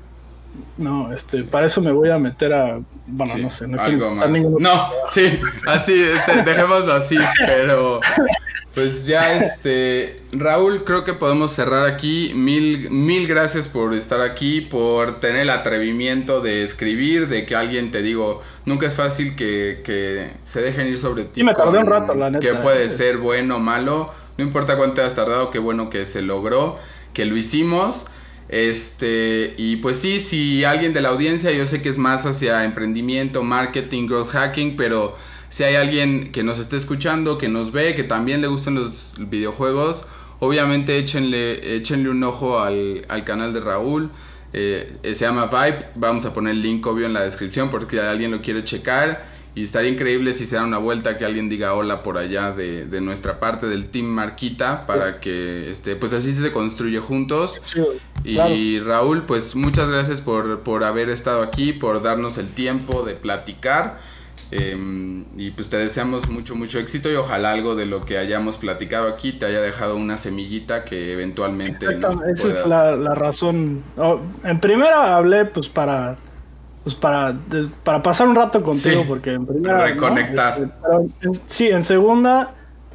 No, 0.78 1.14
este, 1.14 1.44
para 1.44 1.66
eso 1.66 1.82
me 1.82 1.92
voy 1.92 2.10
a 2.10 2.20
meter 2.20 2.54
a, 2.54 2.80
bueno, 3.12 3.38
no 3.38 3.52
sé, 3.52 3.68
no 3.68 3.82
algo 3.82 4.16
más. 4.16 4.30
No, 4.30 4.90
sí, 5.08 5.40
así, 5.68 6.02
este, 6.02 6.44
dejémoslo 6.44 6.94
así, 6.94 7.18
pero 7.46 8.00
pues 8.74 9.06
ya, 9.06 9.36
este, 9.36 10.22
Raúl, 10.32 10.86
creo 10.86 11.04
que 11.04 11.14
podemos 11.14 11.52
cerrar 11.52 11.86
aquí. 11.86 12.32
Mil, 12.34 12.90
mil 12.90 13.28
gracias 13.28 13.68
por 13.68 13.94
estar 13.94 14.22
aquí, 14.22 14.62
por 14.62 15.20
tener 15.20 15.42
el 15.42 15.50
atrevimiento 15.50 16.40
de 16.40 16.64
escribir, 16.64 17.28
de 17.28 17.46
que 17.46 17.56
alguien 17.56 17.92
te 17.92 18.02
digo, 18.02 18.42
nunca 18.66 18.88
es 18.88 18.96
fácil 18.96 19.36
que, 19.36 19.82
que 19.84 20.32
se 20.46 20.62
dejen 20.62 20.88
ir 20.88 20.98
sobre 20.98 21.26
ti. 21.26 21.42
Sí, 21.42 21.44
me 21.44 21.54
tardé 21.54 21.80
un 21.80 21.88
rato, 21.88 22.14
la 22.16 22.30
neta. 22.30 22.40
Que 22.40 22.54
puede 22.56 22.88
ser 22.88 23.18
bueno 23.18 23.58
o 23.58 23.60
malo, 23.60 24.10
no 24.38 24.44
importa 24.46 24.78
cuánto 24.78 24.96
te 24.96 25.02
has 25.02 25.16
tardado, 25.16 25.52
qué 25.52 25.60
bueno 25.60 25.90
que 25.90 26.06
se 26.06 26.22
logró, 26.22 26.80
que 27.14 27.26
lo 27.26 27.36
hicimos. 27.36 28.06
Este, 28.52 29.54
y 29.58 29.78
pues 29.78 29.98
sí, 29.98 30.20
si 30.20 30.66
alguien 30.66 30.94
de 30.94 31.02
la 31.02 31.10
audiencia, 31.10 31.52
yo 31.52 31.66
sé 31.66 31.82
que 31.82 31.88
es 31.88 31.98
más 31.98 32.26
hacia 32.26 32.66
emprendimiento, 32.66 33.44
marketing, 33.44 34.08
growth 34.08 34.28
hacking, 34.28 34.76
pero 34.76 35.16
si 35.48 35.64
hay 35.64 35.76
alguien 35.76 36.34
que 36.34 36.44
nos 36.44 36.60
esté 36.60 36.76
escuchando, 36.76 37.38
que 37.38 37.48
nos 37.48 37.72
ve, 37.72 37.96
que 37.96 38.04
también 38.04 38.42
le 38.42 38.48
gustan 38.48 38.76
los 38.76 39.14
videojuegos, 39.18 40.06
obviamente 40.40 40.98
échenle, 40.98 41.76
échenle 41.78 42.10
un 42.10 42.22
ojo 42.26 42.60
al, 42.60 43.06
canal 43.26 43.54
de 43.54 43.62
Raúl. 43.62 44.10
Eh, 44.54 44.98
se 45.04 45.24
llama 45.26 45.46
Vibe. 45.46 45.86
Vamos 45.96 46.26
a 46.26 46.34
poner 46.34 46.54
el 46.54 46.62
link 46.62 46.86
obvio 46.86 47.06
en 47.06 47.14
la 47.14 47.22
descripción 47.22 47.70
porque 47.70 48.02
alguien 48.02 48.32
lo 48.32 48.42
quiere 48.42 48.66
checar. 48.66 49.24
Y 49.54 49.64
estaría 49.64 49.92
increíble 49.92 50.32
si 50.32 50.46
se 50.46 50.56
da 50.56 50.64
una 50.64 50.78
vuelta 50.78 51.18
que 51.18 51.26
alguien 51.26 51.50
diga 51.50 51.74
hola 51.74 52.04
por 52.04 52.18
allá 52.18 52.54
de, 52.54 53.02
nuestra 53.02 53.40
parte 53.40 53.68
del 53.68 53.88
Team 53.88 54.06
Marquita 54.06 54.86
para 54.88 55.20
que 55.20 55.70
este, 55.70 55.98
pues 55.98 56.14
así 56.14 56.32
se 56.32 56.52
construye 56.52 57.00
juntos. 57.00 57.62
y 58.24 58.80
Raúl, 58.80 59.24
pues 59.24 59.56
muchas 59.56 59.90
gracias 59.90 60.22
por, 60.22 60.62
por 60.62 60.84
haber 60.86 61.10
estado 61.10 61.42
aquí, 61.44 61.74
por 61.74 62.02
darnos 62.02 62.38
el 62.38 62.48
tiempo 62.48 63.04
de 63.04 63.16
platicar. 63.16 64.00
Em, 64.52 65.24
y 65.38 65.52
pues 65.52 65.70
te 65.70 65.78
deseamos 65.78 66.30
mucho, 66.30 66.56
mucho 66.56 66.78
éxito 66.78 67.10
y 67.10 67.16
ojalá 67.16 67.54
algo 67.54 67.76
de 67.76 67.86
lo 67.86 68.04
que 68.04 68.18
hayamos 68.18 68.58
platicado 68.58 69.08
aquí 69.08 69.32
te 69.32 69.46
haya 69.46 69.62
dejado 69.62 69.96
una 69.96 70.18
semillita 70.18 70.84
que 70.84 71.14
eventualmente... 71.14 71.86
esa 71.86 72.48
es 72.48 72.68
la, 72.68 73.16
razón. 73.16 73.82
Oh, 73.96 74.20
en 74.44 74.60
primera 74.60 75.16
hablé 75.16 75.46
pues 75.46 75.70
para... 75.70 76.18
Pues 76.84 76.96
para, 76.96 77.38
para 77.84 78.02
pasar 78.02 78.28
un 78.28 78.36
rato 78.36 78.64
contigo, 78.64 79.06
porque 79.08 79.32
en 79.32 79.46
primera... 79.46 79.86
Reconectar. 79.86 80.72
Este, 81.22 81.40
sí, 81.48 81.68
en 81.68 81.84
segunda, 81.84 82.54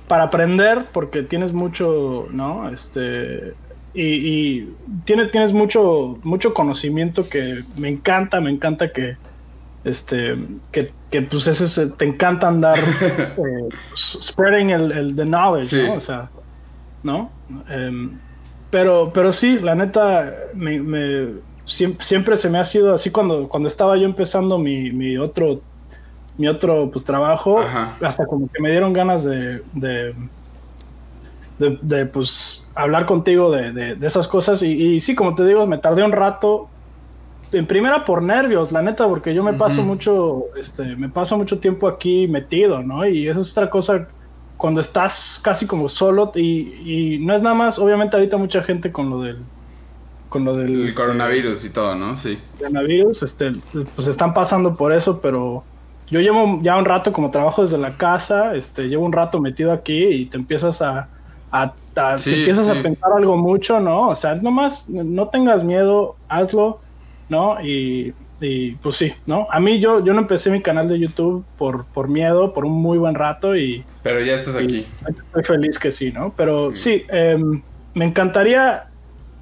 para 0.09 0.25
aprender, 0.25 0.87
porque 0.93 1.23
tienes 1.23 1.53
mucho, 1.53 2.27
¿no? 2.31 2.69
Este... 2.69 3.55
Y, 3.95 4.03
y 4.03 4.77
tienes 5.05 5.53
mucho, 5.53 6.19
mucho 6.23 6.53
conocimiento 6.53 7.29
que 7.29 7.65
me 7.79 7.89
encanta, 7.89 8.43
me 8.43 8.51
encanta 8.51 8.93
que, 8.93 9.17
este, 9.85 10.37
que, 10.71 10.91
que 11.11 11.23
pues 11.23 11.47
ese 11.47 11.87
te 11.87 12.05
encanta 12.05 12.49
andar 12.49 12.79
eh, 13.09 13.69
spreading 13.97 14.71
el, 14.71 14.93
el 14.93 15.17
the 15.17 15.25
knowledge, 15.25 15.87
¿no? 15.87 15.95
O 15.95 16.01
sea, 16.01 16.29
¿no? 17.05 17.31
Em, 17.71 18.19
pero, 18.71 19.13
pero 19.15 19.33
sí, 19.33 19.59
la 19.61 19.75
neta, 19.75 20.35
me, 20.55 20.81
siempre, 21.67 22.37
se 22.37 22.49
me 22.49 22.59
ha 22.59 22.65
sido 22.65 22.95
así 22.95 23.11
cuando, 23.11 23.49
cuando 23.49 23.69
estaba 23.69 23.97
yo 23.97 24.05
empezando 24.05 24.59
mi, 24.59 24.91
mi 24.91 25.19
otro, 25.19 25.61
mi 26.39 26.49
otro 26.49 26.91
pues, 26.91 27.05
trabajo, 27.05 27.61
hasta 28.01 28.25
como 28.27 28.49
que 28.51 28.63
me 28.63 28.71
dieron 28.71 28.93
ganas 28.93 29.25
de, 29.25 29.63
de, 29.75 30.15
de, 31.59 32.07
pues, 32.07 32.73
hablar 32.75 33.05
contigo 33.05 33.51
de, 33.51 33.73
de 33.97 34.07
esas 34.07 34.27
cosas. 34.27 34.63
Y, 34.63 34.73
y 34.73 35.01
sí, 35.01 35.15
como 35.15 35.35
te 35.35 35.45
digo, 35.45 35.67
me 35.67 35.79
tardé 35.79 36.03
un 36.03 36.13
rato 36.13 36.69
en 37.53 37.67
primera 37.67 38.05
por 38.05 38.23
nervios, 38.23 38.73
la 38.73 38.83
neta, 38.83 39.07
porque 39.09 39.35
yo 39.35 39.43
me 39.43 39.53
paso 39.53 39.83
mucho, 39.83 40.47
este, 40.59 40.97
me 40.97 41.09
paso 41.09 41.37
mucho 41.37 41.59
tiempo 41.59 41.89
aquí 41.89 42.27
metido, 42.27 42.83
¿no? 42.83 43.07
Y 43.07 43.29
esa 43.29 43.41
es 43.41 43.53
otra 43.53 43.71
cosa 43.71 44.09
cuando 44.57 44.81
estás 44.81 45.41
casi 45.43 45.67
como 45.67 45.89
solo 45.89 46.33
y, 46.35 47.19
no 47.21 47.35
es 47.35 47.43
nada 47.43 47.55
más, 47.55 47.79
obviamente 47.79 48.17
ahorita 48.17 48.37
mucha 48.37 48.63
gente 48.63 48.91
con 48.91 49.11
lo 49.11 49.23
del 49.23 49.39
con 50.29 50.45
lo 50.45 50.55
del 50.55 50.83
el 50.83 50.89
este, 50.89 51.01
coronavirus 51.01 51.65
y 51.65 51.71
todo, 51.71 51.95
¿no? 51.95 52.17
Sí. 52.17 52.39
Coronavirus, 52.59 53.23
este, 53.23 53.53
pues 53.95 54.07
están 54.07 54.35
pasando 54.35 54.77
por 54.77 54.93
eso, 54.93 55.21
pero 55.21 55.65
yo 56.11 56.21
llevo 56.21 56.61
ya 56.63 56.77
un 56.77 56.85
rato 56.85 57.13
como 57.13 57.31
trabajo 57.31 57.63
desde 57.63 57.79
la 57.79 57.97
casa, 57.97 58.55
este, 58.55 58.89
llevo 58.89 59.05
un 59.05 59.13
rato 59.13 59.41
metido 59.41 59.73
aquí 59.73 60.05
y 60.05 60.27
te 60.27 60.37
empiezas 60.37 60.83
a, 60.83 61.09
a, 61.53 61.75
empiezas 62.27 62.69
a 62.69 62.83
pensar 62.83 63.13
algo 63.17 63.37
mucho, 63.37 63.81
¿no? 63.81 64.09
O 64.09 64.15
sea, 64.15 64.35
nomás 64.35 64.89
no 64.89 65.29
tengas 65.29 65.65
miedo, 65.65 66.17
hazlo 66.29 66.81
¿no? 67.29 67.57
Y, 67.63 68.15
pues 68.83 68.97
sí, 68.97 69.13
¿no? 69.25 69.49
A 69.51 69.59
mí 69.61 69.81
yo, 69.81 70.05
yo 70.05 70.13
no 70.13 70.21
empecé 70.21 70.51
mi 70.51 70.61
canal 70.61 70.89
de 70.89 70.99
YouTube 70.99 71.45
por, 71.57 71.87
por 71.87 72.09
miedo, 72.09 72.53
por 72.53 72.67
un 72.67 72.83
muy 72.83 72.99
buen 72.99 73.15
rato 73.15 73.57
y... 73.57 73.83
Pero 74.03 74.21
ya 74.21 74.35
estás 74.35 74.57
aquí. 74.57 74.87
Estoy 75.09 75.43
feliz 75.43 75.79
que 75.79 75.91
sí, 75.91 76.13
¿no? 76.13 76.33
Pero 76.37 76.77
sí, 76.77 77.05
em, 77.09 77.63
me 77.95 78.05
encantaría, 78.05 78.89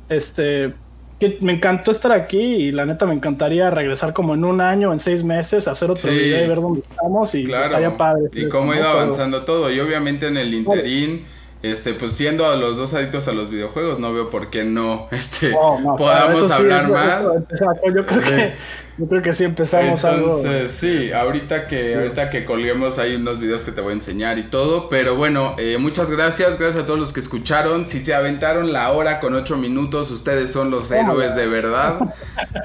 este, 0.09 0.75
que 1.21 1.39
me 1.41 1.55
encantó 1.55 1.91
estar 1.91 2.13
aquí 2.13 2.39
y 2.39 2.73
la 2.73 2.87
neta 2.87 3.07
me 3.07 3.15
encantaría 3.15 3.71
regresar 3.71 4.13
como 4.13 4.35
en 4.35 4.45
un 4.45 4.61
año, 4.61 4.93
en 4.93 5.01
seis 5.01 5.25
meses, 5.25 5.69
hacer 5.69 5.91
otro 5.91 6.11
video 6.11 6.45
y 6.45 6.49
ver 6.49 6.61
dónde 6.61 6.81
estamos 6.81 7.35
y 7.35 7.45
claro. 7.45 7.67
estaría 7.67 7.97
padre. 7.97 8.31
Y 8.33 8.49
cómo 8.49 8.73
ha 8.73 8.77
ido 8.77 8.89
avanzando 8.89 9.45
todo 9.45 9.71
y 9.71 9.81
obviamente 9.81 10.27
en 10.29 10.37
el 10.37 10.53
interín 10.55 11.25
este, 11.65 11.95
pues 11.95 12.13
siendo 12.13 12.47
a 12.47 12.57
los 12.57 12.77
dos 12.77 12.93
adictos 12.93 13.27
a 13.27 13.33
los 13.33 13.49
videojuegos, 13.49 13.99
no 13.99 14.13
veo 14.13 14.29
por 14.29 14.51
qué 14.51 14.65
no, 14.65 15.09
este, 15.11 15.51
podamos 15.97 16.51
hablar 16.51 16.91
más. 16.91 17.27
yo 17.95 18.05
creo 18.05 18.21
que 18.21 18.53
yo 18.97 19.09
creo 19.09 19.23
que 19.23 19.33
sí 19.33 19.45
empezamos 19.45 20.05
Entonces, 20.05 20.71
sí, 20.71 21.11
ahorita 21.11 21.67
que, 21.67 21.97
ahorita 21.97 22.31
que 22.31 22.45
colguemos 22.45 22.99
hay 22.99 23.17
unos 23.17 23.41
videos 23.41 23.63
que 23.63 23.73
te 23.73 23.81
voy 23.81 23.91
a 23.91 23.95
enseñar 23.95 24.39
y 24.39 24.45
todo. 24.45 24.89
Pero 24.89 25.17
bueno, 25.17 25.57
eh, 25.59 25.79
muchas 25.79 26.11
gracias. 26.11 26.59
Gracias 26.59 26.85
a 26.85 26.87
todos 26.87 27.01
los 27.01 27.13
que 27.13 27.21
escucharon. 27.21 27.87
Si 27.87 28.01
se 28.01 28.15
aventaron 28.15 28.73
la 28.73 28.93
hora 28.93 29.19
con 29.19 29.35
ocho 29.35 29.57
minutos, 29.57 30.11
ustedes 30.11 30.53
son 30.53 30.71
los 30.71 30.91
héroes 30.91 31.35
de 31.35 31.47
verdad. 31.47 31.99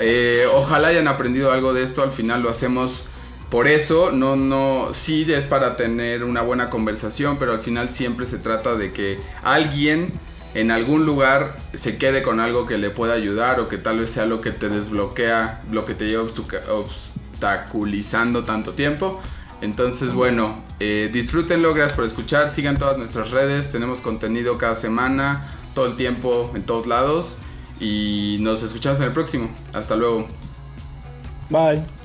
Eh, 0.02 0.46
ojalá 0.54 0.90
hayan 0.90 1.08
aprendido 1.08 1.52
algo 1.52 1.74
de 1.74 1.84
esto. 1.84 2.04
Al 2.04 2.12
final 2.12 2.42
lo 2.42 2.50
hacemos 2.50 3.10
por 3.50 3.68
eso, 3.68 4.12
no, 4.12 4.36
no, 4.36 4.94
sí 4.94 5.26
es 5.28 5.46
para 5.46 5.76
tener 5.76 6.24
una 6.24 6.42
buena 6.42 6.70
conversación, 6.70 7.38
pero 7.40 7.54
al 7.54 7.60
final 7.60 7.90
siempre 7.90 8.28
se 8.28 8.38
trata 8.38 8.76
de 8.76 8.92
que 8.92 9.18
alguien 9.42 10.14
en 10.60 10.72
algún 10.72 11.05
lugar 11.05 11.57
se 11.74 11.97
quede 11.97 12.22
con 12.22 12.39
algo 12.39 12.66
que 12.66 12.78
le 12.78 12.89
pueda 12.89 13.13
ayudar 13.13 13.59
o 13.59 13.67
que 13.70 13.78
tal 13.78 14.00
vez 14.00 14.09
sea 14.09 14.25
lo 14.25 14.42
que 14.42 14.51
te 14.51 14.70
desbloquea, 14.70 15.62
lo 15.71 15.86
que 15.86 15.93
te 15.93 16.05
lleva 16.05 16.24
obstaculizando 16.70 18.43
tanto 18.43 18.74
tiempo. 18.74 19.20
Entonces, 19.62 20.13
bueno, 20.13 20.63
eh, 20.79 21.09
disfrútenlo, 21.12 21.74
gracias 21.74 21.96
por 21.96 22.05
escuchar, 22.05 22.50
sigan 22.50 22.78
todas 22.78 22.97
nuestras 22.97 23.32
redes, 23.32 23.71
tenemos 23.71 24.00
contenido 24.00 24.58
cada 24.58 24.75
semana, 24.75 25.47
todo 25.75 25.86
el 25.86 25.97
tiempo, 25.97 26.51
en 26.55 26.63
todos 26.63 26.88
lados, 26.88 27.36
y 27.79 28.38
nos 28.39 28.63
escuchamos 28.63 29.00
en 29.00 29.08
el 29.08 29.13
próximo. 29.13 29.50
Hasta 29.74 29.96
luego. 29.96 30.28
Bye. 31.50 31.99